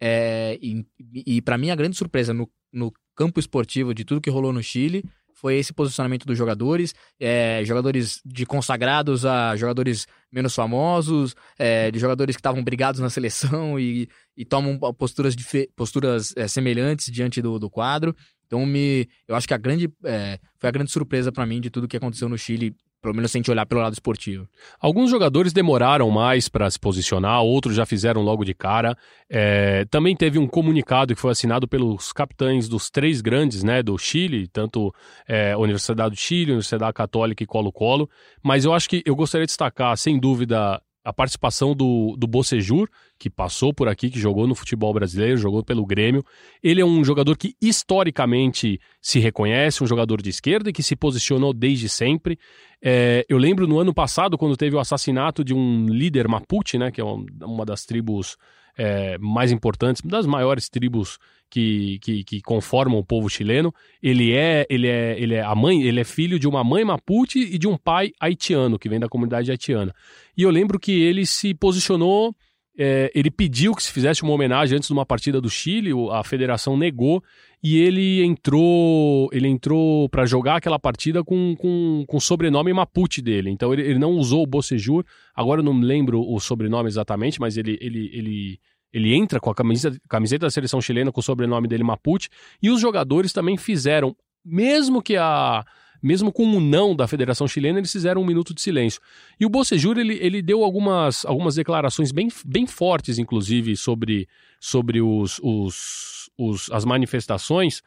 É, 0.00 0.58
e 0.62 0.84
e 1.26 1.42
para 1.42 1.58
mim, 1.58 1.70
a 1.70 1.76
grande 1.76 1.96
surpresa 1.96 2.32
no, 2.32 2.48
no 2.72 2.92
campo 3.16 3.40
esportivo 3.40 3.92
de 3.92 4.04
tudo 4.04 4.20
que 4.20 4.30
rolou 4.30 4.52
no 4.52 4.62
Chile 4.62 5.02
foi 5.38 5.56
esse 5.56 5.72
posicionamento 5.72 6.26
dos 6.26 6.36
jogadores, 6.36 6.92
é, 7.18 7.62
jogadores 7.64 8.20
de 8.24 8.44
consagrados 8.44 9.24
a 9.24 9.54
jogadores 9.54 10.06
menos 10.32 10.52
famosos, 10.52 11.36
é, 11.56 11.92
de 11.92 11.98
jogadores 11.98 12.34
que 12.34 12.40
estavam 12.40 12.62
brigados 12.62 13.00
na 13.00 13.08
seleção 13.08 13.78
e, 13.78 14.08
e 14.36 14.44
tomam 14.44 14.76
posturas, 14.94 15.36
posturas 15.76 16.34
é, 16.36 16.48
semelhantes 16.48 17.06
diante 17.12 17.40
do, 17.40 17.56
do 17.56 17.70
quadro. 17.70 18.16
Então, 18.46 18.66
me, 18.66 19.08
eu 19.28 19.36
acho 19.36 19.46
que 19.46 19.54
a 19.54 19.58
grande, 19.58 19.88
é, 20.04 20.40
foi 20.58 20.68
a 20.68 20.72
grande 20.72 20.90
surpresa 20.90 21.30
para 21.30 21.46
mim 21.46 21.60
de 21.60 21.70
tudo 21.70 21.86
que 21.86 21.96
aconteceu 21.96 22.28
no 22.28 22.36
Chile 22.36 22.74
pelo 23.00 23.14
menos 23.14 23.30
se 23.30 23.36
a 23.36 23.40
gente 23.40 23.50
olhar 23.50 23.64
pelo 23.64 23.80
lado 23.80 23.92
esportivo. 23.92 24.48
Alguns 24.80 25.10
jogadores 25.10 25.52
demoraram 25.52 26.10
mais 26.10 26.48
para 26.48 26.70
se 26.70 26.78
posicionar, 26.78 27.42
outros 27.42 27.74
já 27.74 27.86
fizeram 27.86 28.22
logo 28.22 28.44
de 28.44 28.54
cara. 28.54 28.96
É, 29.30 29.84
também 29.86 30.16
teve 30.16 30.38
um 30.38 30.46
comunicado 30.46 31.14
que 31.14 31.20
foi 31.20 31.30
assinado 31.30 31.68
pelos 31.68 32.12
capitães 32.12 32.68
dos 32.68 32.90
três 32.90 33.20
grandes, 33.20 33.62
né, 33.62 33.82
do 33.82 33.96
Chile, 33.96 34.48
tanto 34.48 34.92
é, 35.26 35.56
Universidade 35.56 36.10
do 36.10 36.16
Chile, 36.16 36.52
Universidade 36.52 36.92
Católica 36.92 37.42
e 37.42 37.46
Colo-Colo. 37.46 38.08
Mas 38.42 38.64
eu 38.64 38.72
acho 38.72 38.88
que 38.88 39.02
eu 39.06 39.14
gostaria 39.14 39.46
de 39.46 39.50
destacar, 39.50 39.96
sem 39.96 40.18
dúvida, 40.18 40.80
a 41.04 41.12
participação 41.12 41.74
do, 41.74 42.14
do 42.18 42.26
Bocejur, 42.26 42.88
que 43.18 43.30
passou 43.30 43.72
por 43.72 43.88
aqui, 43.88 44.10
que 44.10 44.18
jogou 44.18 44.46
no 44.46 44.54
futebol 44.54 44.92
brasileiro, 44.92 45.36
jogou 45.36 45.64
pelo 45.64 45.86
Grêmio. 45.86 46.24
Ele 46.62 46.80
é 46.80 46.84
um 46.84 47.02
jogador 47.04 47.36
que 47.36 47.54
historicamente 47.60 48.80
se 49.00 49.18
reconhece, 49.18 49.82
um 49.82 49.86
jogador 49.86 50.20
de 50.20 50.30
esquerda 50.30 50.70
e 50.70 50.72
que 50.72 50.82
se 50.82 50.94
posicionou 50.94 51.52
desde 51.52 51.88
sempre. 51.88 52.38
É, 52.82 53.24
eu 53.28 53.38
lembro 53.38 53.66
no 53.66 53.78
ano 53.78 53.94
passado, 53.94 54.36
quando 54.36 54.56
teve 54.56 54.76
o 54.76 54.80
assassinato 54.80 55.42
de 55.42 55.54
um 55.54 55.86
líder 55.86 56.28
Mapuche, 56.28 56.78
né, 56.78 56.90
que 56.90 57.00
é 57.00 57.04
uma 57.04 57.64
das 57.64 57.84
tribos 57.84 58.36
é, 58.78 59.18
mais 59.18 59.50
importantes, 59.50 60.00
das 60.02 60.24
maiores 60.24 60.68
tribos 60.68 61.18
que, 61.50 61.98
que, 62.00 62.22
que, 62.22 62.40
conformam 62.40 63.00
o 63.00 63.04
povo 63.04 63.28
chileno. 63.28 63.74
Ele 64.00 64.32
é, 64.32 64.64
ele 64.70 64.86
é, 64.86 65.20
ele 65.20 65.34
é 65.34 65.42
a 65.42 65.54
mãe, 65.54 65.82
ele 65.82 66.00
é 66.00 66.04
filho 66.04 66.38
de 66.38 66.46
uma 66.46 66.62
mãe 66.62 66.84
mapuche 66.84 67.40
e 67.40 67.58
de 67.58 67.66
um 67.66 67.76
pai 67.76 68.12
haitiano 68.20 68.78
que 68.78 68.88
vem 68.88 69.00
da 69.00 69.08
comunidade 69.08 69.50
haitiana. 69.50 69.92
E 70.36 70.42
eu 70.42 70.50
lembro 70.50 70.78
que 70.78 70.92
ele 70.92 71.26
se 71.26 71.52
posicionou, 71.54 72.34
é, 72.78 73.10
ele 73.12 73.30
pediu 73.30 73.74
que 73.74 73.82
se 73.82 73.90
fizesse 73.90 74.22
uma 74.22 74.32
homenagem 74.32 74.76
antes 74.76 74.86
de 74.86 74.92
uma 74.92 75.04
partida 75.04 75.40
do 75.40 75.50
Chile, 75.50 75.90
a 76.12 76.22
federação 76.22 76.76
negou 76.76 77.22
e 77.62 77.78
ele 77.78 78.22
entrou, 78.24 79.28
ele 79.32 79.48
entrou 79.48 80.08
para 80.08 80.24
jogar 80.24 80.56
aquela 80.56 80.78
partida 80.78 81.24
com, 81.24 81.56
com, 81.56 82.04
com 82.06 82.16
o 82.16 82.20
sobrenome 82.20 82.72
mapuche 82.72 83.20
dele. 83.20 83.50
Então 83.50 83.72
ele, 83.72 83.82
ele 83.82 83.98
não 83.98 84.12
usou 84.12 84.42
o 84.42 84.46
Bocejur. 84.46 85.04
Agora 85.34 85.60
eu 85.60 85.64
não 85.64 85.78
lembro 85.78 86.20
o 86.20 86.38
sobrenome 86.38 86.88
exatamente, 86.88 87.40
mas 87.40 87.56
ele, 87.56 87.78
ele, 87.80 88.10
ele 88.12 88.60
ele 88.90 89.14
entra 89.14 89.38
com 89.38 89.50
a 89.50 89.54
camiseta, 89.54 89.98
camiseta 90.08 90.46
da 90.46 90.50
seleção 90.50 90.80
chilena 90.80 91.12
com 91.12 91.20
o 91.20 91.22
sobrenome 91.22 91.68
dele 91.68 91.84
Mapuche 91.84 92.28
e 92.62 92.70
os 92.70 92.80
jogadores 92.80 93.34
também 93.34 93.56
fizeram, 93.58 94.16
mesmo 94.42 95.02
que 95.02 95.14
a 95.14 95.62
mesmo 96.02 96.32
com 96.32 96.44
o 96.44 96.60
não 96.60 96.94
da 96.94 97.08
Federação 97.08 97.48
Chilena, 97.48 97.78
eles 97.80 97.90
fizeram 97.90 98.22
um 98.22 98.26
minuto 98.26 98.54
de 98.54 98.60
silêncio. 98.62 99.00
E 99.38 99.44
o 99.44 99.48
Bocejur, 99.48 99.98
ele, 99.98 100.16
ele 100.20 100.40
deu 100.40 100.62
algumas, 100.62 101.24
algumas 101.24 101.56
declarações 101.56 102.12
bem, 102.12 102.28
bem 102.44 102.66
fortes, 102.66 103.18
inclusive, 103.18 103.76
sobre, 103.76 104.28
sobre 104.60 105.00
os, 105.00 105.40
os, 105.42 106.27
os, 106.38 106.70
as 106.70 106.84
manifestações. 106.84 107.82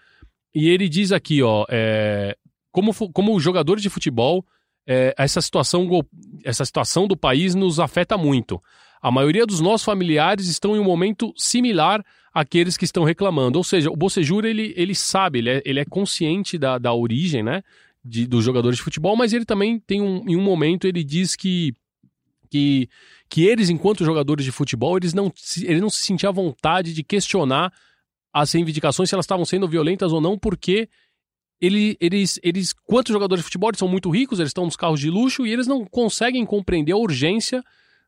E 0.54 0.68
ele 0.68 0.90
diz 0.90 1.12
aqui, 1.12 1.42
ó, 1.42 1.66
é, 1.70 2.36
como, 2.72 2.94
como 3.12 3.40
jogadores 3.40 3.82
de 3.82 3.90
futebol, 3.90 4.46
é, 4.86 5.16
essa, 5.18 5.42
situação, 5.42 5.88
essa 6.44 6.66
situação 6.66 7.08
do 7.08 7.16
país 7.16 7.56
nos 7.56 7.80
afeta 7.80 8.18
muito. 8.18 8.62
A 9.02 9.10
maioria 9.10 9.46
dos 9.46 9.60
nossos 9.60 9.86
familiares 9.86 10.48
estão 10.48 10.76
em 10.76 10.80
um 10.80 10.84
momento 10.84 11.34
similar 11.36 12.04
àqueles 12.34 12.78
que 12.78 12.86
estão 12.86 13.04
reclamando. 13.04 13.58
Ou 13.58 13.64
seja, 13.64 13.90
o 13.90 13.96
Bocejura, 13.96 14.50
ele, 14.50 14.74
ele 14.76 14.94
sabe, 14.94 15.40
ele 15.40 15.50
é, 15.50 15.62
ele 15.66 15.80
é 15.80 15.86
consciente 15.86 16.58
da, 16.58 16.78
da 16.78 16.94
origem, 16.94 17.42
né? 17.42 17.64
De, 18.04 18.26
dos 18.26 18.44
jogadores 18.44 18.78
de 18.78 18.84
futebol, 18.84 19.16
mas 19.16 19.32
ele 19.32 19.46
também 19.46 19.80
tem 19.80 20.02
um, 20.02 20.28
em 20.28 20.36
um 20.36 20.42
momento, 20.42 20.88
ele 20.88 21.04
diz 21.04 21.36
que, 21.36 21.72
que, 22.50 22.90
que 23.30 23.46
eles, 23.46 23.70
enquanto 23.70 24.04
jogadores 24.04 24.44
de 24.44 24.52
futebol, 24.52 24.98
eles 24.98 25.14
não, 25.14 25.32
ele 25.62 25.80
não 25.80 25.90
se 25.90 26.04
sentia 26.04 26.30
à 26.30 26.32
vontade 26.32 26.96
de 26.96 27.04
questionar 27.04 27.72
as 28.34 28.52
reivindicações, 28.52 29.10
se 29.10 29.16
elas 29.16 29.26
estavam 29.26 29.46
sendo 29.46 29.68
violentas 29.68 30.12
ou 30.12 30.22
não, 30.22 30.38
porque 30.38 30.88
ele, 31.60 31.96
eles, 32.00 32.40
eles, 32.42 32.74
quantos 32.74 33.14
jogadores 33.14 33.42
de 33.42 33.46
futebol, 33.46 33.72
são 33.76 33.88
muito 33.88 34.10
ricos, 34.10 34.40
eles 34.40 34.50
estão 34.50 34.66
nos 34.66 34.76
carros 34.76 35.00
de 35.00 35.10
luxo 35.10 35.46
e 35.46 35.52
eles 35.52 35.68
não 35.68 35.86
conseguem 35.86 36.46
compreender 36.46 36.94
a 36.94 36.98
urgência 36.98 37.64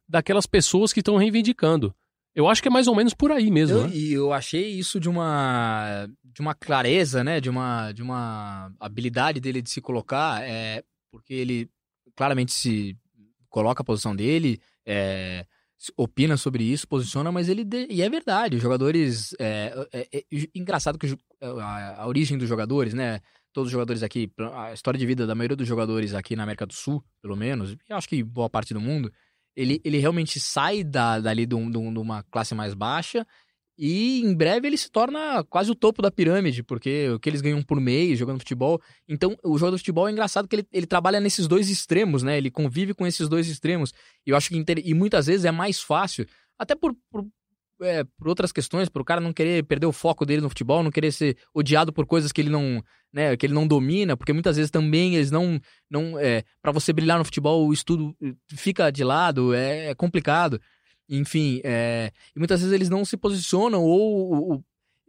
daquelas 0.07 0.45
pessoas 0.45 0.91
que 0.91 1.01
estão 1.01 1.17
reivindicando. 1.17 1.93
Eu 2.36 2.47
acho 2.47 2.62
que 2.63 2.67
é 2.67 2.71
mais 2.71 2.88
ou 2.88 2.95
menos 2.95 3.13
por 3.13 3.31
aí 3.31 3.51
mesmo. 3.51 3.77
Eu, 3.77 3.88
né? 3.88 3.95
E 3.95 4.13
eu 4.13 4.33
achei 4.33 4.67
isso 4.71 4.99
de 4.99 5.07
uma, 5.07 6.07
de 6.23 6.41
uma 6.41 6.55
clareza, 6.55 7.23
né? 7.23 7.39
De 7.39 7.49
uma, 7.49 7.91
de 7.91 8.01
uma 8.01 8.73
habilidade 8.79 9.39
dele 9.39 9.62
de 9.62 9.69
se 9.69 9.79
colocar, 9.79 10.41
é, 10.41 10.83
porque 11.12 11.33
ele 11.33 11.69
claramente 12.15 12.51
se 12.51 12.97
coloca 13.49 13.83
a 13.83 13.86
posição 13.86 14.15
dele, 14.15 14.59
é, 14.83 15.45
opina 15.98 16.38
sobre 16.38 16.63
isso, 16.63 16.88
posiciona, 16.88 17.32
mas 17.32 17.50
ele. 17.50 17.63
De... 17.63 17.88
E 17.89 18.02
é 18.02 18.10
verdade, 18.10 18.56
os 18.56 18.62
jogadores. 18.62 19.36
É, 19.39 19.88
é, 19.91 20.08
é 20.17 20.24
engraçado 20.56 20.98
que 20.98 21.17
a, 21.41 22.02
a, 22.02 22.08
origem 22.08 22.38
dos 22.38 22.48
jogadores, 22.48 22.93
né? 22.93 23.19
todos 23.54 23.67
os 23.67 23.72
jogadores 23.72 24.02
aqui, 24.02 24.32
a 24.54 24.74
história 24.74 24.98
de 24.98 25.06
vida 25.06 25.28
da 25.28 25.36
maioria 25.36 25.56
dos 25.56 25.67
jogadores 25.67 26.13
aqui 26.13 26.36
na 26.36 26.43
América 26.43 26.65
do 26.65 26.74
Sul, 26.74 27.04
pelo 27.22 27.36
menos, 27.36 27.76
e 27.88 27.93
acho 27.93 28.10
que 28.10 28.24
boa 28.24 28.50
parte 28.50 28.74
do 28.74 28.82
mundo, 28.82 29.13
ele, 29.56 29.80
ele 29.86 30.00
realmente 30.00 30.39
sai 30.39 30.84
da, 30.84 31.19
dali 31.19 31.46
de 31.46 31.56
uma 31.56 32.24
classe 32.24 32.56
mais 32.56 32.74
baixa 32.74 33.26
e 33.77 34.21
em 34.21 34.33
breve 34.36 34.67
ele 34.67 34.77
se 34.77 34.89
torna 34.91 35.43
quase 35.45 35.71
o 35.71 35.75
topo 35.75 36.01
da 36.01 36.12
pirâmide, 36.12 36.62
porque 36.62 37.09
o 37.09 37.19
que 37.19 37.29
eles 37.29 37.41
ganham 37.41 37.62
por 37.63 37.79
mês 37.79 38.19
jogando 38.19 38.39
futebol. 38.39 38.81
Então, 39.07 39.36
o 39.43 39.57
jogo 39.57 39.71
de 39.71 39.79
futebol 39.79 40.07
é 40.07 40.12
engraçado 40.12 40.47
que 40.47 40.55
ele, 40.55 40.67
ele 40.71 40.86
trabalha 40.86 41.19
nesses 41.19 41.47
dois 41.47 41.69
extremos, 41.69 42.21
né? 42.21 42.38
Ele 42.38 42.51
convive 42.51 42.93
com 42.93 43.07
esses 43.07 43.27
dois 43.27 43.47
extremos. 43.47 43.91
E 44.25 44.29
eu 44.29 44.38
acho 44.38 44.49
que 44.49 44.63
e 44.83 44.93
muitas 44.93 45.25
vezes 45.25 45.45
é 45.45 45.51
mais 45.51 45.81
fácil, 45.81 46.25
até 46.57 46.75
por, 46.75 46.95
por, 47.12 47.25
é, 47.81 48.03
por 48.03 48.27
outras 48.27 48.51
questões, 48.51 48.89
por 48.89 49.01
o 49.01 49.05
cara 49.05 49.19
não 49.19 49.33
querer 49.33 49.63
perder 49.65 49.88
o 49.88 49.91
foco 49.91 50.25
dele 50.25 50.41
no 50.41 50.49
futebol, 50.49 50.83
não 50.83 50.91
querer 50.91 51.12
ser 51.12 51.38
odiado 51.53 51.91
por 51.91 52.05
coisas 52.05 52.31
que 52.31 52.41
ele 52.41 52.49
não, 52.49 52.83
né, 53.12 53.36
que 53.36 53.45
ele 53.45 53.53
não 53.53 53.67
domina, 53.67 54.15
porque 54.15 54.33
muitas 54.33 54.55
vezes 54.55 54.71
também 54.71 55.15
eles 55.15 55.31
não, 55.31 55.59
não, 55.89 56.17
é, 56.19 56.43
para 56.62 56.71
você 56.71 56.93
brilhar 56.93 57.17
no 57.17 57.25
futebol 57.25 57.67
o 57.67 57.73
estudo 57.73 58.15
fica 58.49 58.91
de 58.91 59.03
lado, 59.03 59.53
é, 59.53 59.89
é 59.89 59.95
complicado. 59.95 60.59
Enfim, 61.09 61.61
é... 61.63 62.11
e 62.35 62.39
muitas 62.39 62.61
vezes 62.61 62.73
eles 62.73 62.89
não 62.89 63.03
se 63.03 63.17
posicionam 63.17 63.83
ou, 63.83 64.51
ou, 64.51 64.65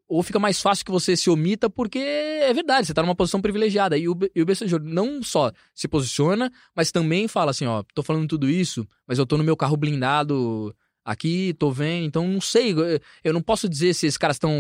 ou, 0.09 0.23
fica 0.23 0.39
mais 0.39 0.61
fácil 0.61 0.85
que 0.85 0.91
você 0.91 1.17
se 1.17 1.31
omita 1.31 1.71
porque 1.71 1.99
é 1.99 2.53
verdade, 2.53 2.87
você 2.87 2.95
tá 2.95 3.03
numa 3.03 3.15
posição 3.15 3.41
privilegiada. 3.41 3.97
E 3.97 4.09
o, 4.09 4.17
e 4.35 4.43
o 4.43 4.47
BC 4.47 4.67
não 4.83 5.23
só 5.23 5.53
se 5.75 5.87
posiciona, 5.87 6.51
mas 6.75 6.91
também 6.91 7.29
fala 7.29 7.53
assim, 7.53 7.67
ó, 7.67 7.83
tô 7.95 8.03
falando 8.03 8.29
tudo 8.29 8.51
isso, 8.51 8.87
mas 9.07 9.19
eu 9.19 9.27
tô 9.27 9.39
no 9.39 9.45
meu 9.45 9.57
carro 9.57 9.77
blindado 9.77 10.75
Aqui, 11.05 11.55
tô 11.59 11.71
vendo, 11.71 12.07
então 12.07 12.27
não 12.27 12.41
sei, 12.41 12.75
eu 13.23 13.33
não 13.33 13.43
posso 13.43 13.69
dizer 13.69 13.93
se 13.93 14.07
esses 14.07 14.17
caras 14.17 14.37
estão. 14.37 14.51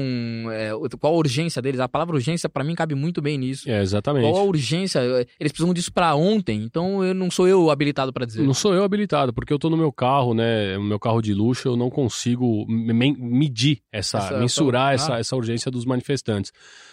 É, 0.52 0.72
qual 1.00 1.14
a 1.14 1.16
urgência 1.16 1.62
deles. 1.62 1.80
A 1.80 1.88
palavra 1.88 2.14
urgência, 2.14 2.50
para 2.50 2.62
mim, 2.62 2.74
cabe 2.74 2.94
muito 2.94 3.22
bem 3.22 3.38
nisso. 3.38 3.70
É, 3.70 3.80
exatamente. 3.80 4.30
Qual 4.30 4.36
a 4.36 4.44
urgência? 4.44 5.00
Eles 5.40 5.52
precisam 5.52 5.72
disso 5.72 5.90
para 5.90 6.14
ontem, 6.14 6.62
então 6.62 7.02
eu 7.02 7.14
não 7.14 7.30
sou 7.30 7.48
eu 7.48 7.70
habilitado 7.70 8.12
para 8.12 8.26
dizer. 8.26 8.42
Não 8.42 8.52
sou 8.52 8.74
eu 8.74 8.84
habilitado, 8.84 9.32
porque 9.32 9.52
eu 9.52 9.58
tô 9.58 9.70
no 9.70 9.76
meu 9.76 9.90
carro, 9.90 10.34
né? 10.34 10.76
No 10.76 10.84
meu 10.84 10.98
carro 10.98 11.22
de 11.22 11.32
luxo, 11.32 11.66
eu 11.66 11.76
não 11.76 11.88
consigo 11.88 12.66
medir 12.68 13.80
essa, 13.90 14.18
essa 14.18 14.38
mensurar 14.38 14.92
essa, 14.92 15.04
essa, 15.04 15.18
essa 15.20 15.36
urgência 15.36 15.70
dos 15.70 15.86
manifestantes. 15.86 16.52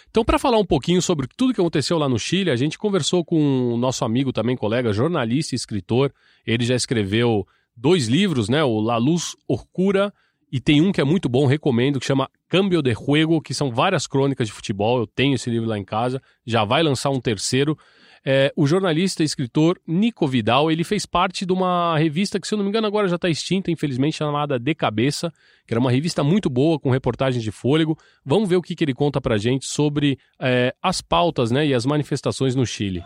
Então, 0.09 0.25
para 0.25 0.37
falar 0.37 0.57
um 0.57 0.65
pouquinho 0.65 1.01
sobre 1.01 1.25
tudo 1.37 1.53
que 1.53 1.61
aconteceu 1.61 1.97
lá 1.97 2.07
no 2.07 2.19
Chile, 2.19 2.51
a 2.51 2.55
gente 2.55 2.77
conversou 2.77 3.23
com 3.23 3.73
o 3.73 3.77
nosso 3.77 4.03
amigo 4.03 4.33
também, 4.33 4.57
colega, 4.57 4.91
jornalista 4.91 5.55
e 5.55 5.57
escritor. 5.57 6.13
Ele 6.45 6.65
já 6.65 6.75
escreveu 6.75 7.47
dois 7.81 8.07
livros, 8.07 8.47
né? 8.47 8.63
O 8.63 8.79
La 8.79 8.97
Luz 8.97 9.35
Oscura 9.47 10.13
e 10.51 10.59
tem 10.59 10.81
um 10.81 10.91
que 10.91 10.99
é 10.99 11.03
muito 11.03 11.29
bom, 11.29 11.45
recomendo, 11.45 11.99
que 11.99 12.05
chama 12.05 12.29
Cambio 12.49 12.81
de 12.81 12.93
Juego, 12.93 13.41
que 13.41 13.53
são 13.53 13.71
várias 13.71 14.05
crônicas 14.05 14.47
de 14.47 14.53
futebol. 14.53 14.99
Eu 14.99 15.07
tenho 15.07 15.35
esse 15.35 15.49
livro 15.49 15.67
lá 15.67 15.79
em 15.79 15.85
casa, 15.85 16.21
já 16.45 16.65
vai 16.65 16.83
lançar 16.83 17.09
um 17.09 17.21
terceiro. 17.21 17.77
É, 18.23 18.53
o 18.55 18.67
jornalista 18.67 19.23
e 19.23 19.25
escritor 19.25 19.79
Nico 19.87 20.27
Vidal, 20.27 20.69
ele 20.69 20.83
fez 20.83 21.07
parte 21.07 21.43
de 21.43 21.53
uma 21.53 21.97
revista 21.97 22.39
que, 22.39 22.47
se 22.47 22.53
eu 22.53 22.57
não 22.57 22.65
me 22.65 22.69
engano, 22.69 22.85
agora 22.85 23.07
já 23.07 23.15
está 23.15 23.29
extinta, 23.29 23.71
infelizmente, 23.71 24.17
chamada 24.17 24.59
De 24.59 24.75
Cabeça, 24.75 25.33
que 25.65 25.73
era 25.73 25.79
uma 25.79 25.89
revista 25.89 26.23
muito 26.23 26.49
boa, 26.49 26.77
com 26.77 26.91
reportagens 26.91 27.43
de 27.43 27.49
fôlego. 27.49 27.97
Vamos 28.23 28.47
ver 28.47 28.57
o 28.57 28.61
que, 28.61 28.75
que 28.75 28.83
ele 28.83 28.93
conta 28.93 29.19
pra 29.19 29.37
gente 29.37 29.65
sobre 29.65 30.19
é, 30.39 30.75
as 30.83 31.01
pautas 31.01 31.49
né, 31.49 31.65
e 31.65 31.73
as 31.73 31.85
manifestações 31.85 32.55
no 32.55 32.65
Chile. 32.65 33.01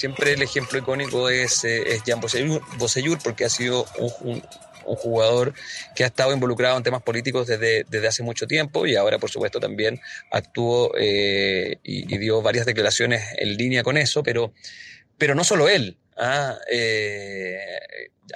Siempre 0.00 0.32
el 0.32 0.40
ejemplo 0.40 0.78
icónico 0.78 1.28
es, 1.28 1.62
eh, 1.64 1.82
es 1.94 2.02
Jan 2.06 2.20
Bosellur, 2.20 3.18
porque 3.22 3.44
ha 3.44 3.50
sido 3.50 3.84
un, 4.22 4.42
jugador 4.82 5.54
que 5.94 6.02
ha 6.02 6.08
estado 6.08 6.32
involucrado 6.32 6.76
en 6.76 6.82
temas 6.82 7.02
políticos 7.02 7.46
desde, 7.46 7.84
desde 7.88 8.08
hace 8.08 8.24
mucho 8.24 8.48
tiempo 8.48 8.86
y 8.86 8.96
ahora, 8.96 9.18
por 9.18 9.30
supuesto, 9.30 9.60
también 9.60 10.00
actuó 10.32 10.92
eh, 10.98 11.76
y, 11.84 12.18
dio 12.18 12.42
varias 12.42 12.66
declaraciones 12.66 13.22
en 13.36 13.56
línea 13.56 13.84
con 13.84 13.96
eso, 13.96 14.24
pero, 14.24 14.52
pero 15.16 15.36
no 15.36 15.44
solo 15.44 15.68
él. 15.68 15.96
¿ah? 16.16 16.56
Eh, 16.72 17.60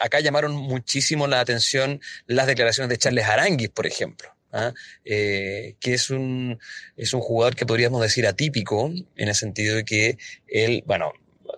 acá 0.01 0.21
llamaron 0.21 0.55
muchísimo 0.55 1.27
la 1.27 1.41
atención 1.41 2.01
las 2.27 2.47
declaraciones 2.47 2.89
de 2.91 2.99
Charles 2.99 3.25
Aranguis, 3.25 3.71
por 3.71 3.87
ejemplo. 3.87 4.29
¿ah? 4.53 4.73
que 5.03 5.75
es 5.83 6.11
un, 6.11 6.61
es 6.97 7.15
un 7.15 7.21
jugador 7.21 7.57
que 7.57 7.67
podríamos 7.67 8.01
decir 8.01 8.29
atípico, 8.29 8.93
en 9.17 9.29
el 9.29 9.35
sentido 9.35 9.75
de 9.75 9.85
que 9.85 10.19
él, 10.47 10.85
bueno, 10.87 11.13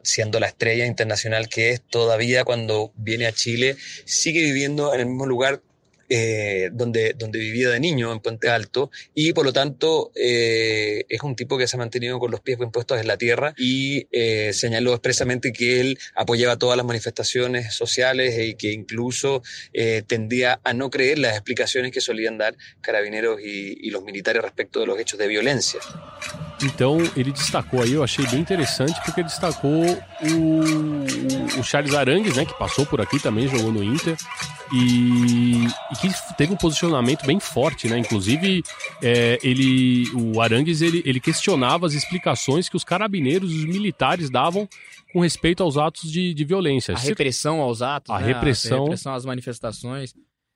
siendo 0.07 0.41
la 0.41 0.47
estrella 0.47 0.87
internacional 0.87 1.49
que 1.49 1.71
es 1.71 1.83
todavía 1.83 2.45
cuando 2.45 2.93
viene 2.97 3.27
a 3.27 3.33
Chile, 3.33 3.77
sigue 4.05 4.43
viviendo 4.43 4.95
en 4.95 5.01
el 5.01 5.07
mismo 5.07 5.27
lugar 5.27 5.61
eh, 6.09 6.71
donde, 6.73 7.15
donde 7.17 7.39
vivía 7.39 7.71
de 7.71 7.81
niño, 7.81 8.13
en 8.13 8.21
Puente 8.21 8.49
Alto, 8.49 8.91
y 9.15 9.33
por 9.33 9.45
lo 9.45 9.53
tanto 9.53 10.13
eh, 10.15 11.05
es 11.09 11.23
un 11.23 11.35
tipo 11.35 11.59
que 11.59 11.67
se 11.67 11.77
ha 11.77 11.79
mantenido 11.79 12.19
con 12.19 12.31
los 12.31 12.41
pies 12.41 12.59
bien 12.59 12.71
puestos 12.71 13.01
en 13.01 13.07
la 13.07 13.17
tierra 13.17 13.55
y 13.57 14.07
eh, 14.13 14.53
señaló 14.53 14.93
expresamente 14.93 15.53
que 15.53 15.81
él 15.81 15.99
apoyaba 16.15 16.57
todas 16.57 16.77
las 16.77 16.87
manifestaciones 16.87 17.75
sociales 17.75 18.39
y 18.39 18.55
que 18.55 18.73
incluso 18.73 19.43
tendía 20.07 20.61
a 20.65 20.73
no 20.73 20.91
creer 20.91 21.19
las 21.19 21.35
explicaciones 21.35 21.93
que 21.93 22.01
solían 22.01 22.39
dar 22.39 22.57
carabineros 22.81 23.41
y, 23.41 23.91
los 23.91 24.03
militares 24.03 24.43
respecto 24.43 24.81
de 24.81 24.87
los 24.87 24.99
hechos 24.99 25.19
de 25.19 25.29
violencia. 25.29 25.81
Então 26.63 26.99
ele 27.17 27.33
destacou 27.33 27.83
aí, 27.83 27.93
eu 27.93 28.03
achei 28.03 28.27
bem 28.27 28.41
interessante, 28.41 28.99
porque 29.05 29.21
ele 29.21 29.29
destacou 29.29 29.85
o, 30.23 31.61
o 31.61 31.63
Charles 31.63 31.95
Arangues, 31.95 32.37
né, 32.37 32.45
que 32.45 32.59
passou 32.59 32.87
por 32.87 33.01
aqui 33.01 33.21
também, 33.21 33.47
jogou 33.47 33.71
no 33.71 33.85
Inter, 33.85 34.17
e, 34.73 35.67
e 35.67 35.97
que 36.01 36.35
teve 36.37 36.53
um 36.53 36.57
posicionamento 36.57 37.25
bem 37.27 37.39
forte, 37.39 37.89
né? 37.89 37.99
Inclusive, 37.99 38.63
é, 39.03 39.39
ele, 39.43 40.11
o 40.15 40.41
Arangues 40.41 40.83
ele, 40.83 41.03
ele 41.05 41.21
questionava 41.21 41.87
as 41.87 41.95
explicações 41.95 42.69
que 42.69 42.77
os 42.77 42.85
carabineiros, 42.85 43.53
os 43.53 43.65
militares 43.65 44.31
davam 44.31 44.69
com 45.13 45.21
respeito 45.21 45.63
aos 45.63 45.77
atos 45.77 46.11
de, 46.11 46.35
de 46.35 46.45
violência. 46.45 46.95
A 46.95 46.99
repressão 46.99 47.61
aos 47.61 47.83
atos, 47.83 48.11
a 48.11 48.19
né? 48.19 48.27
repressão, 48.27 48.79
a 48.79 48.83
repressão 48.83 49.15
às 49.15 49.25
manifestações. 49.25 50.15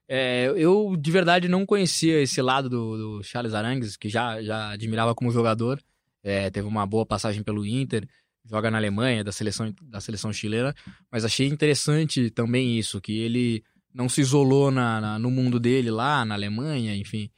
É, 0.09 0.53
eu 0.57 0.97
de 0.99 1.11
verdade 1.11 1.49
não 1.49 1.65
conhecia 1.65 2.21
esse 2.21 2.43
lado 2.43 2.69
do, 2.69 2.97
do 2.97 3.23
Charles 3.23 3.55
Arangues, 3.55 3.97
que 3.97 4.09
já, 4.09 4.43
já 4.43 4.71
admirava 4.71 5.15
como 5.15 5.31
jogador. 5.31 5.81
É, 6.23 6.51
teve 6.51 6.67
uma 6.67 6.85
boa 6.85 7.07
passagem 7.07 7.43
pelo 7.43 7.65
Inter, 7.65 8.07
joga 8.45 8.71
na 8.71 8.79
Alemanha, 8.79 9.23
da 9.23 9.31
seleção, 9.31 9.73
da 9.81 10.01
seleção 10.01 10.33
chilena, 10.33 10.75
mas 11.11 11.25
achei 11.25 11.47
interessante 11.47 12.29
também 12.31 12.77
isso, 12.77 13.01
que 13.01 13.19
ele 13.19 13.63
não 13.93 14.09
se 14.09 14.21
isolou 14.21 14.71
na, 14.71 15.01
na, 15.01 15.19
no 15.19 15.31
mundo 15.31 15.59
dele 15.59 15.91
lá, 15.91 16.25
na 16.25 16.35
Alemanha, 16.35 16.97
enfim, 16.97 17.31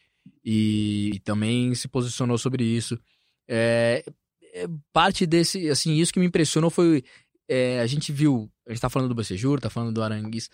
e, 0.44 1.12
e 1.14 1.20
também 1.20 1.74
se 1.74 1.88
posicionou 1.88 2.38
sobre 2.38 2.64
isso. 2.64 2.98
É, 3.48 4.04
é, 4.54 4.66
parte 4.92 5.26
desse, 5.26 5.68
assim, 5.68 5.94
isso 5.94 6.12
que 6.12 6.20
me 6.20 6.26
impressionou 6.26 6.70
foi, 6.70 7.02
é, 7.48 7.80
a 7.80 7.86
gente 7.86 8.12
viu, 8.12 8.50
a 8.66 8.70
gente 8.70 8.80
tá 8.80 8.90
falando 8.90 9.08
do 9.08 9.14
Becejur, 9.14 9.60
tá 9.60 9.70
falando 9.70 9.94
do 9.94 10.02
Arangues, 10.02 10.50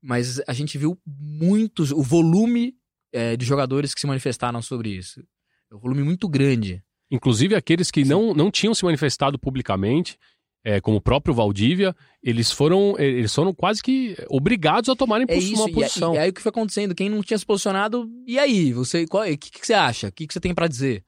mas 0.00 0.40
a 0.46 0.52
gente 0.52 0.76
viu 0.76 0.98
muitos, 1.06 1.92
o 1.92 2.02
volume 2.02 2.74
é, 3.12 3.36
de 3.36 3.44
jogadores 3.44 3.94
que 3.94 4.00
se 4.00 4.06
manifestaram 4.06 4.60
sobre 4.62 4.90
isso. 4.90 5.22
É 5.70 5.74
um 5.74 5.78
volume 5.78 6.02
muito 6.02 6.28
grande. 6.28 6.82
Inclusive 7.10 7.54
aqueles 7.54 7.90
que 7.90 8.04
não, 8.04 8.32
não 8.32 8.50
tinham 8.50 8.74
se 8.74 8.84
manifestado 8.84 9.38
publicamente, 9.38 10.18
é, 10.64 10.80
como 10.80 10.98
o 10.98 11.00
próprio 11.00 11.34
Valdívia, 11.34 11.94
eles 12.22 12.52
foram, 12.52 12.94
eles 12.98 13.34
foram 13.34 13.52
quase 13.52 13.82
que 13.82 14.16
obrigados 14.28 14.88
a 14.88 14.94
tomarem 14.94 15.26
é 15.28 15.36
isso, 15.36 15.54
uma 15.54 15.68
e 15.68 15.72
posição. 15.72 16.14
E, 16.14 16.18
aí 16.18 16.30
o 16.30 16.32
que 16.32 16.40
foi 16.40 16.50
acontecendo? 16.50 16.94
Quem 16.94 17.08
não 17.08 17.22
tinha 17.22 17.38
se 17.38 17.44
posicionado, 17.44 18.08
e 18.26 18.38
aí? 18.38 18.72
Você, 18.72 19.04
o 19.04 19.38
que, 19.38 19.50
que, 19.50 19.66
você 19.66 19.74
acha? 19.74 20.08
O 20.08 20.12
que, 20.12 20.26
que 20.26 20.32
você 20.32 20.40
tem 20.40 20.54
para 20.54 20.68
dizer? 20.68 21.04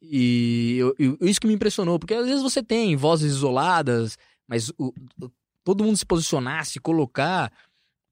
E 0.00 0.76
eu, 0.78 0.94
eu, 0.98 1.18
isso 1.22 1.40
que 1.40 1.46
me 1.46 1.54
impressionou, 1.54 1.98
porque 1.98 2.14
às 2.14 2.26
vezes 2.26 2.42
você 2.42 2.62
tem 2.62 2.96
vozes 2.96 3.32
isoladas, 3.32 4.16
mas 4.48 4.70
o, 4.70 4.92
o, 5.20 5.30
todo 5.64 5.84
mundo 5.84 5.96
se 5.96 6.06
posicionar, 6.06 6.64
se 6.64 6.78
colocar, 6.78 7.52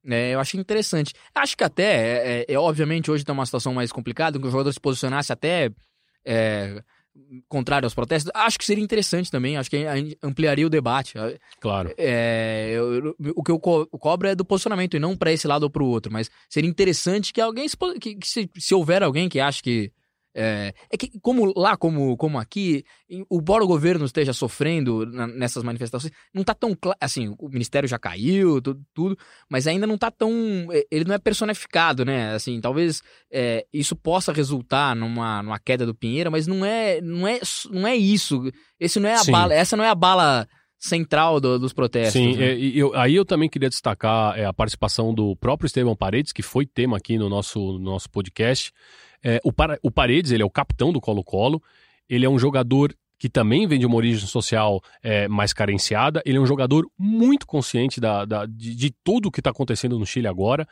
é, 0.05 0.33
eu 0.33 0.39
achei 0.39 0.59
interessante. 0.59 1.13
Acho 1.33 1.55
que 1.55 1.63
até, 1.63 1.83
é, 1.83 2.45
é, 2.49 2.53
é 2.53 2.59
obviamente, 2.59 3.11
hoje 3.11 3.23
tem 3.23 3.33
uma 3.33 3.45
situação 3.45 3.73
mais 3.73 3.91
complicada, 3.91 4.39
que 4.39 4.47
o 4.47 4.51
jogador 4.51 4.71
se 4.73 4.79
posicionasse 4.79 5.31
até 5.31 5.69
é, 6.25 6.83
contrário 7.47 7.85
aos 7.85 7.93
protestos, 7.93 8.31
acho 8.33 8.57
que 8.57 8.65
seria 8.65 8.83
interessante 8.83 9.29
também, 9.29 9.57
acho 9.57 9.69
que 9.69 9.85
ampliaria 10.21 10.65
o 10.65 10.69
debate. 10.69 11.13
Claro. 11.59 11.93
É, 11.97 12.71
eu, 12.73 13.15
o 13.35 13.43
que 13.43 13.51
eu 13.51 13.59
co 13.59 13.85
cobro 13.87 14.27
é 14.27 14.35
do 14.35 14.45
posicionamento 14.45 14.95
e 14.95 14.99
não 14.99 15.15
para 15.15 15.31
esse 15.31 15.47
lado 15.47 15.63
ou 15.63 15.69
para 15.69 15.83
o 15.83 15.87
outro, 15.87 16.11
mas 16.11 16.29
seria 16.49 16.69
interessante 16.69 17.33
que 17.33 17.41
alguém, 17.41 17.67
que, 17.99 18.15
que 18.15 18.27
se, 18.27 18.49
se 18.57 18.73
houver 18.73 19.03
alguém 19.03 19.29
que 19.29 19.39
acha 19.39 19.61
que 19.61 19.91
é, 20.33 20.73
é, 20.89 20.97
que, 20.97 21.19
como 21.19 21.51
lá, 21.57 21.75
como, 21.75 22.15
como 22.15 22.39
aqui, 22.39 22.85
embora 23.09 23.63
o 23.63 23.67
governo 23.67 24.05
esteja 24.05 24.31
sofrendo 24.31 25.05
nessas 25.05 25.63
manifestações, 25.63 26.13
não 26.33 26.43
tá 26.43 26.53
tão 26.53 26.73
claro. 26.73 26.97
Assim, 27.01 27.35
o 27.37 27.49
ministério 27.49 27.87
já 27.87 27.99
caiu, 27.99 28.61
tudo, 28.61 28.81
tudo, 28.93 29.17
mas 29.49 29.67
ainda 29.67 29.85
não 29.85 29.97
tá 29.97 30.09
tão. 30.09 30.31
É, 30.71 30.85
ele 30.89 31.05
não 31.05 31.15
é 31.15 31.19
personificado, 31.19 32.05
né? 32.05 32.33
Assim, 32.33 32.61
talvez 32.61 33.01
é, 33.31 33.65
isso 33.73 33.95
possa 33.95 34.31
resultar 34.31 34.95
numa, 34.95 35.43
numa 35.43 35.59
queda 35.59 35.85
do 35.85 35.95
Pinheiro, 35.95 36.31
mas 36.31 36.47
não 36.47 36.65
é, 36.65 37.01
não 37.01 37.27
é, 37.27 37.39
não 37.69 37.87
é 37.87 37.95
isso. 37.95 38.41
Esse 38.79 38.99
não 38.99 39.09
é 39.09 39.13
a 39.13 39.23
Sim. 39.23 39.31
bala, 39.31 39.53
essa 39.53 39.75
não 39.75 39.83
é 39.83 39.89
a 39.89 39.95
bala 39.95 40.47
central 40.81 41.39
do, 41.39 41.59
dos 41.59 41.71
protestos. 41.71 42.13
Sim, 42.13 42.35
né? 42.35 42.53
é, 42.53 42.57
e 42.57 42.77
eu, 42.77 42.93
aí 42.95 43.15
eu 43.15 43.23
também 43.23 43.47
queria 43.47 43.69
destacar 43.69 44.37
é, 44.37 44.45
a 44.45 44.51
participação 44.51 45.13
do 45.13 45.35
próprio 45.35 45.67
Estevão 45.67 45.95
Paredes, 45.95 46.33
que 46.33 46.41
foi 46.41 46.65
tema 46.65 46.97
aqui 46.97 47.17
no 47.19 47.29
nosso, 47.29 47.59
no 47.73 47.79
nosso 47.79 48.09
podcast. 48.09 48.73
É, 49.23 49.39
o, 49.45 49.51
o 49.83 49.91
Paredes, 49.91 50.31
ele 50.31 50.41
é 50.41 50.45
o 50.45 50.49
capitão 50.49 50.91
do 50.91 50.99
Colo-Colo, 50.99 51.61
ele 52.09 52.25
é 52.25 52.29
um 52.29 52.39
jogador 52.39 52.93
que 53.19 53.29
também 53.29 53.67
vem 53.67 53.77
de 53.79 53.85
uma 53.85 53.95
origem 53.97 54.25
social 54.27 54.81
é, 55.03 55.27
mais 55.27 55.53
carenciada, 55.53 56.23
ele 56.25 56.39
é 56.39 56.41
um 56.41 56.45
jogador 56.47 56.89
muito 56.97 57.45
consciente 57.45 58.01
da, 58.01 58.25
da- 58.25 58.47
de, 58.47 58.73
de 58.75 58.91
tudo 59.03 59.27
o 59.27 59.31
que 59.31 59.39
está 59.39 59.51
acontecendo 59.51 59.99
no 59.99 60.07
Chile 60.07 60.25
agora. 60.27 60.67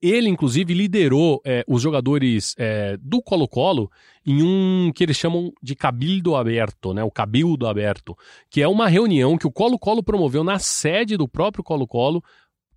Ele, 0.00 0.28
inclusive, 0.28 0.74
liderou 0.74 1.40
é, 1.44 1.64
os 1.66 1.80
jogadores 1.80 2.54
é, 2.58 2.96
do 3.00 3.22
Colo-Colo 3.22 3.90
em 4.26 4.42
um 4.42 4.92
que 4.94 5.02
eles 5.02 5.16
chamam 5.16 5.50
de 5.62 5.74
Cabildo 5.74 6.36
Aberto, 6.36 6.92
né? 6.92 7.02
O 7.02 7.10
Cabildo 7.10 7.66
Aberto, 7.66 8.16
que 8.50 8.60
é 8.60 8.68
uma 8.68 8.88
reunião 8.88 9.38
que 9.38 9.46
o 9.46 9.52
Colo-Colo 9.52 10.02
promoveu 10.02 10.44
na 10.44 10.58
sede 10.58 11.16
do 11.16 11.26
próprio 11.26 11.64
Colo-Colo, 11.64 12.22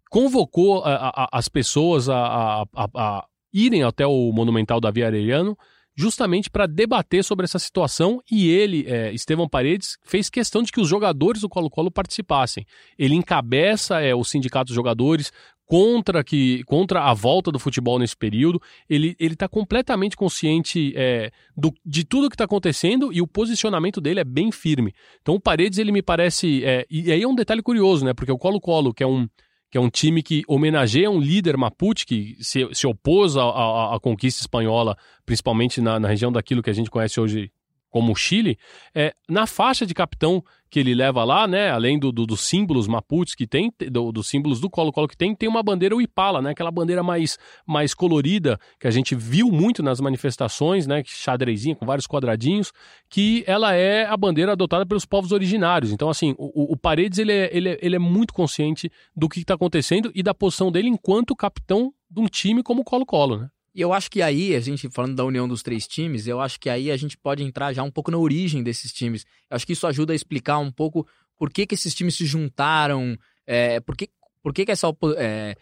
convocou 0.10 0.84
a- 0.84 1.10
a- 1.14 1.30
as 1.32 1.48
pessoas 1.50 2.10
a, 2.10 2.64
a- 2.76 3.26
irem 3.54 3.84
até 3.84 4.06
o 4.08 4.32
Monumental 4.32 4.80
Davi 4.80 5.04
Arellano 5.04 5.58
justamente 5.96 6.50
para 6.50 6.66
debater 6.66 7.24
sobre 7.26 7.44
essa 7.44 7.60
situação 7.60 8.22
e 8.32 8.48
ele, 8.50 8.86
é, 8.88 9.12
Estevão 9.12 9.50
Paredes, 9.50 9.98
fez 10.04 10.30
questão 10.30 10.64
de 10.64 10.72
que 10.72 10.80
os 10.80 10.88
jogadores 10.88 11.42
do 11.42 11.50
Colo-Colo 11.50 11.92
participassem. 11.92 12.66
Ele 12.98 13.16
encabeça 13.16 14.00
é, 14.00 14.16
o 14.16 14.24
sindicato 14.24 14.68
dos 14.68 14.76
jogadores 14.76 15.30
contra, 15.70 16.24
que, 16.24 16.64
contra 16.64 17.04
a 17.04 17.14
volta 17.14 17.52
do 17.52 17.60
futebol 17.60 18.00
nesse 18.00 18.18
período. 18.18 18.60
Ele 18.90 19.16
está 19.20 19.48
completamente 19.48 20.18
consciente 20.18 20.92
é, 20.96 21.30
do- 21.56 21.72
de 21.86 22.04
tudo 22.04 22.28
que 22.28 22.34
está 22.34 22.46
acontecendo 22.46 23.14
e 23.14 23.22
o 23.22 23.28
posicionamento 23.28 24.02
dele 24.02 24.20
é 24.20 24.24
bem 24.24 24.52
firme. 24.52 24.92
Então 25.22 25.36
o 25.36 25.40
Paredes, 25.40 25.78
ele 25.78 25.92
me 25.92 26.02
parece... 26.02 26.66
é, 26.66 26.88
e 26.90 27.12
aí 27.12 27.22
é 27.22 27.28
um 27.28 27.36
detalhe 27.36 27.62
curioso, 27.62 28.04
né? 28.04 28.16
Porque 28.16 28.32
o 28.32 28.38
Colo-Colo, 28.38 28.92
que 28.94 29.04
é 29.04 29.08
um 29.08 29.28
que 29.72 29.78
é 29.78 29.82
um 29.82 29.88
time 29.92 30.24
que 30.24 30.42
homenageia 30.48 31.12
um 31.12 31.20
líder 31.20 31.56
Mapuche 31.56 32.04
que 32.04 32.36
se, 32.40 32.68
se 32.74 32.88
opôs 32.88 33.38
à, 33.38 33.44
à- 33.44 33.96
à 33.96 34.00
conquista 34.00 34.42
espanhola, 34.42 34.98
principalmente 35.24 35.80
na, 35.80 36.00
na 36.00 36.08
região 36.08 36.32
daquilo 36.32 36.64
que 36.64 36.72
a 36.72 36.74
gente 36.74 36.90
conhece 36.90 37.20
hoje 37.20 37.52
como 37.90 38.12
o 38.12 38.16
Chile, 38.16 38.58
é, 38.94 39.14
na 39.28 39.48
faixa 39.48 39.86
de 39.86 39.94
capitão 39.94 40.44
que 40.70 40.80
ele 40.80 40.94
leva 40.94 41.24
lá, 41.24 41.48
né, 41.48 41.72
além 41.72 41.98
do, 41.98 42.12
do- 42.12 42.28
dos 42.28 42.42
símbolos 42.42 42.88
Mapuches 42.88 43.34
que 43.34 43.48
tem, 43.48 43.74
do- 43.90 44.12
dos 44.12 44.28
símbolos 44.28 44.60
do 44.62 44.70
Colo-Colo 44.70 45.08
que 45.08 45.18
tem, 45.18 45.34
tem 45.34 45.50
uma 45.50 45.64
bandeira 45.64 45.96
Uipala, 45.96 46.42
né, 46.44 46.52
aquela 46.52 46.70
bandeira 46.70 47.02
mais, 47.02 47.40
mais 47.66 47.96
colorida 47.96 48.60
que 48.80 48.88
a 48.88 48.92
gente 48.92 49.16
viu 49.16 49.50
muito 49.50 49.82
nas 49.82 50.00
manifestações, 50.00 50.86
né, 50.86 51.02
xadrezinha 51.04 51.76
com 51.76 51.86
vários 51.88 52.06
quadradinhos, 52.06 52.72
que 53.10 53.44
ela 53.48 53.74
é 53.74 54.06
a 54.06 54.16
bandeira 54.16 54.52
adotada 54.52 54.86
pelos 54.86 55.06
povos 55.06 55.32
originários. 55.32 55.92
Então, 55.92 56.10
assim, 56.10 56.36
o, 56.38 56.74
o- 56.74 56.78
Paredes 56.78 57.18
ele 57.18 57.32
é, 57.32 57.50
ele, 57.52 57.70
é, 57.70 57.80
ele 57.82 57.96
é 57.96 58.00
muito 58.00 58.34
consciente 58.34 58.92
do 59.16 59.28
que 59.28 59.40
está 59.40 59.56
acontecendo 59.56 60.12
e 60.14 60.22
da 60.22 60.34
posição 60.36 60.72
dele 60.72 60.88
enquanto 60.90 61.36
capitão 61.36 61.92
de 62.10 62.22
um 62.22 62.26
time 62.28 62.62
como 62.64 62.82
o 62.82 62.86
Colo-Colo, 62.86 63.38
né? 63.38 63.50
E 63.74 63.82
eu 63.82 63.94
acho 63.94 64.10
que 64.10 64.22
aí, 64.22 64.56
a 64.56 64.60
gente 64.60 64.90
falando 64.90 65.16
da 65.16 65.24
união 65.24 65.48
dos 65.48 65.62
três 65.62 65.88
times, 65.88 66.28
eu 66.28 66.42
acho 66.42 66.60
que 66.60 66.70
aí 66.70 66.90
a 66.92 66.98
gente 66.98 67.18
pode 67.18 67.44
entrar 67.44 67.72
já 67.74 67.84
um 67.84 67.92
pouco 67.92 68.10
na 68.12 68.18
origem 68.18 68.64
desses 68.64 68.92
times. 68.92 69.26
Eu 69.50 69.56
acho 69.56 69.66
que 69.66 69.74
isso 69.74 69.86
ajuda 69.88 70.14
a 70.14 70.16
explicar 70.16 70.58
um 70.60 70.72
pouco 70.72 71.08
por 71.38 71.52
que, 71.52 71.66
que 71.66 71.76
esses 71.76 71.94
times 71.94 72.16
se 72.16 72.26
juntaram, 72.26 73.18
é, 73.46 73.80
por, 73.80 73.96
que, 73.96 74.10
por 74.42 74.54
que, 74.54 74.66
que 74.66 74.72
essa. 74.72 74.88
é, 75.18 75.56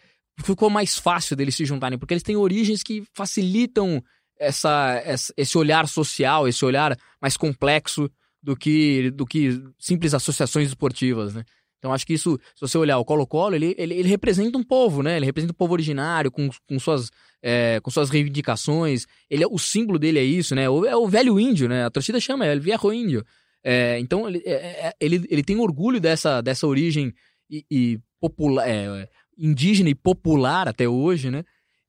ficou 0.43 0.69
mais 0.69 0.97
fácil 0.97 1.35
deles 1.35 1.55
se 1.55 1.65
juntarem, 1.65 1.97
porque 1.97 2.13
eles 2.13 2.23
têm 2.23 2.35
origens 2.35 2.81
que 2.83 3.03
facilitam 3.13 4.01
essa, 4.39 5.01
essa- 5.03 5.33
esse 5.35 5.57
olhar 5.57 5.87
social, 5.87 6.47
esse 6.47 6.63
olhar 6.63 6.97
mais 7.21 7.35
complexo 7.35 8.09
do 8.41 8.55
que, 8.55 9.11
do 9.11 9.25
que 9.25 9.61
simples 9.79 10.13
associações 10.13 10.67
esportivas, 10.69 11.33
né? 11.33 11.43
Então 11.77 11.93
acho 11.93 12.05
que 12.05 12.13
isso, 12.13 12.39
se 12.55 12.61
você 12.61 12.77
olhar 12.77 12.97
o 12.97 13.05
Colo-Colo, 13.05 13.55
ele, 13.55 13.75
ele, 13.77 13.93
ele 13.93 14.09
representa 14.09 14.57
um 14.57 14.63
povo, 14.63 15.03
né? 15.03 15.17
Ele 15.17 15.25
representa 15.25 15.51
o 15.53 15.55
povo 15.55 15.73
originário, 15.73 16.31
com, 16.31 16.49
com, 16.67 16.79
suas, 16.79 17.11
é, 17.41 17.79
com 17.81 17.91
suas 17.91 18.09
reivindicações. 18.09 19.05
Ele, 19.29 19.43
é- 19.43 19.47
o 19.47 19.59
símbolo 19.59 19.99
dele 19.99 20.19
é 20.19 20.23
isso, 20.23 20.55
né? 20.55 20.69
O, 20.69 20.85
é 20.85 20.95
o 20.95 21.07
velho 21.07 21.39
índio, 21.39 21.69
né? 21.69 21.85
A 21.85 21.89
torcida 21.89 22.19
chama, 22.19 22.45
é 22.45 22.55
o 22.55 22.61
viejo 22.61 22.91
índio. 22.91 23.23
É, 23.63 23.99
então 23.99 24.27
ele, 24.27 24.41
é- 24.45 24.87
é- 24.87 24.93
ele, 24.99 25.25
ele 25.29 25.43
tem 25.43 25.59
orgulho 25.59 25.99
dessa, 25.99 26.41
dessa 26.41 26.65
origem 26.65 27.13
e, 27.49 27.63
e 27.69 27.99
popular, 28.19 28.67
é, 28.67 29.07
indígena 29.37 29.89
e 29.89 29.95
popular 29.95 30.67
até 30.67 30.87
hoje, 30.87 31.29
né? 31.29 31.43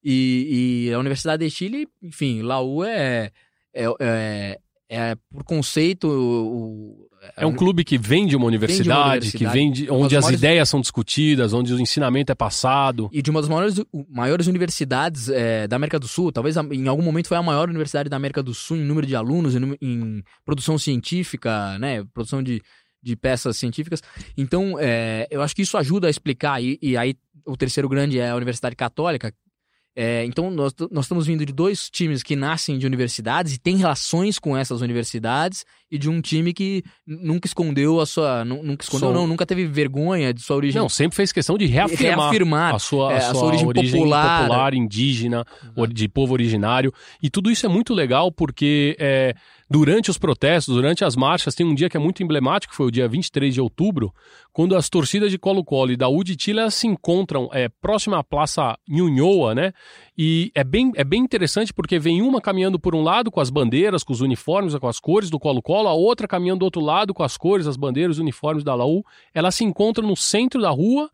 E, 0.05 0.86
e 0.89 0.93
a 0.93 0.99
Universidade 0.99 1.45
de 1.45 1.51
Chile, 1.51 1.89
enfim, 2.03 2.43
Laú 2.43 2.84
é, 2.84 3.32
é, 3.74 3.84
é, 4.01 4.59
é 4.89 5.14
por 5.30 5.45
conceito. 5.45 6.09
O, 6.09 7.09
É 7.41 7.47
um 7.47 7.53
clube 7.55 7.84
que 7.84 7.97
vem 7.97 8.26
de 8.26 8.36
uma 8.36 8.47
universidade, 8.47 9.32
que 9.32 9.47
vem 9.47 9.70
de, 9.70 9.91
onde 9.91 10.16
as 10.16 10.24
maiores- 10.24 10.41
ideias 10.41 10.68
são 10.68 10.80
discutidas, 10.80 11.53
onde 11.53 11.72
o 11.72 11.80
ensinamento 11.80 12.32
é 12.32 12.34
passado. 12.34 13.09
E 13.12 13.22
de 13.22 13.30
uma 13.30 13.41
das 13.41 13.49
maiores, 13.49 13.80
maiores 14.09 14.47
universidades 14.47 15.28
é, 15.28 15.66
da 15.68 15.76
América 15.76 15.99
do 15.99 16.09
Sul, 16.09 16.32
talvez 16.32 16.57
em 16.57 16.89
algum 16.89 17.03
momento 17.03 17.28
foi 17.28 17.36
a 17.36 17.43
maior 17.43 17.68
universidade 17.68 18.09
da 18.09 18.16
América 18.16 18.43
do 18.43 18.53
Sul 18.55 18.76
em 18.76 18.84
número 18.84 19.07
de 19.07 19.14
alunos, 19.16 19.55
em, 19.55 19.76
em 19.80 20.22
produção 20.45 20.76
científica, 20.78 21.78
né? 21.78 22.05
Produção 22.12 22.43
de, 22.43 22.61
de 23.03 23.16
peças 23.16 23.57
científicas. 23.57 24.03
Então, 24.36 24.76
é, 24.78 25.26
eu 25.30 25.43
acho 25.43 25.55
que 25.55 25.62
isso 25.62 25.76
ajuda 25.76 26.07
a 26.07 26.11
explicar. 26.11 26.62
E, 26.62 26.78
e 26.82 26.97
aí, 26.97 27.14
o 27.47 27.57
terceiro 27.57 27.89
grande 27.89 28.18
é 28.18 28.30
a 28.30 28.36
Universidade 28.36 28.76
Católica. 28.76 29.32
É, 30.01 30.24
então, 30.24 30.49
nós, 30.49 30.72
nós 30.92 31.07
estamos 31.07 31.26
vindo 31.26 31.44
de 31.44 31.53
dois 31.53 31.90
times 31.90 32.22
que 32.22 32.36
nascem 32.36 32.78
de 32.78 32.86
universidades 32.86 33.55
e 33.55 33.59
têm 33.59 33.76
relações 33.76 34.38
com 34.38 34.57
essas 34.57 34.80
universidades, 34.80 35.64
e 35.90 35.99
de 35.99 36.09
um 36.09 36.20
time 36.20 36.53
que 36.53 36.84
nunca 37.05 37.46
escondeu 37.49 37.99
a 38.01 38.07
sua. 38.07 38.44
nu- 38.44 38.62
Nunca 38.62 38.84
escondeu, 38.84 39.09
Sou- 39.09 39.14
não, 39.14 39.26
nunca 39.26 39.44
teve 39.44 39.66
vergonha 39.66 40.32
de 40.32 40.40
sua 40.40 40.55
origem. 40.57 40.80
Não, 40.80 40.88
sempre 40.88 41.16
fez 41.16 41.32
questão 41.32 41.59
de 41.59 41.66
reafirmar, 41.66 42.20
reafirmar 42.26 42.74
a 42.74 42.78
sua, 42.78 43.12
é, 43.12 43.16
a 43.16 43.18
a 43.18 43.20
sua 43.22 43.34
sua 43.34 43.44
origem 43.49 43.66
origem, 43.66 43.99
popular. 44.01 44.40
popular, 44.42 44.74
indígena, 44.74 45.44
de 45.92 46.09
povo 46.09 46.32
originário. 46.32 46.92
E 47.20 47.28
tudo 47.28 47.51
isso 47.51 47.66
é 47.66 47.68
muito 47.68 47.92
legal 47.92 48.30
porque 48.30 48.94
é, 49.01 49.34
durante 49.70 50.10
os 50.10 50.16
protestos, 50.16 50.74
durante 50.74 51.04
as 51.04 51.14
marchas, 51.14 51.54
tem 51.54 51.66
um 51.66 51.74
dia 51.74 51.88
que 51.88 51.96
é 51.96 52.00
muito 52.00 52.22
emblemático, 52.22 52.74
foi 52.74 52.86
o 52.86 52.90
dia 52.90 53.06
23 53.06 53.52
de 53.52 53.60
outubro, 53.60 54.12
quando 54.52 54.74
as 54.74 54.88
torcidas 54.88 55.30
de 55.30 55.38
Colo-Colo 55.38 55.92
e 55.92 55.96
da 55.96 56.08
U 56.08 56.24
de 56.24 56.36
Chile 56.38 56.70
se 56.70 56.86
encontram 56.86 57.48
é, 57.52 57.68
próxima 57.68 58.18
à 58.18 58.24
Praça 58.24 58.78
Nhunhoa, 58.88 59.54
né? 59.54 59.72
E 60.16 60.50
é 60.54 60.64
bem, 60.64 60.92
é 60.96 61.04
bem 61.04 61.22
interessante 61.22 61.72
porque 61.72 61.98
vem 61.98 62.22
uma 62.22 62.40
caminhando 62.40 62.78
por 62.78 62.94
um 62.94 63.02
lado 63.02 63.30
com 63.30 63.40
as 63.40 63.50
bandeiras, 63.50 64.02
com 64.02 64.12
os 64.12 64.20
uniformes, 64.20 64.74
com 64.76 64.88
as 64.88 64.98
cores 64.98 65.30
do 65.30 65.38
Colo-Colo, 65.38 65.88
a 65.88 65.94
outra 65.94 66.26
caminhando 66.26 66.60
do 66.60 66.64
outro 66.64 66.80
lado 66.80 67.12
com 67.12 67.22
as 67.22 67.36
cores, 67.36 67.66
as 67.66 67.76
bandeiras, 67.76 68.16
os 68.16 68.20
uniformes 68.20 68.64
da 68.64 68.74
Laú. 68.74 69.04
Elas 69.34 69.54
se 69.54 69.64
encontram 69.64 70.08
no 70.08 70.16
centro 70.16 70.60
da 70.60 70.70
rua 70.70 71.10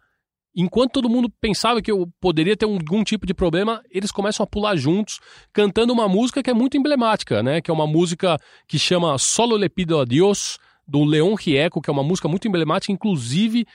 Enquanto 0.57 0.93
todo 0.93 1.09
mundo 1.09 1.29
pensava 1.41 1.83
que 1.83 1.91
eu 1.91 2.09
poderia 2.21 2.57
ter 2.57 2.67
um- 2.67 2.75
algum 2.75 3.03
tipo 3.03 3.27
de 3.27 3.35
problema, 3.35 3.83
eles 3.91 4.13
começam 4.13 4.45
a 4.45 4.47
pular 4.47 4.77
juntos, 4.77 5.19
cantando 5.53 5.93
uma 5.93 6.09
música 6.09 6.43
que 6.43 6.51
é 6.51 6.55
muito 6.55 6.77
emblemática, 6.77 7.43
né? 7.43 7.61
Que 7.61 7.71
é 7.71 7.75
uma 7.75 7.87
música 7.87 8.39
que 8.69 8.79
chama 8.79 9.19
Solo 9.19 9.57
le 9.57 9.69
pido 9.69 9.99
a 9.99 10.05
Dios, 10.05 10.59
do 10.87 11.03
Leon 11.03 11.35
Rieco, 11.35 11.81
que 11.81 11.89
é 11.89 11.93
uma 11.93 12.03
música 12.03 12.29
muito 12.29 12.47
emblemática, 12.47 12.93
inclusive 12.93 13.67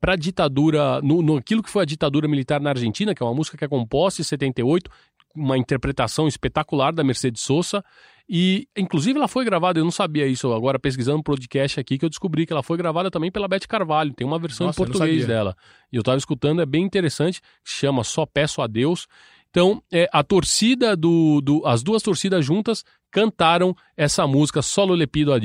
para 0.00 0.14
a 0.14 0.16
ditadura, 0.16 1.00
no, 1.02 1.22
no 1.22 1.36
aquilo 1.36 1.62
que 1.62 1.70
foi 1.70 1.82
a 1.82 1.86
ditadura 1.86 2.26
militar 2.26 2.60
na 2.60 2.70
Argentina, 2.70 3.14
que 3.14 3.22
é 3.22 3.26
uma 3.26 3.34
música 3.34 3.56
que 3.56 3.64
é 3.64 3.68
composta 3.68 4.20
em 4.20 4.24
78, 4.24 4.90
uma 5.36 5.56
interpretação 5.56 6.26
espetacular 6.26 6.92
da 6.92 7.04
Mercedes 7.04 7.42
Sosa. 7.42 7.84
E, 8.28 8.68
inclusive, 8.76 9.16
ela 9.18 9.28
foi 9.28 9.44
gravada, 9.44 9.80
eu 9.80 9.84
não 9.84 9.90
sabia 9.90 10.26
isso, 10.26 10.52
agora 10.52 10.78
pesquisando 10.78 11.18
um 11.18 11.22
podcast 11.22 11.80
aqui, 11.80 11.96
que 11.96 12.04
eu 12.04 12.10
descobri 12.10 12.44
que 12.44 12.52
ela 12.52 12.62
foi 12.62 12.76
gravada 12.76 13.10
também 13.10 13.32
pela 13.32 13.48
Beth 13.48 13.66
Carvalho. 13.66 14.12
Tem 14.12 14.26
uma 14.26 14.38
versão 14.38 14.66
Nossa, 14.66 14.82
em 14.82 14.84
português 14.84 15.26
dela. 15.26 15.56
E 15.90 15.96
eu 15.96 16.02
tava 16.02 16.18
escutando, 16.18 16.60
é 16.60 16.66
bem 16.66 16.84
interessante, 16.84 17.40
chama 17.64 18.04
Só 18.04 18.26
Peço 18.26 18.60
a 18.60 18.66
Deus. 18.66 19.06
Então, 19.50 19.82
é, 19.90 20.06
a 20.12 20.22
torcida 20.22 20.94
do, 20.94 21.40
do. 21.40 21.66
As 21.66 21.82
duas 21.82 22.02
torcidas 22.02 22.44
juntas 22.44 22.84
cantaram 23.10 23.74
essa 23.96 24.26
música 24.26 24.60
Solo 24.60 24.94
le 24.94 25.06
pido 25.06 25.32
a 25.32 25.38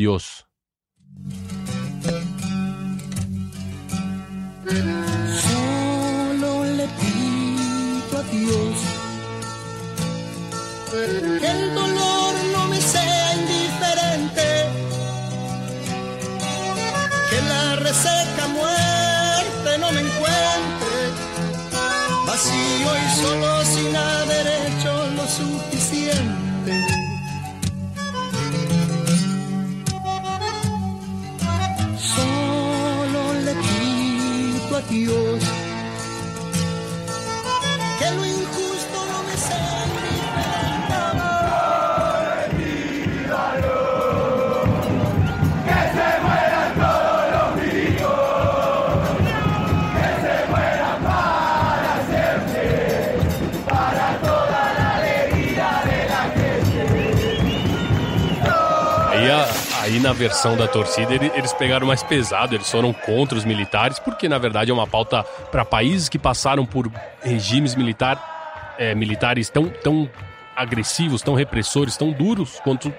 versão 60.23 60.55
da 60.55 60.67
torcida 60.69 61.13
ele- 61.13 61.31
eles 61.35 61.51
pegaram 61.51 61.85
mais 61.85 62.01
pesado, 62.01 62.55
eles 62.55 62.69
foram 62.71 62.93
contra 62.93 63.37
os 63.37 63.43
militares, 63.43 63.99
porque 63.99 64.29
na 64.29 64.37
verdade 64.37 64.71
é 64.71 64.73
uma 64.73 64.87
pauta 64.87 65.21
para 65.51 65.65
países 65.65 66.07
que 66.07 66.17
passaram 66.17 66.65
por 66.65 66.89
regimes 67.21 67.75
militar, 67.75 68.75
é, 68.79 68.95
militares 68.95 69.49
tão, 69.49 69.67
tão 69.67 70.09
agressivos, 70.55 71.21
tão 71.21 71.33
repressores, 71.33 71.97
tão 71.97 72.11
duros 72.11 72.57
quanto 72.63 72.93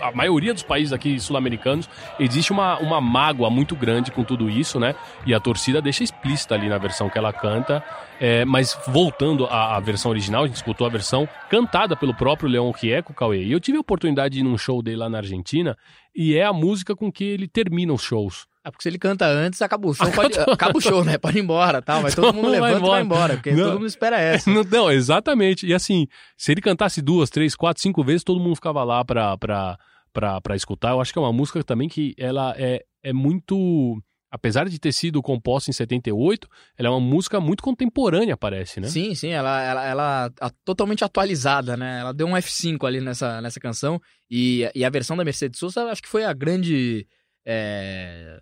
a 0.00 0.12
maioria 0.12 0.54
dos 0.54 0.62
países 0.62 0.92
aqui 0.92 1.18
sul-americanos. 1.20 1.88
Existe 2.18 2.52
uma, 2.52 2.78
uma 2.78 3.00
mágoa 3.00 3.50
muito 3.50 3.76
grande 3.76 4.10
com 4.10 4.24
tudo 4.24 4.48
isso, 4.48 4.80
né? 4.80 4.94
E 5.26 5.34
a 5.34 5.40
torcida 5.40 5.82
deixa 5.82 6.02
explícita 6.02 6.54
ali 6.54 6.68
na 6.68 6.78
versão 6.78 7.08
que 7.08 7.18
ela 7.18 7.32
canta. 7.32 7.84
É, 8.20 8.44
mas 8.44 8.76
voltando 8.88 9.46
à, 9.46 9.76
à 9.76 9.80
versão 9.80 10.10
original, 10.10 10.44
a 10.44 10.46
gente 10.46 10.56
escutou 10.56 10.86
a 10.86 10.90
versão 10.90 11.28
cantada 11.48 11.96
pelo 11.96 12.14
próprio 12.14 12.48
Leon 12.48 12.72
Chieco, 12.72 13.14
Cauê. 13.14 13.44
E 13.44 13.52
eu 13.52 13.60
tive 13.60 13.78
a 13.78 13.80
oportunidade 13.80 14.34
de 14.34 14.40
ir 14.40 14.42
num 14.42 14.58
show 14.58 14.82
dele 14.82 14.96
lá 14.96 15.08
na 15.08 15.18
Argentina, 15.18 15.76
e 16.14 16.36
é 16.36 16.44
a 16.44 16.52
música 16.52 16.96
com 16.96 17.12
que 17.12 17.24
ele 17.24 17.46
termina 17.46 17.92
os 17.92 18.02
shows. 18.02 18.46
É 18.68 18.70
porque 18.70 18.82
se 18.82 18.88
ele 18.90 18.98
canta 18.98 19.26
antes, 19.26 19.62
acaba 19.62 19.88
o 19.88 19.94
show. 19.94 20.06
Pode, 20.12 20.38
acaba 20.38 20.76
o 20.76 20.80
show, 20.80 21.02
né? 21.04 21.16
Pode 21.18 21.38
ir 21.38 21.42
embora, 21.42 21.80
tá? 21.80 22.00
Mas 22.00 22.14
todo 22.16 22.26
mundo 22.34 22.44
mundo 22.48 22.50
vai 22.50 22.70
levanta 22.72 22.76
e 22.76 22.80
vai 22.90 23.02
embora. 23.02 23.02
embora, 23.02 23.34
porque 23.34 23.52
Não. 23.52 23.64
todo 23.64 23.74
mundo 23.74 23.86
espera 23.86 24.20
essa. 24.20 24.48
Não, 24.52 24.62
não, 24.62 24.90
exatamente. 24.92 25.66
E 25.66 25.72
assim, 25.74 26.06
se 26.36 26.52
ele 26.52 26.60
cantasse 26.60 27.00
duas, 27.00 27.30
três, 27.30 27.54
quatro, 27.56 27.82
cinco 27.82 28.04
vezes, 28.04 28.22
todo 28.22 28.38
mundo 28.40 28.54
ficava 28.56 28.84
lá 28.84 29.04
pra, 29.04 29.36
pra, 29.38 29.78
pra, 30.12 30.40
pra 30.40 30.54
escutar. 30.56 30.90
Eu 30.90 31.00
acho 31.00 31.12
que 31.12 31.18
é 31.18 31.22
uma 31.22 31.32
música 31.32 31.62
também 31.64 31.88
que 31.88 32.14
ela 32.18 32.54
é, 32.58 32.84
é 33.02 33.12
muito. 33.12 34.00
Apesar 34.30 34.68
de 34.68 34.78
ter 34.78 34.92
sido 34.92 35.22
composta 35.22 35.70
em 35.70 35.72
78, 35.72 36.46
ela 36.76 36.88
é 36.88 36.90
uma 36.90 37.00
música 37.00 37.40
muito 37.40 37.62
contemporânea, 37.62 38.36
parece, 38.36 38.78
né? 38.78 38.86
Sim, 38.86 39.14
sim, 39.14 39.30
ela, 39.30 39.62
ela, 39.62 39.86
ela 39.86 40.30
a- 40.38 40.50
totalmente 40.66 41.02
atualizada, 41.02 41.78
né? 41.78 42.00
Ela 42.00 42.12
deu 42.12 42.26
um 42.26 42.32
F5 42.36 42.86
ali 42.86 43.00
nessa, 43.00 43.40
nessa 43.40 43.58
canção. 43.58 43.98
E, 44.30 44.70
e 44.74 44.84
a 44.84 44.90
versão 44.90 45.16
da 45.16 45.24
Mercedes 45.24 45.58
Sosa, 45.58 45.84
acho 45.84 46.02
que 46.02 46.08
foi 46.10 46.24
a 46.24 46.34
grande. 46.34 47.06
É, 47.50 48.38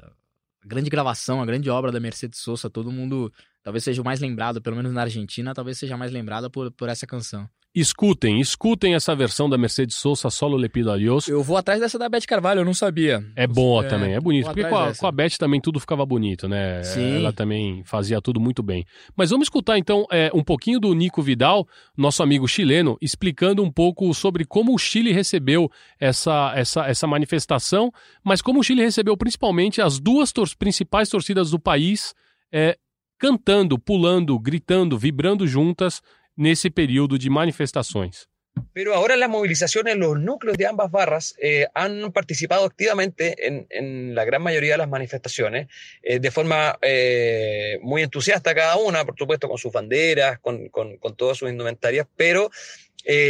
a 0.65 0.67
grande 0.67 0.91
gravação, 0.91 1.41
a 1.41 1.47
grande 1.47 1.71
obra 1.71 1.93
da 1.93 2.01
Mercedes 2.01 2.41
Sosa. 2.41 2.69
Todo 2.69 2.91
mundo 2.91 3.33
talvez 3.63 3.85
seja 3.85 4.03
o 4.03 4.05
mais 4.05 4.19
lembrado, 4.19 4.61
pelo 4.61 4.75
menos 4.75 4.93
na 4.93 5.03
Argentina, 5.03 5.55
talvez 5.55 5.79
seja 5.79 5.97
mais 5.97 6.11
lembrada 6.11 6.51
por, 6.51 6.73
por 6.73 6.89
essa 6.89 7.07
canção. 7.07 7.49
Escutem, 7.79 8.41
escutem 8.41 8.95
essa 8.95 9.15
versão 9.15 9.51
da 9.51 9.59
Mercedes 9.59 9.97
Sosa, 9.97 10.31
Solo 10.31 10.57
Le 10.57 10.67
Pido 10.67 10.91
a 10.91 10.97
Dios. 10.97 11.29
Eu 11.29 11.43
vou 11.43 11.59
atrás 11.59 11.79
dessa 11.79 11.99
da 11.99 12.09
Beth 12.09 12.23
Carvalho, 12.27 12.63
eu 12.63 12.65
não 12.65 12.73
sabia. 12.73 13.23
É 13.37 13.47
boa 13.47 13.85
É, 13.85 13.89
também, 13.89 14.15
é 14.15 14.19
bonito. 14.21 14.47
Porque 14.47 14.65
com 14.65 14.77
a, 14.79 14.87
dessa. 14.87 15.01
com 15.01 15.07
a 15.07 15.13
Beth 15.13 15.37
também 15.39 15.61
tudo 15.61 15.79
ficava 15.79 16.07
bonito, 16.07 16.49
né? 16.49 16.83
Sim. 16.83 17.17
Ela 17.17 17.35
também 17.35 17.83
fazia 17.85 18.19
tudo 18.23 18.41
muito 18.41 18.63
bem. 18.63 18.87
Mas 19.15 19.29
vamos 19.29 19.45
escutar 19.45 19.77
então 19.77 20.07
é, 20.11 20.31
um 20.33 20.43
pouquinho 20.43 20.81
do 20.81 20.95
Nico 20.95 21.21
Vidal, 21.21 21.69
nosso 21.95 22.23
amigo 22.23 22.49
chileno, 22.49 22.97
explicando 22.99 23.63
um 23.63 23.71
pouco 23.71 24.15
sobre 24.15 24.47
como 24.47 24.75
o 24.75 24.79
Chile 24.79 25.13
recebeu 25.13 25.71
essa, 26.01 26.55
essa, 26.57 26.87
essa 26.87 27.07
manifestação, 27.07 27.93
mas 28.25 28.41
como 28.41 28.61
o 28.61 28.63
Chile 28.63 28.81
recebeu 28.81 29.15
principalmente 29.19 29.83
as 29.83 29.99
duas 30.01 30.33
tor- 30.33 30.49
principais 30.59 31.11
torcidas 31.11 31.51
do 31.51 31.61
país 31.61 32.15
é, 32.51 32.79
cantando, 33.19 33.79
pulando, 33.79 34.39
gritando, 34.39 34.97
vibrando 34.97 35.47
juntas 35.47 36.01
nesse 36.37 36.71
período 36.71 37.17
de 37.19 37.31
manifestações. 37.31 38.29
Pero 38.73 38.95
ahora 38.95 39.17
las 39.17 39.29
movilizaciones, 39.29 39.97
los 39.97 40.19
núcleos 40.19 40.57
de 40.57 40.67
ambas 40.67 40.91
barras 40.91 41.35
eh, 41.43 41.67
han 41.75 42.11
participado 42.13 42.65
activamente 42.65 43.47
en, 43.47 44.15
la 44.15 44.25
gran 44.25 44.43
mayoría 44.43 44.73
de 44.73 44.79
las 44.79 44.89
manifestaciones, 44.89 45.69
eh, 46.03 46.21
de 46.21 46.31
forma 46.31 46.79
eh, 46.81 47.79
muy 47.83 48.03
entusiasta 48.03 48.55
cada 48.55 48.77
una, 48.77 49.05
por 49.05 49.15
supuesto, 49.19 49.47
con 49.49 49.59
sus 49.59 49.73
banderas, 49.73 50.39
con, 50.39 50.69
con- 50.71 50.97
con 50.97 51.15
todas 51.17 51.37
sus 51.37 51.51
indumentarias, 51.51 52.07
pero 52.17 52.51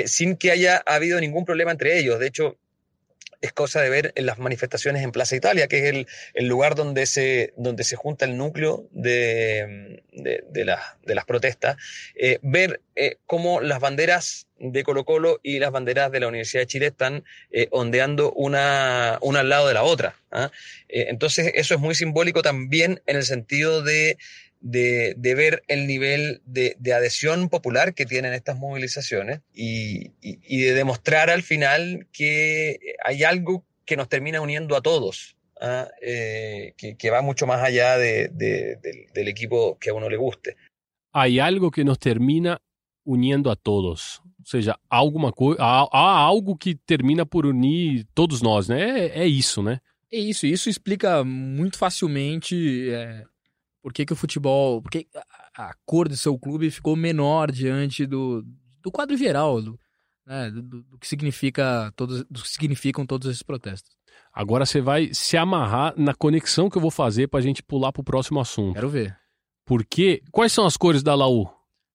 sin 0.07 0.37
que 0.37 0.53
haya 0.53 0.79
habido 0.87 1.21
ningún 1.21 1.45
problema 1.45 1.71
entre 1.71 1.99
ellos. 1.99 2.19
De 2.19 2.29
hecho, 2.29 2.57
es 3.41 3.53
cosa 3.53 3.81
de 3.81 3.91
ver 3.91 4.13
en 4.17 4.27
las 4.27 4.39
manifestaciones 4.39 5.03
en 5.03 5.13
Plaza 5.13 5.37
Italia, 5.37 5.69
que 5.69 5.79
es 5.79 5.85
el, 5.85 6.07
el 6.35 6.47
lugar 6.47 6.75
donde 6.75 7.07
se, 7.07 7.53
donde 7.57 7.85
se 7.85 7.97
junta 7.97 8.25
el 8.25 8.37
núcleo 8.37 8.89
de, 8.93 10.03
de, 10.13 10.45
de 10.51 10.65
las- 10.65 11.25
protestas, 11.27 11.77
eh, 12.15 12.39
ver 12.43 12.81
eh, 12.95 13.17
cómo 13.27 13.61
las 13.61 13.81
banderas 13.81 14.47
de 14.59 14.85
Colo 14.85 15.05
Colo 15.05 15.41
y 15.43 15.59
las 15.59 15.71
banderas 15.71 16.11
de 16.11 16.21
la 16.21 16.29
Universidad 16.29 16.63
de 16.63 16.67
Chile 16.67 16.87
están 16.87 17.25
eh, 17.51 17.69
ondeando 17.71 18.33
una, 18.33 19.19
una 19.21 19.41
al 19.41 19.49
lado 19.49 19.69
de 19.69 19.75
la 19.75 19.83
otra. 19.83 20.17
¿ah? 20.31 20.51
Entonces, 20.89 21.53
eso 21.55 21.75
es 21.75 21.81
muy 21.81 21.95
simbólico 21.95 22.43
también 22.43 23.03
en 23.07 23.17
el 23.17 23.25
sentido 23.25 23.83
de, 23.83 24.19
de, 24.61 25.15
de 25.17 25.35
ver 25.35 25.63
el 25.69 25.87
nivel 25.87 26.41
de, 26.47 26.77
de 26.79 26.93
adhesión 26.95 27.49
popular 27.49 27.95
que 27.95 28.07
tienen 28.07 28.33
estas 28.33 28.57
movilizaciones 28.59 29.41
y, 29.55 30.09
y- 30.21 30.39
y 30.43 30.61
de 30.63 30.75
demostrar 30.75 31.31
al 31.31 31.43
final 31.43 32.07
que 32.13 32.79
hay 33.05 33.23
algo 33.25 33.65
que 33.85 33.97
nos 33.97 34.09
termina 34.09 34.41
uniendo 34.41 34.77
a 34.77 34.81
todos. 34.81 35.37
¿ah? 35.61 35.89
Eh, 36.03 36.75
que, 36.77 36.97
que 36.97 37.11
va 37.11 37.23
mucho 37.23 37.47
más 37.47 37.63
allá 37.63 37.97
de- 37.99 38.29
de- 38.29 38.77
del- 38.83 39.07
del 39.15 39.29
equipo 39.29 39.79
que 39.79 39.91
a 39.91 39.95
uno 39.95 40.09
le 40.11 40.17
guste. 40.17 40.57
Hay 41.13 41.39
algo 41.39 41.71
que 41.71 41.85
nos 41.85 41.99
termina 41.99 42.59
unindo 43.05 43.51
a 43.51 43.57
todos. 43.57 44.21
Ou 44.41 44.45
seja, 44.47 44.79
alguma 44.89 45.33
coisa, 45.33 45.61
há, 45.63 45.89
há 45.91 46.19
algo 46.25 46.57
que 46.57 46.75
termina 46.75 47.25
por 47.25 47.47
unir 47.47 48.05
todos 48.15 48.43
nós, 48.43 48.69
né? 48.69 49.07
É, 49.07 49.23
é 49.23 49.27
isso, 49.27 49.63
né? 49.63 49.81
É 50.13 50.19
isso, 50.19 50.47
isso 50.47 50.69
explica 50.69 51.25
muito 51.25 51.77
facilmente 51.79 52.91
é, 52.91 53.25
por 53.87 53.93
que, 53.93 54.05
que 54.05 54.13
o 54.13 54.17
futebol. 54.17 54.83
Por 54.83 54.91
que 54.91 55.07
a, 55.57 55.69
a 55.69 55.75
cor 55.85 56.09
do 56.09 56.17
seu 56.17 56.37
clube 56.37 56.73
ficou 56.73 56.97
menor 56.97 57.53
diante 57.53 58.05
do, 58.05 58.45
do 58.83 58.91
quadro 58.91 59.17
geral, 59.17 59.63
do, 59.63 59.79
né, 60.27 60.51
do, 60.51 60.61
do- 60.61 60.99
que 60.99 61.07
significa 61.07 61.93
todos, 61.95 62.25
do 62.25 62.43
que 62.43 62.49
significam 62.49 63.07
todos 63.07 63.29
esses 63.31 63.45
protestos. 63.45 63.95
Agora 64.33 64.67
você 64.67 64.81
vai 64.81 65.15
se 65.15 65.37
amarrar 65.37 65.95
na 65.97 66.13
conexão 66.15 66.69
que 66.69 66.77
eu 66.77 66.83
vou 66.83 66.91
fazer 66.91 67.29
pra 67.29 67.41
gente 67.41 67.63
pular 67.63 67.93
pro 67.93 68.03
próximo 68.03 68.41
assunto. 68.41 68.75
Quero 68.75 68.89
ver. 68.89 69.17
Porque 69.65 70.21
quais 70.33 70.53
são 70.53 70.67
as 70.67 70.77
cores 70.77 71.05
da 71.05 71.15
Laú? 71.15 71.49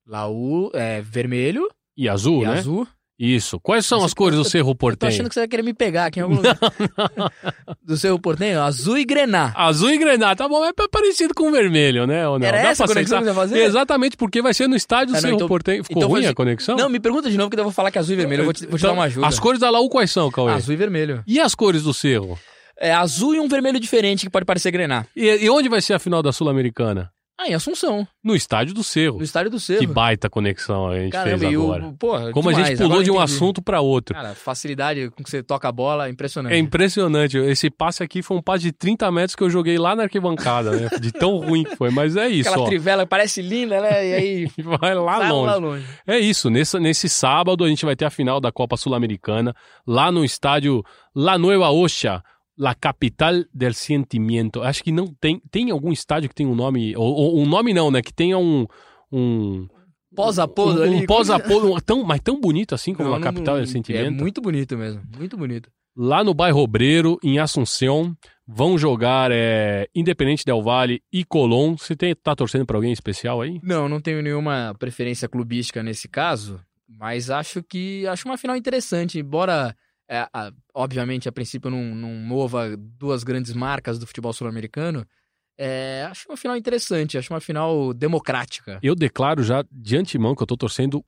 Laú 0.08 0.72
é 0.74 1.02
vermelho 1.02 1.68
E 1.98 2.08
azul, 2.08 2.44
e 2.44 2.48
né? 2.48 2.54
azul. 2.60 2.88
Isso. 3.24 3.60
Quais 3.60 3.86
são 3.86 4.04
as 4.04 4.16
cores 4.16 4.36
do 4.36 4.42
eu- 4.42 4.46
Cerro 4.50 4.70
Eu 4.72 4.74
tô 4.74 4.80
Portenho? 4.80 5.12
achando 5.14 5.28
que 5.30 5.36
você 5.36 5.42
vai 5.42 5.48
querer 5.48 5.62
me 5.62 5.74
pegar 5.76 6.06
aqui 6.08 6.20
em 6.20 6.24
algum 6.24 6.36
lugar. 6.38 6.58
do 7.86 7.96
seu 7.96 8.18
portenho, 8.18 8.60
azul 8.62 8.98
e 8.98 9.06
grená. 9.06 9.54
Azul 9.56 9.92
e 9.92 9.98
grená, 10.00 10.36
tá 10.36 10.48
bom, 10.48 10.66
é 10.66 10.72
parecido 10.92 11.34
com 11.36 11.52
vermelho, 11.52 12.08
né? 12.08 12.28
Ou 12.28 12.40
não? 12.40 12.48
Era 12.48 12.64
Dá 12.64 12.70
essa 12.70 12.84
a 12.84 12.88
pra 12.88 12.96
conexão 12.96 13.20
que 13.20 13.26
você 13.26 13.30
ia 13.30 13.36
fazer? 13.36 13.60
Exatamente, 13.64 14.18
porque 14.18 14.42
vai 14.42 14.54
ser 14.56 14.68
no 14.68 14.76
estádio 14.76 15.14
do 15.14 15.18
Ah, 15.18 15.22
Cerro 15.22 15.36
então- 15.36 15.48
Portenho. 15.48 15.84
Ficou 15.84 15.98
então 16.02 16.10
ruim 16.10 16.26
a 16.26 16.34
conexão? 16.34 16.76
Não, 16.76 16.90
me 16.90 17.00
pergunta 17.00 17.30
de 17.30 17.38
novo 17.38 17.50
que 17.52 17.60
eu 17.60 17.64
vou 17.64 17.72
falar 17.72 17.92
que 17.92 17.98
é 17.98 18.02
azul 18.02 18.14
e 18.14 18.18
vermelho. 18.18 18.42
Eu 18.42 18.46
vou 18.46 18.54
te, 18.54 18.66
vou 18.66 18.78
te 18.78 18.82
Então, 18.82 18.90
dar 18.90 18.94
uma 19.00 19.06
ajuda. 19.06 19.28
As 19.28 19.38
cores 19.40 19.60
da 19.60 19.70
Laú 19.70 19.88
quais 19.88 20.10
são, 20.10 20.32
Cauê? 20.32 20.54
Azul 20.54 20.74
e 20.74 20.78
vermelho. 20.78 21.24
E 21.28 21.40
as 21.40 21.54
cores 21.54 21.84
do 21.84 21.94
Cerro? 21.94 22.40
É 22.76 22.92
azul 22.92 23.36
e 23.36 23.40
um 23.40 23.48
vermelho 23.48 23.80
diferente 23.80 24.26
que 24.26 24.30
pode 24.32 24.46
parecer 24.46 24.72
grená. 24.72 25.06
E, 25.16 25.28
e 25.46 25.50
onde 25.52 25.70
vai 25.70 25.80
ser 25.82 25.94
a 25.94 26.00
final 26.00 26.24
da 26.24 26.32
Sul-Americana? 26.32 27.12
Ah, 27.44 27.48
em 27.50 27.54
Assunção, 27.56 28.08
No 28.24 28.36
estádio 28.36 28.74
do 28.74 28.84
Cerro. 28.84 29.18
no 29.18 29.24
estádio 29.24 29.50
do 29.50 29.58
Que 29.58 29.64
Cerro. 29.64 29.88
baita 29.94 30.30
conexão 30.30 30.88
a 30.90 31.00
gente 31.00 31.12
Caramba, 31.12 31.40
fez 31.40 31.56
agora. 31.56 31.86
o. 31.88 31.94
Porra, 31.94 32.32
Como 32.32 32.50
a 32.50 32.54
demais. 32.54 32.70
gente 32.70 32.78
pulou 32.78 33.02
de 33.02 33.10
um 33.10 33.16
entendi. 33.16 33.34
assunto 33.34 33.62
para 33.64 33.82
outro. 33.82 34.14
Cara, 34.14 34.36
facilidade 34.36 35.10
com 35.10 35.24
que 35.24 35.30
você 35.30 35.42
toca 35.42 35.68
a 35.68 35.72
bola 35.72 36.08
é 36.08 36.12
impressionante. 36.12 36.54
É 36.54 36.58
impressionante. 36.60 37.38
Esse 37.40 37.70
passe 37.72 38.04
aqui 38.04 38.22
foi 38.22 38.38
um 38.38 38.42
passe 38.42 38.64
de 38.66 38.72
30 38.72 39.12
metros 39.12 39.36
que 39.36 39.42
eu 39.44 39.50
joguei 39.50 39.78
lá 39.80 39.96
na 39.96 40.04
arquibancada, 40.04 40.72
né? 40.72 40.90
De 41.00 41.12
tão 41.12 41.38
ruim 41.40 41.64
que 41.64 41.76
foi. 41.76 41.90
Mas 41.90 42.16
é 42.16 42.28
isso, 42.28 42.48
Aquela 42.50 42.64
ó. 42.66 42.68
trivela 42.68 43.04
que 43.06 43.10
parece 43.10 43.42
linda, 43.42 43.82
né? 43.82 44.08
E 44.08 44.14
aí. 44.14 44.48
Vai 44.80 44.94
lá 44.94 45.18
longe. 45.30 45.46
lá 45.48 45.56
longe. 45.56 45.86
É 46.06 46.20
isso. 46.20 46.50
Nesse, 46.50 46.80
nesse 46.80 47.10
sábado 47.10 47.64
a 47.64 47.68
gente 47.68 47.86
vai 47.86 47.96
ter 47.96 48.06
a 48.06 48.10
final 48.12 48.40
da 48.40 48.52
Copa 48.52 48.78
Sul-Americana 48.78 49.56
lá 49.88 50.12
no 50.12 50.24
estádio 50.24 50.84
La 51.16 51.38
Nueva 51.40 51.70
Ocha. 51.72 52.22
La 52.58 52.76
capital 52.76 53.46
del 53.54 53.74
sentimiento. 53.74 54.62
Acho 54.62 54.84
que 54.84 54.92
não 54.92 55.08
tem. 55.20 55.42
Tem 55.50 55.72
algum 55.72 55.92
estádio 55.92 56.30
que 56.30 56.36
tem 56.36 56.46
um 56.46 56.54
nome. 56.56 56.96
Ou, 56.96 57.14
ou 57.14 57.40
um 57.40 57.46
nome 57.46 57.74
não, 57.74 57.90
né? 57.90 58.02
Que 58.02 58.14
tenha 58.14 58.38
um. 58.38 58.66
Um, 59.12 59.68
Pós-apodo 60.16 60.82
um, 60.82 60.84
ali. 60.84 60.96
um 60.98 61.06
pós-apodo 61.06 61.74
um- 61.74 61.80
tão, 61.80 62.04
mas 62.04 62.20
tão 62.20 62.40
bonito 62.40 62.76
assim 62.76 62.94
como 62.94 63.10
Não, 63.10 63.16
a 63.16 63.20
não- 63.20 63.24
capital 63.24 63.56
del 63.56 63.64
É 63.64 63.68
sentimento. 63.68 64.12
muito 64.22 64.42
bonito 64.42 64.78
mesmo. 64.78 65.02
Muito 65.18 65.38
bonito. 65.38 65.70
Lá 65.96 66.24
no 66.24 66.34
bairro 66.34 66.60
Obreiro, 66.62 67.18
em 67.24 67.40
Assunção, 67.40 68.16
vão 68.48 68.78
jogar 68.78 69.30
é, 69.32 69.88
Independente 69.96 70.46
Del 70.46 70.62
Valle 70.62 71.02
e 71.12 71.24
Colón. 71.26 71.76
Você 71.78 71.96
tem, 71.96 72.14
tá 72.16 72.36
torcendo 72.36 72.66
para 72.66 72.78
alguém 72.78 72.92
especial 72.94 73.42
aí? 73.42 73.60
Não, 73.64 73.88
não 73.90 74.00
tenho 74.02 74.22
nenhuma 74.22 74.74
preferência 74.80 75.28
clubística 75.30 75.82
nesse 75.84 76.08
caso, 76.10 76.60
mas 76.88 77.30
acho 77.30 77.62
que 77.64 78.06
acho 78.08 78.28
uma 78.28 78.38
final 78.38 78.56
interessante, 78.58 79.20
embora 79.20 79.76
é, 80.12 80.28
a- 80.34 80.52
obviamente 80.76 81.30
a 81.30 81.32
princípio 81.32 81.72
não, 81.72 81.96
não 81.96 82.10
mova 82.10 82.76
duas 82.78 83.24
grandes 83.24 83.54
marcas 83.54 83.98
do 83.98 84.06
futebol 84.06 84.34
sul-americano. 84.34 85.06
é, 85.58 86.06
acho 86.10 86.28
uma 86.30 86.36
final 86.38 86.58
interessante, 86.58 87.18
acho 87.18 87.32
uma 87.34 87.40
final 87.40 87.94
democrática. 87.94 88.80
Eu 88.84 88.96
declaro 88.96 89.42
já 89.44 89.64
de 89.72 89.96
antemão 89.96 90.36
que 90.36 90.44
eu 90.44 90.48
tô 90.48 90.58
torcendo 90.58 91.04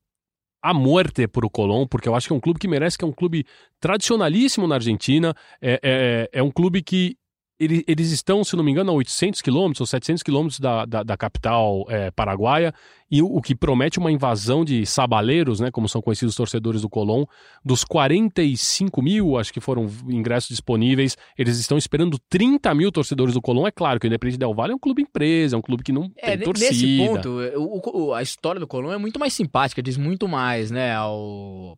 a 0.64 0.74
morte 0.74 1.28
pro 1.28 1.50
Colón, 1.50 1.86
porque 1.88 2.08
eu 2.08 2.16
acho 2.16 2.28
que 2.28 2.34
é 2.34 2.36
um 2.36 2.40
clube 2.40 2.60
que 2.60 2.68
merece, 2.68 2.98
que 2.98 3.04
é 3.04 3.08
um 3.08 3.12
clube 3.12 3.46
tradicionalíssimo 3.80 4.66
na 4.68 4.76
Argentina. 4.76 5.36
É, 5.62 5.80
é, 5.84 6.30
é 6.40 6.44
um 6.44 6.52
clube 6.52 6.82
que 6.82 7.18
ele- 7.64 7.84
eles 7.88 8.12
estão, 8.12 8.44
se 8.44 8.56
não 8.56 8.64
me 8.64 8.72
engano, 8.72 8.92
a 8.92 8.94
800 8.94 9.42
quilômetros 9.42 9.82
ou 9.82 9.88
700 9.88 10.22
quilômetros 10.24 10.60
da, 10.60 10.86
da, 10.86 11.04
da 11.04 11.18
capital 11.18 11.86
é, 11.90 12.12
paraguaia, 12.12 12.74
e 13.12 13.22
o, 13.22 13.28
o 13.28 13.42
que 13.42 13.54
promete 13.56 14.00
uma 14.00 14.12
invasão 14.12 14.66
de 14.66 14.86
sabaleiros, 14.86 15.60
né, 15.60 15.70
como 15.70 15.88
são 15.88 16.02
conhecidos 16.02 16.34
os 16.34 16.38
torcedores 16.38 16.82
do 16.82 16.90
Colón, 16.90 17.26
dos 17.64 17.84
45 17.84 19.02
mil, 19.02 19.38
acho 19.38 19.54
que 19.54 19.60
foram 19.60 19.88
ingressos 20.10 20.50
disponíveis, 20.50 21.16
eles 21.38 21.58
estão 21.60 21.78
esperando 21.78 22.18
30 22.30 22.74
mil 22.74 22.92
torcedores 22.92 23.34
do 23.34 23.42
Colón. 23.42 23.68
É 23.68 23.72
claro 23.72 24.00
que 24.00 24.06
o 24.06 24.10
Independente 24.10 24.40
Del 24.40 24.54
Valle 24.54 24.74
é 24.74 24.76
um 24.76 24.80
clube 24.80 25.02
empresa, 25.02 25.56
é 25.56 25.60
um 25.60 25.62
clube 25.62 25.84
que 25.84 25.92
não 25.92 26.12
É, 26.18 26.36
tem 26.38 26.46
torcida. 26.46 26.72
nesse 26.72 26.98
ponto, 26.98 27.30
o- 27.56 28.08
o- 28.08 28.14
a 28.14 28.22
história 28.24 28.60
do 28.60 28.68
Colón 28.68 28.92
é 28.94 28.98
muito 28.98 29.20
mais 29.20 29.34
simpática, 29.34 29.82
diz 29.84 29.98
muito 29.98 30.28
mais, 30.28 30.72
né, 30.72 30.96
ao- 30.96 31.78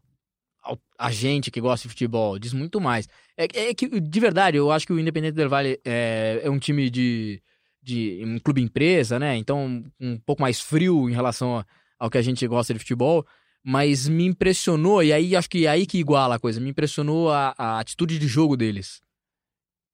a 0.97 1.11
gente 1.11 1.51
que 1.51 1.61
gosta 1.61 1.87
de 1.87 1.89
futebol, 1.89 2.39
diz 2.39 2.53
muito 2.53 2.81
mais. 2.81 3.07
É, 3.37 3.69
é 3.69 3.73
que, 3.73 3.99
de 3.99 4.19
verdade, 4.19 4.57
eu 4.57 4.71
acho 4.71 4.87
que 4.87 4.93
o 4.93 4.99
Independente 4.99 5.35
del 5.35 5.49
Valle 5.49 5.79
é, 5.85 6.41
é 6.43 6.49
um 6.49 6.59
time 6.59 6.89
de, 6.89 7.41
de 7.81 8.21
um 8.25 8.39
clube 8.39 8.61
empresa, 8.61 9.19
né, 9.19 9.37
então 9.37 9.83
um 9.99 10.17
pouco 10.17 10.41
mais 10.41 10.59
frio 10.59 11.09
em 11.09 11.13
relação 11.13 11.63
ao 11.99 12.09
que 12.09 12.17
a 12.17 12.21
gente 12.21 12.45
gosta 12.47 12.73
de 12.73 12.79
futebol, 12.79 13.25
mas 13.63 14.07
me 14.07 14.25
impressionou, 14.25 15.03
e 15.03 15.13
aí 15.13 15.35
acho 15.35 15.49
que 15.49 15.65
é 15.65 15.69
aí 15.69 15.85
que 15.85 15.97
iguala 15.97 16.35
a 16.35 16.39
coisa, 16.39 16.59
me 16.59 16.69
impressionou 16.69 17.31
a, 17.31 17.53
a 17.57 17.79
atitude 17.79 18.19
de 18.19 18.27
jogo 18.27 18.57
deles 18.57 19.04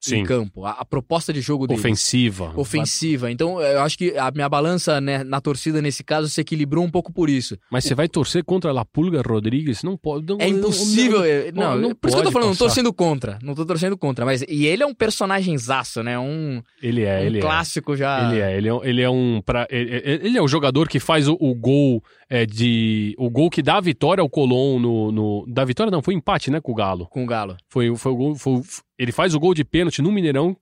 Sim, 0.01 0.17
em 0.21 0.23
campo, 0.23 0.65
a, 0.65 0.71
a 0.71 0.83
proposta 0.85 1.31
de 1.31 1.41
jogo 1.41 1.67
deles 1.67 1.79
ofensiva. 1.79 2.51
ofensiva. 2.55 3.29
Então, 3.31 3.61
eu 3.61 3.81
acho 3.81 3.95
que 3.97 4.17
a 4.17 4.31
minha 4.31 4.49
balança 4.49 4.99
né, 4.99 5.23
na 5.23 5.39
torcida, 5.39 5.79
nesse 5.81 6.03
caso, 6.03 6.27
se 6.27 6.41
equilibrou 6.41 6.83
um 6.83 6.89
pouco 6.89 7.13
por 7.13 7.29
isso. 7.29 7.55
Mas 7.71 7.83
você 7.85 7.93
vai 7.93 8.07
torcer 8.09 8.43
contra 8.43 8.71
a 8.71 8.73
La 8.73 8.83
Pulga 8.83 9.21
Rodrigues? 9.21 9.83
Não 9.83 9.95
pode. 9.95 10.25
Não, 10.27 10.37
É 10.39 10.47
impossível. 10.47 11.19
não- 11.19 11.25
eu- 11.25 11.53
Não, 11.53 11.77
não 11.77 11.95
por 11.95 12.07
isso 12.07 12.17
que 12.17 12.21
eu 12.21 12.25
tô 12.25 12.31
falando, 12.31 12.49
não 12.49 12.55
tô 12.55 12.65
passar. 12.65 12.75
torcendo 12.75 12.93
contra. 12.93 13.37
Não 13.43 13.53
tô 13.53 13.65
torcendo 13.65 13.95
contra. 13.97 14.25
Mas, 14.25 14.41
e 14.49 14.65
ele 14.65 14.81
é 14.81 14.85
um 14.87 14.93
personagemzaço, 14.93 16.01
né? 16.03 16.17
Um, 16.19 16.61
Ele 16.81 17.03
é, 17.03 17.19
um 17.19 17.23
ele 17.23 17.37
é. 17.37 17.41
clássico 17.41 17.95
já. 17.95 18.31
Ele 18.31 18.41
é, 18.41 18.57
ele 18.57 18.69
é, 18.69 18.79
ele 18.83 19.01
é 19.01 19.09
um. 19.09 19.41
Pra, 19.45 19.67
ele, 19.69 20.01
ele- 20.25 20.37
é 20.37 20.41
o 20.41 20.47
jogador 20.47 20.87
que 20.87 20.99
faz 20.99 21.27
o, 21.27 21.37
o 21.39 21.53
gol 21.53 22.03
é, 22.29 22.45
de. 22.45 23.13
O 23.17 23.29
gol 23.29 23.49
que 23.49 23.61
dá 23.61 23.77
a 23.77 23.81
vitória 23.81 24.21
ao 24.21 24.29
Colón 24.29 24.79
no, 24.79 25.11
no. 25.11 25.45
Da 25.47 25.63
vitória 25.65 25.91
não, 25.91 26.01
foi 26.01 26.13
empate, 26.13 26.49
né, 26.49 26.59
com 26.59 26.71
o 26.71 26.75
Galo. 26.75 27.07
Com 27.07 27.23
o 27.23 27.27
Galo. 27.27 27.55
Foi, 27.69 27.95
foi 27.95 28.11
o 28.11 28.15
gol. 28.15 28.35
foi- 28.35 28.61
ele 29.01 29.11
faz 29.11 29.33
o 29.33 29.39
gol 29.39 29.53
de 29.53 29.63
pênalti 29.63 30.01
no 30.01 30.11
Mineirão 30.11 30.55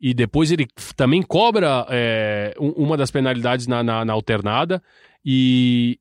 e 0.00 0.14
depois 0.14 0.50
ele 0.50 0.66
também 0.96 1.22
cobra 1.22 1.86
é, 1.90 2.54
um- 2.58 2.70
uma 2.70 2.96
das 2.96 3.10
penalidades 3.10 3.66
na, 3.66 3.82
na, 3.82 4.04
na 4.04 4.12
alternada. 4.12 4.82
E 5.24 5.98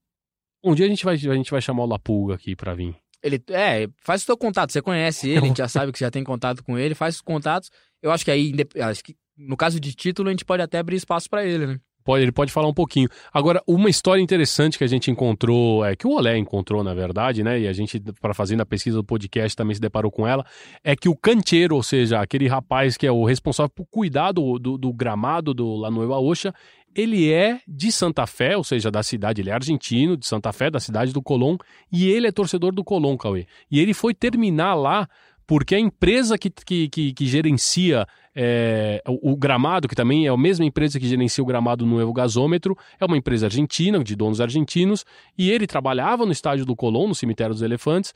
um 0.64 0.74
dia 0.74 0.86
a 0.86 0.90
gente 0.90 1.04
vai, 1.06 1.16
a 1.16 1.18
gente 1.18 1.52
vai 1.52 1.62
chamar 1.62 1.84
o 1.84 1.88
Lapulga 1.88 2.36
aqui 2.36 2.56
pra 2.56 2.74
vir. 2.74 2.96
Ele, 3.24 3.40
é, 3.50 3.88
faz 4.02 4.24
o 4.24 4.26
seu 4.26 4.38
contato. 4.38 4.72
Você 4.72 4.82
conhece 4.82 5.30
ele, 5.30 5.40
a 5.46 5.48
gente 5.48 5.58
já 5.58 5.68
sabe 5.68 5.92
que 5.92 5.98
você 6.00 6.06
já 6.06 6.12
tem 6.12 6.24
contato 6.24 6.64
com 6.64 6.78
ele, 6.78 6.96
faz 6.96 7.16
os 7.16 7.22
contatos. 7.22 7.70
Eu 8.02 8.12
acho 8.12 8.26
que 8.26 8.32
aí, 8.32 8.54
acho 8.82 9.04
que 9.04 9.16
no 9.38 9.58
caso 9.58 9.80
de 9.80 9.94
título, 9.94 10.30
a 10.30 10.32
gente 10.32 10.46
pode 10.46 10.62
até 10.64 10.80
abrir 10.80 10.96
espaço 10.96 11.30
pra 11.30 11.46
ele, 11.46 11.68
né? 11.68 11.80
Pode, 12.04 12.24
ele 12.24 12.32
pode 12.32 12.52
falar 12.52 12.68
um 12.68 12.74
pouquinho. 12.74 13.10
Agora, 13.34 13.62
uma 13.68 13.90
história 13.90 14.22
interessante 14.22 14.78
que 14.78 14.84
a 14.84 14.88
gente 14.88 15.12
encontrou, 15.12 15.86
é, 15.86 15.96
que 15.96 16.08
o 16.08 16.12
Olé 16.12 16.38
encontrou, 16.38 16.84
na 16.84 16.94
verdade, 16.94 17.44
né? 17.44 17.60
E 17.60 17.68
a 17.68 17.74
gente, 17.74 18.00
para 18.20 18.34
fazendo 18.34 18.62
a 18.62 18.66
pesquisa 18.66 18.98
do 18.98 19.04
podcast, 19.04 19.56
também 19.56 19.76
se 19.76 19.82
deparou 19.82 20.12
com 20.12 20.28
ela, 20.28 20.46
é 20.84 20.96
que 20.96 21.10
o 21.10 21.16
canteiro, 21.16 21.76
ou 21.76 21.84
seja, 21.84 22.20
aquele 22.20 22.48
rapaz 22.48 22.98
que 22.98 23.08
é 23.08 23.12
o 23.12 23.26
responsável 23.26 23.70
por 23.70 23.86
cuidar 23.86 24.32
do, 24.32 24.58
do, 24.58 24.78
do 24.78 24.94
gramado 24.94 25.54
do 25.54 25.76
La 25.76 25.92
Nueva 25.92 26.18
Oxa, 26.18 26.54
ele 26.96 27.32
é 27.32 27.60
de 27.68 27.92
Santa 27.92 28.28
Fé, 28.28 28.58
ou 28.58 28.64
seja, 28.64 28.92
da 28.92 29.02
cidade, 29.02 29.42
ele 29.42 29.50
é 29.50 29.54
argentino, 29.54 30.18
de 30.18 30.28
Santa 30.28 30.52
Fé, 30.52 30.70
da 30.70 30.80
cidade 30.80 31.14
do 31.14 31.22
Colón, 31.22 31.58
e 31.92 32.10
ele 32.10 32.28
é 32.28 32.32
torcedor 32.32 32.74
do 32.74 32.84
Colón, 32.84 33.18
Cauê. 33.18 33.46
E 33.70 33.80
ele 33.80 33.94
foi 33.94 34.14
terminar 34.14 34.74
lá 34.74 35.08
porque 35.52 35.76
a 35.76 35.80
empresa 35.80 36.38
que, 36.38 36.50
que, 36.50 36.88
que, 36.88 37.14
que 37.14 37.26
gerencia 37.26 38.08
é, 38.34 39.04
o, 39.06 39.34
o 39.34 39.36
gramado, 39.36 39.86
que 39.86 39.94
também 39.94 40.26
é 40.26 40.30
a 40.30 40.38
mesma 40.38 40.64
empresa 40.64 40.98
que 40.98 41.06
gerencia 41.06 41.44
o 41.44 41.46
gramado 41.46 41.86
no 41.86 42.00
Evo 42.00 42.14
Gasômetro, 42.14 42.74
é 42.98 43.04
uma 43.04 43.18
empresa 43.18 43.48
argentina, 43.48 44.02
de 44.02 44.16
donos 44.16 44.40
argentinos, 44.40 45.04
e 45.38 45.52
ele 45.52 45.68
trabalhava 45.68 46.26
no 46.26 46.32
estádio 46.32 46.66
do 46.66 46.74
Colón, 46.74 47.10
no 47.10 47.14
cemitério 47.14 47.54
dos 47.54 47.62
elefantes. 47.62 48.14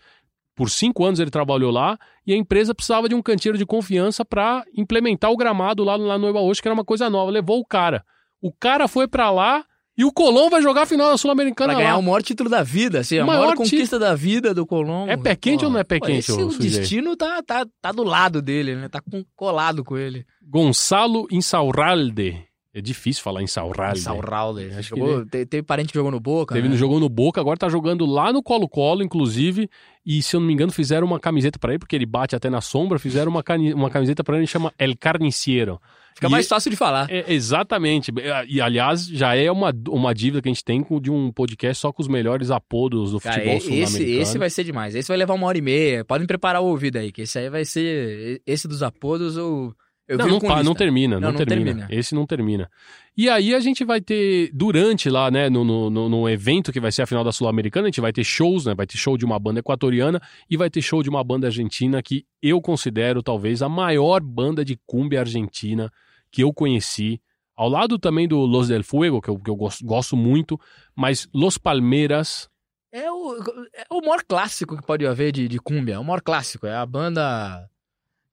Por 0.55 0.69
cinco 0.69 1.03
anos 1.03 1.19
ele 1.19 1.29
trabalhou 1.29 1.71
lá 1.71 1.99
e 2.25 2.31
a 2.31 2.37
empresa 2.37 2.73
precisava 2.73 3.09
de 3.09 3.15
um 3.15 3.21
canteiro 3.21 3.57
de 3.57 3.65
confiança 3.65 4.23
para 4.23 4.63
implementar 4.73 5.29
o 5.29 5.35
gramado 5.35 5.83
lá, 5.83 5.97
lá 5.97 6.17
no 6.17 6.29
Evaúcho, 6.29 6.61
que 6.61 6.69
era 6.69 6.73
uma 6.73 6.85
coisa 6.85 7.09
nova. 7.09 7.29
Levou 7.29 7.59
o 7.59 7.65
cara. 7.65 8.05
O 8.41 8.53
cara 8.53 8.87
foi 8.87 9.09
para 9.09 9.29
lá 9.29 9.65
e 9.97 10.03
o 10.03 10.11
Colón 10.11 10.49
vai 10.49 10.61
jogar 10.61 10.83
a 10.83 10.85
final 10.85 11.09
da 11.11 11.17
Sul-Americana 11.17 11.73
Pra 11.73 11.81
ganhar 11.81 11.93
lá. 11.93 11.99
o 11.99 12.03
maior 12.03 12.21
título 12.21 12.49
da 12.49 12.63
vida, 12.63 12.99
assim, 12.99 13.17
a 13.19 13.25
maior, 13.25 13.41
maior 13.41 13.55
conquista 13.55 13.97
da 13.97 14.13
vida 14.15 14.53
do 14.53 14.65
Colombo. 14.65 15.09
É 15.11 15.15
pé 15.17 15.35
quente 15.35 15.63
ou 15.65 15.71
não 15.71 15.79
é 15.79 15.83
pé 15.83 15.99
quente, 15.99 16.31
Esse 16.31 16.33
ô, 16.33 16.47
o 16.47 16.57
destino 16.57 17.15
tá, 17.15 17.41
tá, 17.41 17.65
tá 17.81 17.91
do 17.91 18.03
lado 18.03 18.41
dele, 18.41 18.75
né? 18.75 18.89
Tá 18.89 18.99
com- 19.01 19.23
colado 19.35 19.83
com 19.83 19.97
ele. 19.97 20.25
Gonçalo 20.47 21.27
Insaurralde. 21.31 22.43
É 22.73 22.81
difícil 22.81 23.23
falar 23.23 23.41
Insaurralde. 23.41 24.01
Saurralde. 24.01 24.65
Acho 24.77 24.93
que 24.93 24.99
Jogou, 24.99 25.25
Teve 25.25 25.63
parente 25.63 25.93
que 25.93 25.97
jogou 25.97 26.11
no 26.11 26.19
Boca, 26.19 26.53
Teve, 26.53 26.67
né? 26.67 26.75
jogou 26.75 26.99
no 26.99 27.07
Boca, 27.07 27.39
agora 27.39 27.57
tá 27.57 27.69
jogando 27.69 28.05
lá 28.05 28.33
no 28.33 28.43
Colo-Colo, 28.43 29.01
inclusive. 29.01 29.69
E 30.05 30.21
se 30.21 30.35
eu 30.35 30.41
não 30.41 30.47
me 30.47 30.53
engano, 30.53 30.73
fizeram 30.73 31.07
uma 31.07 31.17
camiseta 31.17 31.57
pra 31.57 31.71
ele, 31.71 31.79
porque 31.79 31.95
ele 31.95 32.05
bate 32.05 32.35
até 32.35 32.49
na 32.49 32.59
sombra. 32.59 32.99
Fizeram 32.99 33.31
uma, 33.31 33.41
uma 33.73 33.89
camiseta 33.89 34.25
pra 34.25 34.35
ele 34.35 34.45
que 34.45 34.51
chama 34.51 34.73
El 34.77 34.93
Carnicieiro. 34.99 35.79
Fica 36.15 36.27
E 36.27 36.31
mais 36.31 36.47
fácil 36.47 36.71
de 36.71 36.77
falar. 36.77 37.11
é, 37.11 37.25
exatamente. 37.33 38.11
E, 38.47 38.61
aliás, 38.61 39.05
já 39.05 39.35
é 39.35 39.51
uma, 39.51 39.73
uma 39.89 40.13
dívida 40.15 40.41
que 40.41 40.47
a 40.47 40.51
gente 40.53 40.63
tem 40.63 40.81
com, 40.81 40.99
de 40.99 41.11
um 41.11 41.29
podcast 41.31 41.81
só 41.81 41.91
com 41.91 42.01
os 42.01 42.07
melhores 42.07 42.49
apodos 42.49 43.11
do 43.11 43.19
Cara, 43.19 43.35
futebol 43.35 43.53
e- 43.53 43.57
esse, 43.57 43.67
sul-americano. 43.67 44.21
esse 44.21 44.37
vai 44.37 44.49
ser 44.49 44.63
demais. 44.63 44.95
Esse 44.95 45.07
vai 45.09 45.17
levar 45.17 45.33
uma 45.33 45.45
hora 45.47 45.57
e 45.57 45.61
meia. 45.61 46.05
Podem 46.05 46.25
preparar 46.25 46.61
o 46.61 46.65
ouvido 46.67 46.97
aí, 46.97 47.11
que 47.11 47.23
esse 47.23 47.37
aí 47.37 47.49
vai 47.49 47.65
ser. 47.65 48.41
Esse 48.47 48.65
dos 48.67 48.81
apodos, 48.81 49.35
eu. 49.35 49.73
eu 50.07 50.17
não, 50.17 50.27
não, 50.29 50.39
pa- 50.39 50.63
não 50.63 50.73
termina, 50.73 51.19
não, 51.19 51.31
Não, 51.33 51.37
termina. 51.37 51.65
termina. 51.65 51.87
Esse 51.91 52.15
não 52.15 52.25
termina. 52.25 52.69
E 53.17 53.29
aí 53.29 53.53
a 53.53 53.59
gente 53.59 53.83
vai 53.83 53.99
ter, 53.99 54.49
durante 54.53 55.09
lá, 55.09 55.29
né, 55.29 55.49
no, 55.49 55.63
no- 55.65 55.89
no 56.09 56.29
evento 56.29 56.71
que 56.71 56.79
vai 56.79 56.91
ser 56.93 57.01
a 57.01 57.05
final 57.05 57.23
da 57.25 57.31
Sul-Americana, 57.33 57.87
a 57.87 57.89
gente 57.89 57.99
vai 58.01 58.13
ter 58.13 58.23
shows, 58.23 58.65
né? 58.65 58.73
Vai 58.73 58.85
ter 58.87 58.97
show 58.97 59.17
de 59.17 59.25
uma 59.25 59.37
banda 59.39 59.59
equatoriana 59.59 60.21
e 60.49 60.55
vai 60.55 60.69
ter 60.69 60.81
show 60.81 61.03
de 61.03 61.09
uma 61.09 61.23
banda 61.25 61.47
argentina 61.47 62.01
que 62.01 62.25
eu 62.41 62.61
considero 62.61 63.21
talvez 63.23 63.61
a 63.61 63.67
maior 63.69 64.21
banda 64.21 64.63
de 64.63 64.77
cumbia 64.85 65.19
argentina 65.21 65.91
que 66.35 66.43
eu 66.43 66.53
conheci. 66.53 67.21
Ao 67.55 67.69
lado 67.69 67.97
também 67.97 68.27
do 68.27 68.39
Los 68.39 68.67
del 68.67 68.83
Fuego, 68.83 69.21
que 69.21 69.29
eu, 69.29 69.39
que 69.39 69.49
eu 69.49 69.55
gosto, 69.55 69.85
gosto 69.85 70.17
muito, 70.17 70.59
mas 70.93 71.29
Los 71.33 71.57
Palmeiras. 71.57 72.49
É 72.91 73.09
o, 73.09 73.37
é 73.73 73.85
o 73.89 74.01
maior 74.01 74.21
clássico 74.21 74.75
que 74.75 74.85
pode 74.85 75.07
haver 75.07 75.31
de, 75.31 75.47
de 75.47 75.57
Cumbia. 75.59 75.95
É 75.95 75.99
o 75.99 76.03
maior 76.03 76.21
clássico. 76.21 76.67
É 76.67 76.75
a 76.75 76.85
banda. 76.85 77.69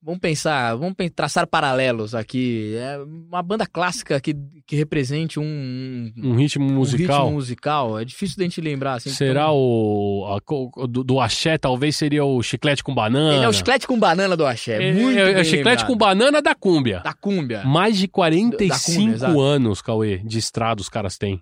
Vamos 0.04 0.18
pensar, 0.18 0.74
vamos 0.74 0.96
traçar 1.14 1.46
paralelos 1.46 2.12
aqui. 2.12 2.74
É 2.76 2.98
uma 2.98 3.40
banda 3.40 3.64
clássica 3.64 4.20
que, 4.20 4.34
que 4.66 4.74
represente 4.74 5.38
um, 5.38 5.44
um, 5.44 6.12
Um 6.16 6.34
ritmo 6.34 6.64
um 6.68 6.74
musical. 6.74 7.20
ritmo 7.26 7.34
musical. 7.36 7.98
É 8.00 8.04
difícil 8.04 8.36
da 8.36 8.42
gente 8.42 8.60
lembrar. 8.60 8.94
Assim, 8.94 9.10
Será 9.10 9.42
então- 9.42 9.54
o. 9.56 10.26
a 10.80 10.86
do, 10.88 11.04
do 11.04 11.20
axé, 11.20 11.56
talvez 11.56 11.94
seria 11.94 12.24
o 12.24 12.42
chiclete 12.42 12.82
com 12.82 12.92
banana. 12.92 13.36
Ele 13.36 13.44
é 13.44 13.48
o 13.48 13.52
chiclete 13.52 13.86
com 13.86 13.96
banana 13.96 14.36
do 14.36 14.44
axé. 14.44 14.82
É, 14.82 14.92
muito 14.92 15.16
é, 15.18 15.30
é 15.30 15.34
bem 15.34 15.44
chiclete 15.44 15.66
lembrado. 15.68 15.86
com 15.86 15.96
banana 15.96 16.42
da 16.42 16.54
cúmbia. 16.54 17.00
Da 17.04 17.12
Cúmbia. 17.12 17.62
Mais 17.64 17.96
de 17.96 18.08
45 18.08 19.18
Da 19.18 19.26
cúmbia, 19.28 19.42
anos, 19.42 19.80
Cauê, 19.80 20.18
de 20.18 20.38
estrada 20.38 20.80
os 20.80 20.88
caras 20.88 21.16
têm. 21.16 21.40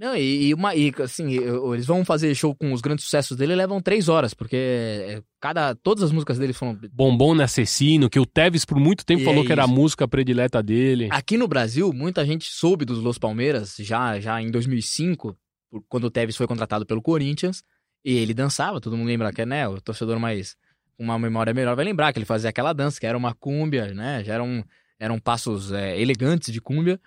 Não, 0.00 0.16
e, 0.16 0.46
e 0.46 0.54
uma, 0.54 0.74
e, 0.74 0.90
assim, 1.04 1.30
eles 1.30 1.84
vão 1.84 2.06
fazer 2.06 2.34
show 2.34 2.54
com 2.54 2.72
os 2.72 2.80
grandes 2.80 3.04
sucessos 3.04 3.36
dele 3.36 3.52
e 3.52 3.56
levam 3.56 3.82
três 3.82 4.08
horas, 4.08 4.32
porque 4.32 4.56
é, 4.56 5.22
cada, 5.38 5.74
todas 5.74 6.02
as 6.02 6.10
músicas 6.10 6.38
dele 6.38 6.54
foram. 6.54 6.74
Bombom 6.90 7.38
Assassino, 7.42 8.08
que 8.08 8.18
o 8.18 8.24
Tevez 8.24 8.64
por 8.64 8.80
muito 8.80 9.04
tempo 9.04 9.20
E 9.20 9.24
falou 9.26 9.44
é 9.44 9.46
que 9.46 9.52
era 9.52 9.64
a 9.64 9.66
música 9.66 10.08
predileta 10.08 10.62
dele. 10.62 11.08
Aqui 11.10 11.36
no 11.36 11.46
Brasil, 11.46 11.92
muita 11.92 12.24
gente 12.24 12.46
soube 12.50 12.86
dos 12.86 12.98
Los 13.02 13.18
Palmeiras 13.18 13.76
já, 13.78 14.18
já 14.18 14.40
em 14.40 14.50
2005, 14.50 15.36
por- 15.70 15.84
quando 15.86 16.04
o 16.04 16.10
Tevez 16.10 16.34
foi 16.34 16.46
contratado 16.46 16.86
pelo 16.86 17.02
Corinthians, 17.02 17.62
e 18.02 18.16
ele 18.16 18.32
dançava, 18.32 18.80
todo 18.80 18.96
mundo 18.96 19.08
lembra 19.08 19.30
que 19.34 19.42
é, 19.42 19.46
né, 19.46 19.68
o 19.68 19.82
torcedor 19.82 20.18
mais 20.18 20.56
uma 20.98 21.18
memória 21.18 21.52
melhor 21.52 21.76
vai 21.76 21.84
lembrar 21.84 22.10
que 22.10 22.18
ele 22.18 22.24
fazia 22.24 22.48
aquela 22.48 22.72
dança, 22.72 22.98
que 22.98 23.06
era 23.06 23.18
uma 23.18 23.34
cúmbia, 23.34 23.92
né, 23.92 24.24
já 24.24 24.32
eram, 24.32 24.64
eram 24.98 25.18
passos 25.18 25.72
é, 25.72 26.00
elegantes 26.00 26.50
de 26.50 26.58
cúmbia, 26.58 26.98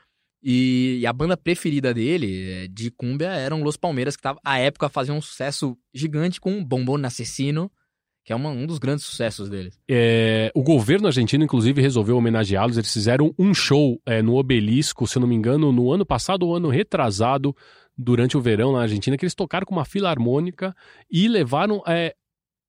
e, 0.43 0.97
e 1.01 1.07
a 1.07 1.13
banda 1.13 1.37
preferida 1.37 1.93
dele, 1.93 2.51
é, 2.51 2.67
de 2.67 2.91
cúmbia, 2.91 3.27
eram 3.27 3.63
Los 3.63 3.77
Palmeiras, 3.77 4.15
que 4.15 4.21
tava, 4.21 4.39
à 4.43 4.59
época 4.59 4.89
fazia 4.89 5.13
um 5.13 5.21
sucesso 5.21 5.77
gigante 5.93 6.41
com 6.41 6.63
Bombom 6.63 6.97
Assassino, 7.05 7.71
que 8.25 8.31
é 8.31 8.35
uma- 8.35 8.49
um 8.49 8.65
dos 8.65 8.77
grandes 8.79 9.03
sucessos 9.05 9.49
deles. 9.49 9.77
É, 9.89 10.51
o 10.55 10.63
governo 10.63 11.07
argentino, 11.07 11.43
inclusive, 11.43 11.81
resolveu 11.81 12.15
homenageá-los. 12.17 12.77
Eles 12.77 12.91
fizeram 12.93 13.33
um 13.37 13.53
show 13.53 14.01
é, 14.05 14.21
no 14.21 14.35
Obelisco, 14.37 15.05
se 15.07 15.17
eu 15.17 15.21
não 15.21 15.27
me 15.27 15.35
engano, 15.35 15.71
no 15.71 15.91
ano 15.91 16.05
passado 16.05 16.43
ou 16.47 16.55
ano 16.55 16.69
retrasado, 16.69 17.55
durante 17.97 18.37
o 18.37 18.41
verão 18.41 18.71
na 18.71 18.81
Argentina, 18.81 19.17
que 19.17 19.25
eles 19.25 19.35
tocaram 19.35 19.65
com 19.65 19.75
uma 19.75 19.85
filarmônica 19.85 20.73
e 21.11 21.27
levaram 21.27 21.83
é, 21.87 22.15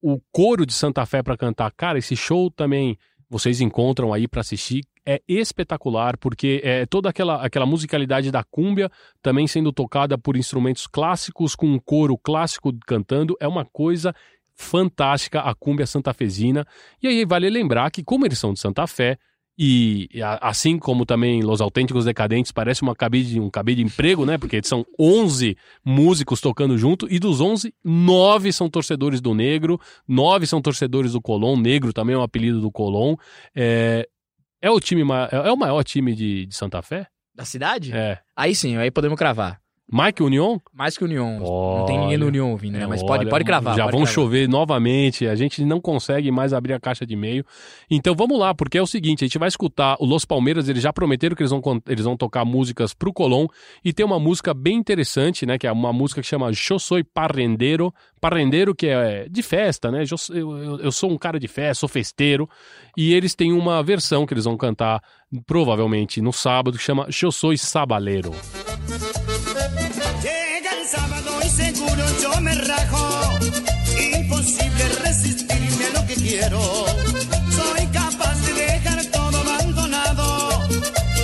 o 0.02 0.20
coro 0.32 0.66
de 0.66 0.72
Santa 0.72 1.06
Fé 1.06 1.22
para 1.22 1.36
cantar. 1.36 1.72
Cara, 1.72 1.98
esse 1.98 2.16
show 2.16 2.50
também 2.50 2.98
vocês 3.30 3.60
encontram 3.60 4.12
aí 4.12 4.28
para 4.28 4.40
assistir. 4.40 4.82
É 5.07 5.20
espetacular, 5.28 6.16
porque 6.16 6.62
é 6.64 6.86
toda 6.86 7.11
aquela, 7.11 7.44
aquela 7.44 7.66
musicalidade 7.66 8.30
da 8.30 8.42
cúmbia 8.42 8.90
também 9.22 9.46
sendo 9.46 9.70
tocada 9.72 10.16
por 10.16 10.36
instrumentos 10.36 10.86
clássicos, 10.86 11.55
com 11.55 11.66
um 11.66 11.78
coro 11.78 12.16
clássico 12.16 12.72
cantando. 12.86 13.36
É 13.38 13.46
uma 13.46 13.64
coisa 13.66 14.14
fantástica 14.55 15.40
a 15.40 15.55
cúmbia 15.55 15.86
santafesina. 15.86 16.66
E 17.02 17.09
aí 17.09 17.24
vale 17.24 17.50
lembrar 17.50 17.90
que, 17.90 18.02
como 18.02 18.24
eles 18.24 18.38
são 18.38 18.52
de 18.52 18.61
Santa 18.61 18.86
Fé, 18.86 19.18
E 19.57 20.09
assim 20.40 20.78
como 20.78 21.07
também 21.07 21.40
Los 21.42 21.61
Autênticos 21.61 22.05
Decadentes 22.05 22.50
parece 22.50 22.82
uma 22.82 22.94
cabide, 22.94 23.38
um 23.38 23.48
cabide 23.48 23.84
de 23.84 23.86
emprego, 23.86 24.26
né? 24.26 24.36
Porque 24.36 24.61
são 24.64 24.84
11 24.98 25.57
músicos 25.84 26.40
tocando 26.40 26.76
junto 26.76 27.07
e 27.09 27.20
dos 27.20 27.40
11, 27.40 27.72
9 27.84 28.52
são 28.52 28.68
torcedores 28.68 29.20
do 29.20 29.32
Negro, 29.32 29.78
9 30.09 30.44
são 30.46 30.61
torcedores 30.61 31.12
do 31.12 31.20
Colón, 31.20 31.57
Negro 31.57 31.92
também 31.92 32.16
é 32.16 32.18
um 32.18 32.22
apelido 32.22 32.61
do 32.61 32.70
Colón. 32.70 33.14
É, 33.55 34.09
é 34.64 34.70
o 34.70 34.80
time 34.80 35.02
é 35.02 35.52
o 35.52 35.56
maior 35.56 35.82
time 35.84 36.14
de, 36.14 36.46
de 36.46 36.54
Santa 36.54 36.80
Fé? 36.80 37.06
Da 37.34 37.44
cidade? 37.44 37.92
É. 37.94 38.18
Aí 38.34 38.54
sim, 38.54 38.76
aí 38.78 38.90
podemos 38.90 39.18
cravar. 39.18 39.60
Mike 39.91 40.22
Union? 40.22 40.59
Mais 40.72 40.97
que 40.97 41.05
União. 41.05 41.39
Não 41.39 41.85
tem 41.87 41.99
ninguém 41.99 42.16
no 42.16 42.24
Olha, 42.24 42.28
União 42.30 42.51
ouvindo, 42.53 42.78
né? 42.78 42.85
É, 42.85 42.87
Mas 42.87 43.03
pode, 43.03 43.20
olha, 43.24 43.30
pode 43.30 43.45
cravar. 43.45 43.76
Já 43.76 43.85
pode 43.85 43.97
vão 43.97 44.03
cravar. 44.05 44.14
chover 44.14 44.49
novamente. 44.49 45.26
A 45.26 45.35
gente 45.35 45.62
não 45.64 45.80
consegue 45.80 46.30
mais 46.30 46.53
abrir 46.55 46.72
a 46.72 46.80
caixa 46.80 47.07
de 47.07 47.12
e-mail. 47.12 47.45
Então 47.91 48.14
vamos 48.14 48.39
lá, 48.39 48.55
porque 48.55 48.78
é 48.78 48.82
o 48.82 48.87
seguinte: 48.87 49.24
a 49.24 49.26
gente 49.26 49.39
vai 49.39 49.49
escutar 49.49 49.97
o 50.01 50.07
Los 50.07 50.24
Palmeiras. 50.24 50.68
Eles 50.68 50.82
já 50.82 50.93
prometeram 50.93 51.37
que 51.37 51.43
eles 51.43 51.51
vão, 51.51 51.61
eles 51.87 52.05
vão 52.05 52.16
tocar 52.16 52.45
músicas 52.45 52.95
pro 52.95 53.12
Colón. 53.12 53.47
E 53.85 53.93
tem 53.93 54.05
uma 54.05 54.18
música 54.18 54.55
bem 54.55 54.76
interessante, 54.76 55.45
né? 55.45 55.59
Que 55.59 55.66
é 55.66 55.72
uma 55.72 55.93
música 55.93 56.22
que 56.22 56.26
chama 56.26 56.51
Eu 56.70 56.78
Soy 56.78 57.05
Parrendeiro. 57.05 57.93
Parrendeiro, 58.20 58.74
que 58.74 58.87
é 58.87 59.28
de 59.28 59.43
festa, 59.43 59.91
né? 59.91 60.05
Eu, 60.30 60.37
eu, 60.37 60.80
eu 60.80 60.93
sou 60.93 61.11
um 61.11 61.18
cara 61.18 61.39
de 61.39 61.47
festa, 61.47 61.74
sou 61.80 61.89
festeiro. 61.89 62.49
E 62.97 63.12
eles 63.12 63.35
têm 63.35 63.53
uma 63.53 63.82
versão 63.82 64.24
que 64.24 64.32
eles 64.32 64.47
vão 64.47 64.57
cantar 64.57 65.03
provavelmente 65.47 66.22
no 66.22 66.32
sábado, 66.32 66.78
que 66.78 66.82
chama 66.82 67.07
Eu 67.22 67.30
Soy 67.30 67.59
Sabaleiro. 67.59 68.32
Seguro 71.49 72.05
yo 72.20 72.40
me 72.40 72.55
rajo. 72.55 73.38
Imposible 73.99 74.88
resistirme 75.05 75.86
a 75.86 76.01
lo 76.01 76.07
que 76.07 76.14
quiero. 76.14 76.86
Soy 77.55 77.86
capaz 77.92 78.36
de 78.47 78.53
dejar 78.55 79.05
todo 79.07 79.38
abandonado. 79.38 80.49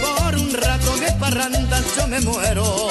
Por 0.00 0.36
un 0.36 0.52
rato 0.52 0.96
de 0.98 1.12
parrandas 1.12 1.84
yo 1.96 2.06
me 2.06 2.20
muero. 2.20 2.88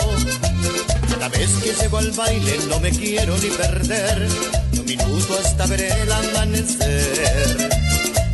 Cada 1.10 1.30
vez 1.30 1.50
que 1.64 1.74
llego 1.74 1.98
al 1.98 2.12
baile 2.12 2.60
no 2.68 2.80
me 2.80 2.92
quiero 2.92 3.38
ni 3.38 3.50
perder. 3.50 4.28
Ni 4.72 4.80
un 4.80 4.86
minuto 4.86 5.40
hasta 5.40 5.66
ver 5.68 5.82
el 5.82 6.12
amanecer. 6.12 7.70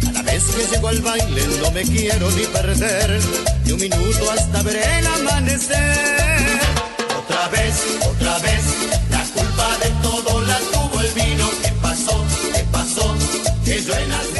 Cada 0.04 0.22
vez 0.24 0.44
que 0.44 0.68
llego 0.74 0.88
al 0.88 1.02
baile 1.02 1.44
no 1.62 1.72
me 1.72 1.84
quiero 1.84 2.32
ni 2.32 2.46
perder. 2.46 3.20
Ni 3.66 3.72
un 3.72 3.80
minuto 3.80 4.32
hasta 4.32 4.62
ver 4.64 4.78
el 4.78 5.08
amanecer. 5.08 6.60
Otra 7.18 7.48
vez, 7.50 7.76
otra 8.08 8.40
vez, 8.40 8.62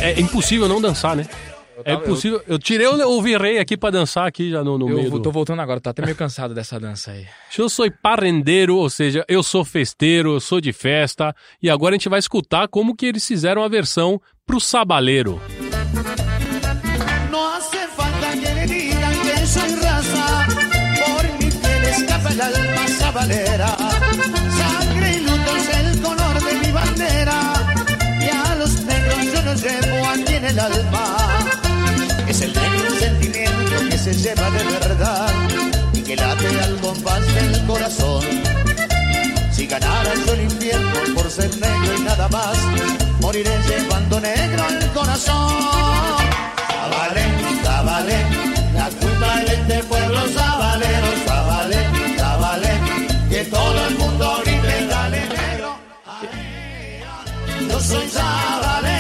É 0.02 0.20
impossível 0.20 0.68
não 0.68 0.82
dançar, 0.82 1.16
né? 1.16 1.28
É 1.84 1.94
impossível. 1.94 2.42
Eu 2.48 2.58
tirei 2.58 2.88
o, 2.88 3.18
o 3.18 3.22
virrei 3.22 3.60
aqui 3.60 3.76
pra 3.76 3.90
dançar 3.90 4.26
aqui 4.26 4.50
já 4.50 4.64
no, 4.64 4.78
no 4.78 4.90
Eu 4.90 4.96
meio 4.96 5.10
vou- 5.10 5.20
do... 5.20 5.24
tô 5.24 5.32
voltando 5.32 5.62
agora, 5.62 5.82
tô 5.82 5.90
até 5.90 6.02
meio 6.04 6.16
cansado 6.16 6.54
dessa 6.54 6.80
dança 6.80 7.12
aí. 7.12 7.26
Eu 7.58 7.68
sou 7.70 7.86
parrendeiro, 8.02 8.78
ou 8.78 8.90
seja, 8.90 9.26
eu 9.28 9.44
sou 9.44 9.66
festeiro, 9.66 10.34
eu 10.36 10.40
sou 10.40 10.62
de 10.62 10.72
festa. 10.72 11.36
E 11.62 11.70
agora 11.70 11.94
a 11.94 11.98
gente 11.98 12.08
vai 12.10 12.20
escutar 12.20 12.68
como 12.70 12.96
que 12.96 13.06
eles 13.06 13.28
fizeram 13.28 13.62
a 13.62 13.68
versão 13.68 14.22
pro 14.46 14.60
sabaleiro. 14.60 15.42
No 17.30 17.46
hace 17.48 17.78
falta 17.96 18.32
que 18.32 18.54
le 18.54 18.68
digan 18.68 19.14
que 19.22 19.46
soy 19.46 19.76
raza, 19.84 20.48
por 20.96 21.24
mi 21.44 21.52
piel 21.52 21.84
escapa 21.90 22.30
el 22.32 22.42
alma 22.42 22.88
sabalera. 22.88 23.75
Llevo 29.66 30.08
aquí 30.08 30.36
en 30.36 30.46
el 30.46 30.60
alma. 30.60 31.18
Es 32.28 32.42
el 32.42 32.54
negro 32.54 32.90
sentimiento 33.00 33.90
que 33.90 33.98
se 33.98 34.14
lleva 34.14 34.50
de 34.52 34.64
verdad 34.80 35.34
y 35.94 36.02
que 36.02 36.16
late 36.16 36.60
al 36.62 36.76
compás 36.78 37.26
del 37.34 37.66
corazón. 37.66 38.24
Si 39.52 39.66
ganara 39.68 40.12
yo 40.26 40.34
el 40.34 40.42
infierno 40.42 41.00
por 41.16 41.30
ser 41.32 41.50
negro 41.58 41.98
y 41.98 42.02
nada 42.02 42.28
más, 42.30 42.58
moriré 43.22 43.56
llevando 43.68 44.20
negro 44.20 44.64
al 44.64 44.94
corazón. 44.94 45.54
Zabalé, 46.70 47.26
Zabalé, 47.64 48.20
la 48.74 48.90
culpa 49.02 49.42
es 49.42 49.48
de 49.48 49.56
este 49.56 49.84
pueblo 49.84 50.20
sabalero, 50.38 51.08
Zabalé, 51.26 51.82
Zabalé, 52.18 52.74
que 53.30 53.46
todo 53.46 53.88
el 53.88 53.98
mundo 53.98 54.42
grite, 54.44 54.88
dale 54.88 55.22
negro. 55.30 55.70
Yo 57.70 57.80
soy 57.80 58.08
sabalero, 58.10 58.95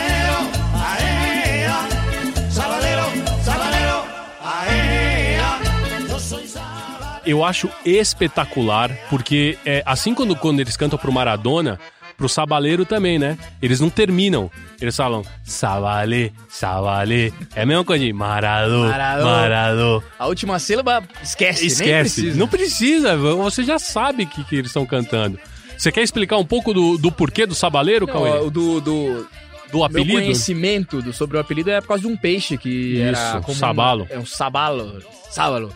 Eu 7.25 7.43
acho 7.43 7.69
espetacular, 7.85 8.91
porque 9.09 9.57
é, 9.65 9.81
assim 9.85 10.13
quando, 10.13 10.35
quando 10.35 10.59
eles 10.59 10.77
cantam 10.77 10.97
pro 10.99 11.11
Maradona, 11.11 11.79
pro 12.17 12.29
Sabaleiro 12.29 12.85
também, 12.85 13.19
né? 13.19 13.37
Eles 13.61 13.79
não 13.79 13.89
terminam. 13.89 14.49
Eles 14.79 14.95
falam 14.95 15.23
Sabalê, 15.43 16.31
Sabalê. 16.47 17.31
É 17.55 17.63
a 17.63 17.65
mesma 17.65 17.83
coisa 17.83 18.03
de 18.05 18.13
Maradô, 18.13 18.85
Maradô. 19.23 20.03
A 20.19 20.27
última 20.27 20.59
sílaba, 20.59 21.03
esquece, 21.21 21.65
Esquece. 21.67 22.21
precisa. 22.21 22.39
Não 22.39 22.47
precisa, 22.47 23.17
você 23.17 23.63
já 23.63 23.79
sabe 23.79 24.23
o 24.23 24.27
que, 24.27 24.43
que 24.43 24.55
eles 24.55 24.67
estão 24.67 24.85
cantando. 24.85 25.39
Você 25.77 25.91
quer 25.91 26.03
explicar 26.03 26.37
um 26.37 26.45
pouco 26.45 26.73
do, 26.73 26.97
do 26.97 27.11
porquê 27.11 27.45
do 27.45 27.53
Sabaleiro, 27.55 28.05
Não, 28.07 28.13
Cauê? 28.13 28.49
do, 28.49 28.79
do 28.79 29.27
Do 29.71 29.77
meu 29.79 29.83
apelido? 29.83 30.13
conhecimento 30.13 31.01
do, 31.01 31.11
sobre 31.11 31.35
o 31.35 31.39
apelido 31.39 31.69
é 31.69 31.81
por 31.81 31.89
causa 31.89 32.01
de 32.03 32.07
um 32.07 32.15
peixe 32.15 32.57
que 32.57 33.01
era 33.01 33.11
Isso, 33.17 33.41
comum, 33.41 33.57
sabalo. 33.57 34.07
É 34.09 34.17
um 34.17 34.25
sabalo, 34.25 35.01
sábalo. 35.29 35.73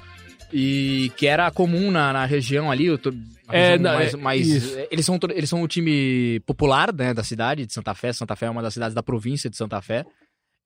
E 0.51 1.11
que 1.15 1.27
era 1.27 1.49
comum 1.51 1.91
na, 1.91 2.11
na 2.13 2.25
região 2.25 2.71
ali, 2.71 2.87
na 2.89 3.53
É, 3.53 3.71
região 3.77 3.81
mais, 3.93 4.13
é, 4.13 4.17
mais- 4.17 4.47
isso. 4.47 4.77
eles 4.89 5.05
são 5.05 5.19
eles 5.35 5.49
são 5.49 5.61
o 5.61 5.67
time 5.67 6.39
popular, 6.45 6.93
né, 6.93 7.13
da 7.13 7.23
cidade 7.23 7.65
de 7.65 7.73
Santa 7.73 7.93
Fé. 7.93 8.11
Santa 8.13 8.35
Fé 8.35 8.47
é 8.47 8.49
uma 8.49 8.61
das 8.61 8.73
cidades 8.73 8.93
da 8.95 9.03
província 9.03 9.49
de 9.49 9.55
Santa 9.57 9.81
Fé. 9.81 10.05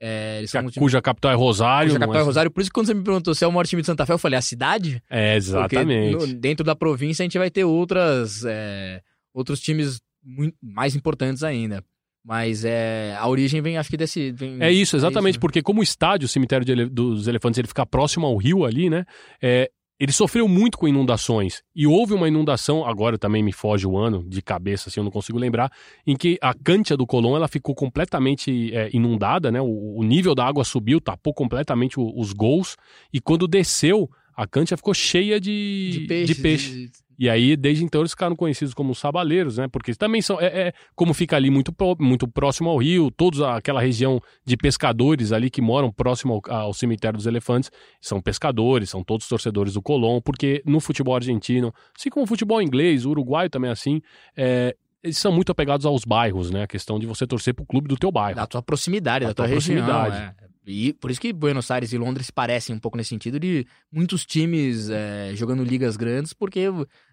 É, 0.01 0.39
eles 0.39 0.51
são 0.51 0.65
o 0.65 0.69
time 0.71 0.83
Cuja 0.83 1.01
capital 1.01 1.31
é 1.31 1.35
Rosário. 1.35 1.89
cuja 1.91 1.99
não 1.99 2.07
capital 2.07 2.21
é 2.21 2.23
é- 2.23 2.25
Rosário. 2.25 2.51
Por 2.51 2.61
isso 2.61 2.69
que 2.69 2.73
quando 2.73 2.87
você 2.87 2.93
me 2.93 3.03
perguntou 3.03 3.33
se 3.35 3.43
é 3.43 3.47
o 3.47 3.51
maior 3.51 3.65
time 3.65 3.81
de 3.81 3.85
Santa 3.85 4.05
Fé, 4.05 4.13
eu 4.13 4.17
falei 4.17 4.37
a 4.37 4.41
cidade. 4.41 5.01
É, 5.09 5.35
exatamente. 5.35 6.13
no- 6.15 6.27
dentro 6.33 6.65
da 6.65 6.75
província 6.75 7.23
a 7.23 7.25
gente 7.25 7.37
vai 7.37 7.49
ter 7.49 7.63
outras, 7.63 8.43
é, 8.45 9.01
outros 9.33 9.59
times 9.61 10.01
muito 10.23 10.55
mais 10.61 10.95
importantes 10.95 11.43
ainda. 11.43 11.83
Mas 12.25 12.63
é, 12.63 13.15
a 13.19 13.27
origem 13.27 13.61
vem, 13.61 13.77
acho 13.77 13.89
que 13.89 13.97
desse. 13.97 14.31
Vem, 14.31 14.57
É 14.61 14.71
isso, 14.71 14.95
exatamente, 14.95 15.35
né? 15.35 15.39
porque 15.41 15.61
como 15.61 15.81
o 15.81 15.83
estádio, 15.83 16.25
o 16.25 16.29
cemitério 16.29 16.65
de 16.65 16.71
ele- 16.71 16.89
dos 16.89 17.27
elefantes, 17.27 17.57
ele 17.57 17.67
fica 17.67 17.85
próximo 17.85 18.25
ao 18.25 18.37
rio 18.37 18.63
ali, 18.63 18.89
né? 18.89 19.03
É, 19.41 19.69
ele 19.99 20.11
sofreu 20.11 20.47
muito 20.47 20.77
com 20.77 20.87
inundações. 20.87 21.61
E 21.75 21.85
houve 21.85 22.13
uma 22.13 22.27
inundação, 22.27 22.85
agora 22.85 23.17
também 23.17 23.43
me 23.43 23.51
foge 23.51 23.85
o 23.85 23.97
ano, 23.97 24.23
de 24.27 24.41
cabeça, 24.41 24.89
assim, 24.89 24.99
eu 24.99 25.03
não 25.03 25.11
consigo 25.11 25.37
lembrar, 25.37 25.69
em 26.07 26.15
que 26.15 26.37
a 26.41 26.53
Cântia 26.53 26.95
do 26.95 27.05
Colón, 27.05 27.35
ela 27.35 27.47
ficou 27.47 27.75
completamente 27.75 28.73
é, 28.73 28.89
inundada, 28.93 29.51
né? 29.51 29.61
O, 29.61 29.97
o 29.97 30.03
nível 30.03 30.33
da 30.33 30.45
água 30.45 30.63
subiu, 30.63 31.01
tapou 31.01 31.33
completamente 31.33 31.99
o- 31.99 32.13
os 32.17 32.31
gols, 32.33 32.75
e 33.11 33.19
quando 33.19 33.47
desceu, 33.49 34.09
a 34.35 34.47
Cântia 34.47 34.75
ficou 34.77 34.93
cheia 34.93 35.39
de, 35.39 35.89
de 35.91 36.07
peixe. 36.07 36.33
de 36.33 36.41
peixe. 36.41 36.89
E 37.17 37.29
aí, 37.29 37.55
desde 37.55 37.83
então, 37.83 38.01
eles 38.01 38.11
ficaram 38.11 38.35
conhecidos 38.35 38.73
como 38.73 38.93
sabaleiros, 38.95 39.57
né? 39.57 39.67
Porque 39.67 39.93
também 39.95 40.21
são. 40.21 40.39
É, 40.41 40.45
é- 40.69 40.73
como 40.95 41.13
fica 41.13 41.35
ali 41.35 41.49
muito, 41.49 41.73
muito 41.99 42.27
próximo 42.27 42.69
ao 42.69 42.77
rio, 42.77 43.11
toda 43.11 43.55
aquela 43.55 43.81
região 43.81 44.21
de 44.45 44.57
pescadores 44.57 45.31
ali 45.31 45.49
que 45.49 45.61
moram 45.61 45.91
próximo 45.91 46.41
ao, 46.49 46.55
ao 46.55 46.73
cemitério 46.73 47.17
dos 47.17 47.25
elefantes 47.27 47.71
são 48.01 48.21
pescadores, 48.21 48.89
são 48.89 49.03
todos 49.03 49.27
torcedores 49.27 49.73
do 49.73 49.81
Colón, 49.81 50.19
porque 50.21 50.61
no 50.65 50.79
futebol 50.79 51.15
argentino, 51.15 51.73
assim 51.97 52.09
como 52.09 52.23
o 52.23 52.27
futebol 52.27 52.61
inglês, 52.61 53.05
o 53.05 53.09
uruguaio 53.11 53.49
também 53.49 53.69
é 53.69 53.73
assim, 53.73 54.01
é, 54.35 54.75
eles 55.03 55.17
são 55.17 55.31
muito 55.31 55.51
apegados 55.51 55.85
aos 55.85 56.05
bairros, 56.05 56.49
né? 56.49 56.63
A 56.63 56.67
questão 56.67 56.97
de 56.97 57.05
você 57.05 57.27
torcer 57.27 57.53
pro 57.53 57.65
clube 57.65 57.87
do 57.87 57.95
teu 57.97 58.11
bairro. 58.11 58.35
Da 58.37 58.47
tua 58.47 58.61
proximidade, 58.61 59.25
Da 59.25 59.29
da 59.31 59.33
tua, 59.33 59.45
tua 59.45 59.53
região. 59.53 59.85
proximidade. 59.85 60.35
é. 60.39 60.52
E 60.65 60.93
por 60.93 61.11
isso 61.11 61.19
que 61.19 61.33
Buenos 61.33 61.69
Aires 61.69 61.91
e 61.91 61.97
Londres 61.97 62.31
parecem 62.31 62.73
um 62.75 62.79
pouco 62.79 62.95
nesse 62.95 63.09
sentido 63.09 63.37
de 63.39 63.67
muitos 63.91 64.25
times 64.25 64.89
é, 64.89 65.31
jogando 65.35 65.63
ligas 65.63 65.97
grandes, 65.97 66.31
porque. 66.33 66.61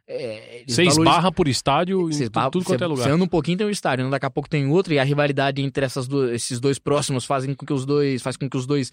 É, 0.07 0.64
Você 0.68 0.82
valorizam- 0.84 1.03
esbarra 1.05 1.32
por 1.32 1.46
estádio 1.48 2.07
em 2.09 2.11
esbarra- 2.11 2.51
tudo, 2.51 2.64
quanto 2.64 2.82
é 2.82 2.86
lugar. 2.86 3.05
Você 3.05 3.11
anda 3.11 3.24
um 3.24 3.28
pouquinho 3.28 3.59
tem 3.59 3.66
um 3.66 3.70
estádio, 3.70 4.09
daqui 4.11 4.26
a 4.26 4.30
pouco 4.30 4.48
tem 4.48 4.66
outro, 4.68 4.92
e 4.92 4.98
a 4.98 5.05
rivalidade 5.05 5.62
entre 5.62 5.84
essas 5.84 6.09
esses 6.32 6.59
dois 6.61 6.78
próximos 6.78 7.24
fazem 7.24 7.55
com 7.55 7.64
que 7.66 7.72
os 7.72 7.84
dois, 7.86 8.20
faz 8.22 8.36
com 8.36 8.48
que 8.48 8.57
os 8.57 8.66
dois 8.66 8.92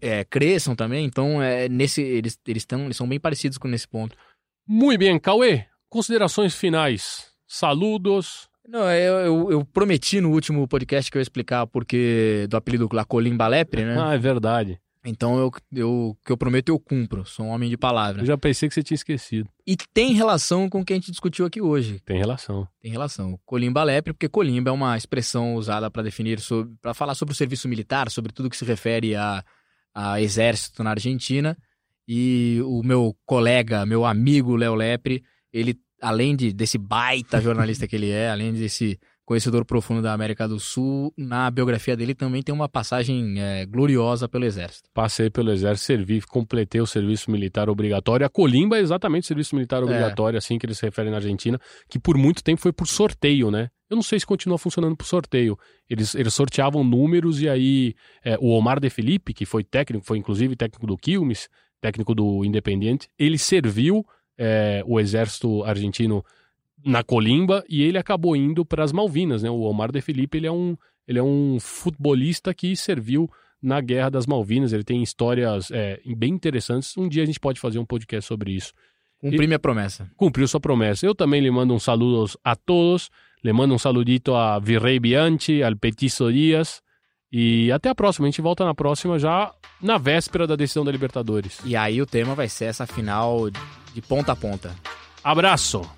é, 0.00 0.24
cresçam 0.24 0.74
também. 0.76 1.04
Então, 1.04 1.40
é, 1.42 1.68
nesse, 1.68 2.02
eles, 2.02 2.38
eles, 2.46 2.64
tão, 2.64 2.84
eles 2.86 2.96
são 2.96 3.08
bem 3.08 3.18
parecidos 3.20 3.58
com 3.58 3.68
nesse 3.68 3.86
ponto. 3.88 4.16
Muito 4.66 4.98
bem, 5.00 5.18
Cauê, 5.18 5.66
considerações 5.88 6.54
finais. 6.54 7.26
Saludos. 7.46 8.48
Não, 8.66 8.90
eu, 8.90 9.14
eu, 9.14 9.52
eu 9.52 9.64
prometi 9.64 10.20
no 10.20 10.30
último 10.30 10.66
podcast 10.66 11.10
que 11.10 11.16
eu 11.16 11.20
ia 11.20 11.24
explicar 11.24 11.66
porque 11.66 12.46
do 12.48 12.56
apelido 12.56 12.88
Lacolim 12.92 13.36
Balepre, 13.36 13.84
né? 13.84 13.96
Ah, 13.98 14.14
é 14.14 14.18
verdade. 14.18 14.80
Então 15.04 15.38
eu, 15.38 15.52
eu 15.74 16.16
que 16.24 16.32
eu 16.32 16.36
prometo 16.36 16.70
eu 16.70 16.78
cumpro. 16.78 17.26
Sou 17.26 17.44
um 17.44 17.50
homem 17.50 17.68
de 17.68 17.76
palavra. 17.76 18.22
Eu 18.22 18.26
já 18.26 18.38
pensei 18.38 18.68
que 18.68 18.74
você 18.74 18.82
tinha 18.82 18.94
esquecido. 18.94 19.48
E 19.66 19.76
tem 19.92 20.14
relação 20.14 20.68
com 20.70 20.80
o 20.80 20.84
que 20.84 20.94
a 20.94 20.96
gente 20.96 21.10
discutiu 21.10 21.44
aqui 21.44 21.60
hoje. 21.60 22.00
Tem 22.00 22.16
relação. 22.16 22.66
Tem 22.80 22.90
relação. 22.90 23.38
Colimba 23.44 23.84
lepre, 23.84 24.14
porque 24.14 24.28
colimba 24.28 24.70
é 24.70 24.72
uma 24.72 24.96
expressão 24.96 25.56
usada 25.56 25.90
para 25.90 26.02
definir, 26.02 26.38
para 26.80 26.94
falar 26.94 27.14
sobre 27.14 27.32
o 27.32 27.36
serviço 27.36 27.68
militar, 27.68 28.10
sobre 28.10 28.32
tudo 28.32 28.48
que 28.48 28.56
se 28.56 28.64
refere 28.64 29.14
a, 29.14 29.44
a 29.94 30.22
exército 30.22 30.82
na 30.82 30.90
Argentina. 30.90 31.56
E 32.08 32.60
o 32.64 32.82
meu 32.82 33.14
colega, 33.26 33.84
meu 33.84 34.06
amigo 34.06 34.56
Léo 34.56 34.74
Lepre, 34.74 35.22
ele, 35.52 35.78
além 36.00 36.36
de, 36.36 36.52
desse 36.52 36.78
baita 36.78 37.40
jornalista 37.40 37.86
que 37.86 37.96
ele 37.96 38.10
é, 38.10 38.30
além 38.30 38.52
desse 38.52 38.98
conhecedor 39.24 39.64
profundo 39.64 40.02
da 40.02 40.12
América 40.12 40.46
do 40.46 40.60
Sul, 40.60 41.12
na 41.16 41.50
biografia 41.50 41.96
dele 41.96 42.14
também 42.14 42.42
tem 42.42 42.54
uma 42.54 42.68
passagem 42.68 43.40
é, 43.40 43.64
gloriosa 43.64 44.28
pelo 44.28 44.44
Exército. 44.44 44.88
Passei 44.92 45.30
pelo 45.30 45.50
Exército, 45.50 45.86
servi, 45.86 46.20
completei 46.20 46.80
o 46.80 46.86
serviço 46.86 47.30
militar 47.30 47.70
obrigatório. 47.70 48.26
A 48.26 48.28
Colimba 48.28 48.76
é 48.76 48.80
exatamente 48.80 49.24
o 49.24 49.26
serviço 49.26 49.54
militar 49.54 49.82
obrigatório, 49.82 50.36
é. 50.36 50.38
assim 50.38 50.58
que 50.58 50.66
eles 50.66 50.78
se 50.78 50.84
referem 50.84 51.10
na 51.10 51.16
Argentina, 51.16 51.58
que 51.88 51.98
por 51.98 52.18
muito 52.18 52.44
tempo 52.44 52.60
foi 52.60 52.72
por 52.72 52.86
sorteio, 52.86 53.50
né? 53.50 53.70
Eu 53.88 53.96
não 53.96 54.02
sei 54.02 54.20
se 54.20 54.26
continua 54.26 54.58
funcionando 54.58 54.96
por 54.96 55.06
sorteio. 55.06 55.58
Eles, 55.88 56.14
eles 56.14 56.34
sorteavam 56.34 56.84
números 56.84 57.40
e 57.40 57.48
aí 57.48 57.94
é, 58.22 58.36
o 58.38 58.50
Omar 58.50 58.78
de 58.80 58.90
Felipe, 58.90 59.32
que 59.32 59.46
foi 59.46 59.64
técnico, 59.64 60.04
foi 60.04 60.18
inclusive 60.18 60.56
técnico 60.56 60.86
do 60.86 60.98
Quilmes, 60.98 61.48
técnico 61.80 62.14
do 62.14 62.44
Independiente, 62.44 63.08
ele 63.18 63.38
serviu 63.38 64.04
é, 64.38 64.82
o 64.86 64.98
exército 64.98 65.62
argentino 65.64 66.24
na 66.84 67.02
Colimba 67.02 67.64
e 67.68 67.82
ele 67.82 67.98
acabou 67.98 68.36
indo 68.36 68.64
para 68.64 68.84
as 68.84 68.92
Malvinas, 68.92 69.42
né? 69.42 69.50
O 69.50 69.60
Omar 69.60 69.90
de 69.90 70.00
Felipe, 70.00 70.38
ele 70.38 70.46
é 70.46 70.52
um 70.52 70.76
ele 71.06 71.18
é 71.18 71.22
um 71.22 71.58
futebolista 71.60 72.54
que 72.54 72.74
serviu 72.74 73.30
na 73.62 73.80
Guerra 73.80 74.10
das 74.10 74.26
Malvinas, 74.26 74.72
ele 74.72 74.84
tem 74.84 75.02
histórias 75.02 75.70
é, 75.70 76.00
bem 76.16 76.32
interessantes. 76.34 76.96
Um 76.96 77.08
dia 77.08 77.22
a 77.22 77.26
gente 77.26 77.40
pode 77.40 77.58
fazer 77.58 77.78
um 77.78 77.84
podcast 77.84 78.26
sobre 78.28 78.52
isso. 78.52 78.72
Cumpri 79.18 79.46
minha 79.46 79.58
promessa. 79.58 80.10
Cumpriu 80.16 80.46
sua 80.46 80.60
promessa. 80.60 81.06
Eu 81.06 81.14
também 81.14 81.40
lhe 81.40 81.50
mando 81.50 81.72
um 81.72 81.78
saludo 81.78 82.30
a 82.44 82.54
todos. 82.54 83.10
Le 83.42 83.52
mando 83.54 83.74
um 83.74 83.78
saludito 83.78 84.34
a 84.34 84.58
Virrey 84.58 85.00
Bianchi, 85.00 85.62
al 85.62 85.76
Petiço 85.76 86.30
Dias. 86.30 86.82
E 87.32 87.72
até 87.72 87.88
a 87.88 87.94
próxima. 87.94 88.26
A 88.26 88.30
gente 88.30 88.42
volta 88.42 88.66
na 88.66 88.74
próxima 88.74 89.18
já 89.18 89.50
na 89.80 89.96
véspera 89.96 90.46
da 90.46 90.56
decisão 90.56 90.84
da 90.84 90.92
Libertadores. 90.92 91.58
E 91.64 91.74
aí 91.74 92.02
o 92.02 92.06
tema 92.06 92.34
vai 92.34 92.50
ser 92.50 92.66
essa 92.66 92.86
final 92.86 93.48
de 93.94 94.02
ponta 94.02 94.32
a 94.32 94.36
ponta. 94.36 94.74
Abraço! 95.22 95.88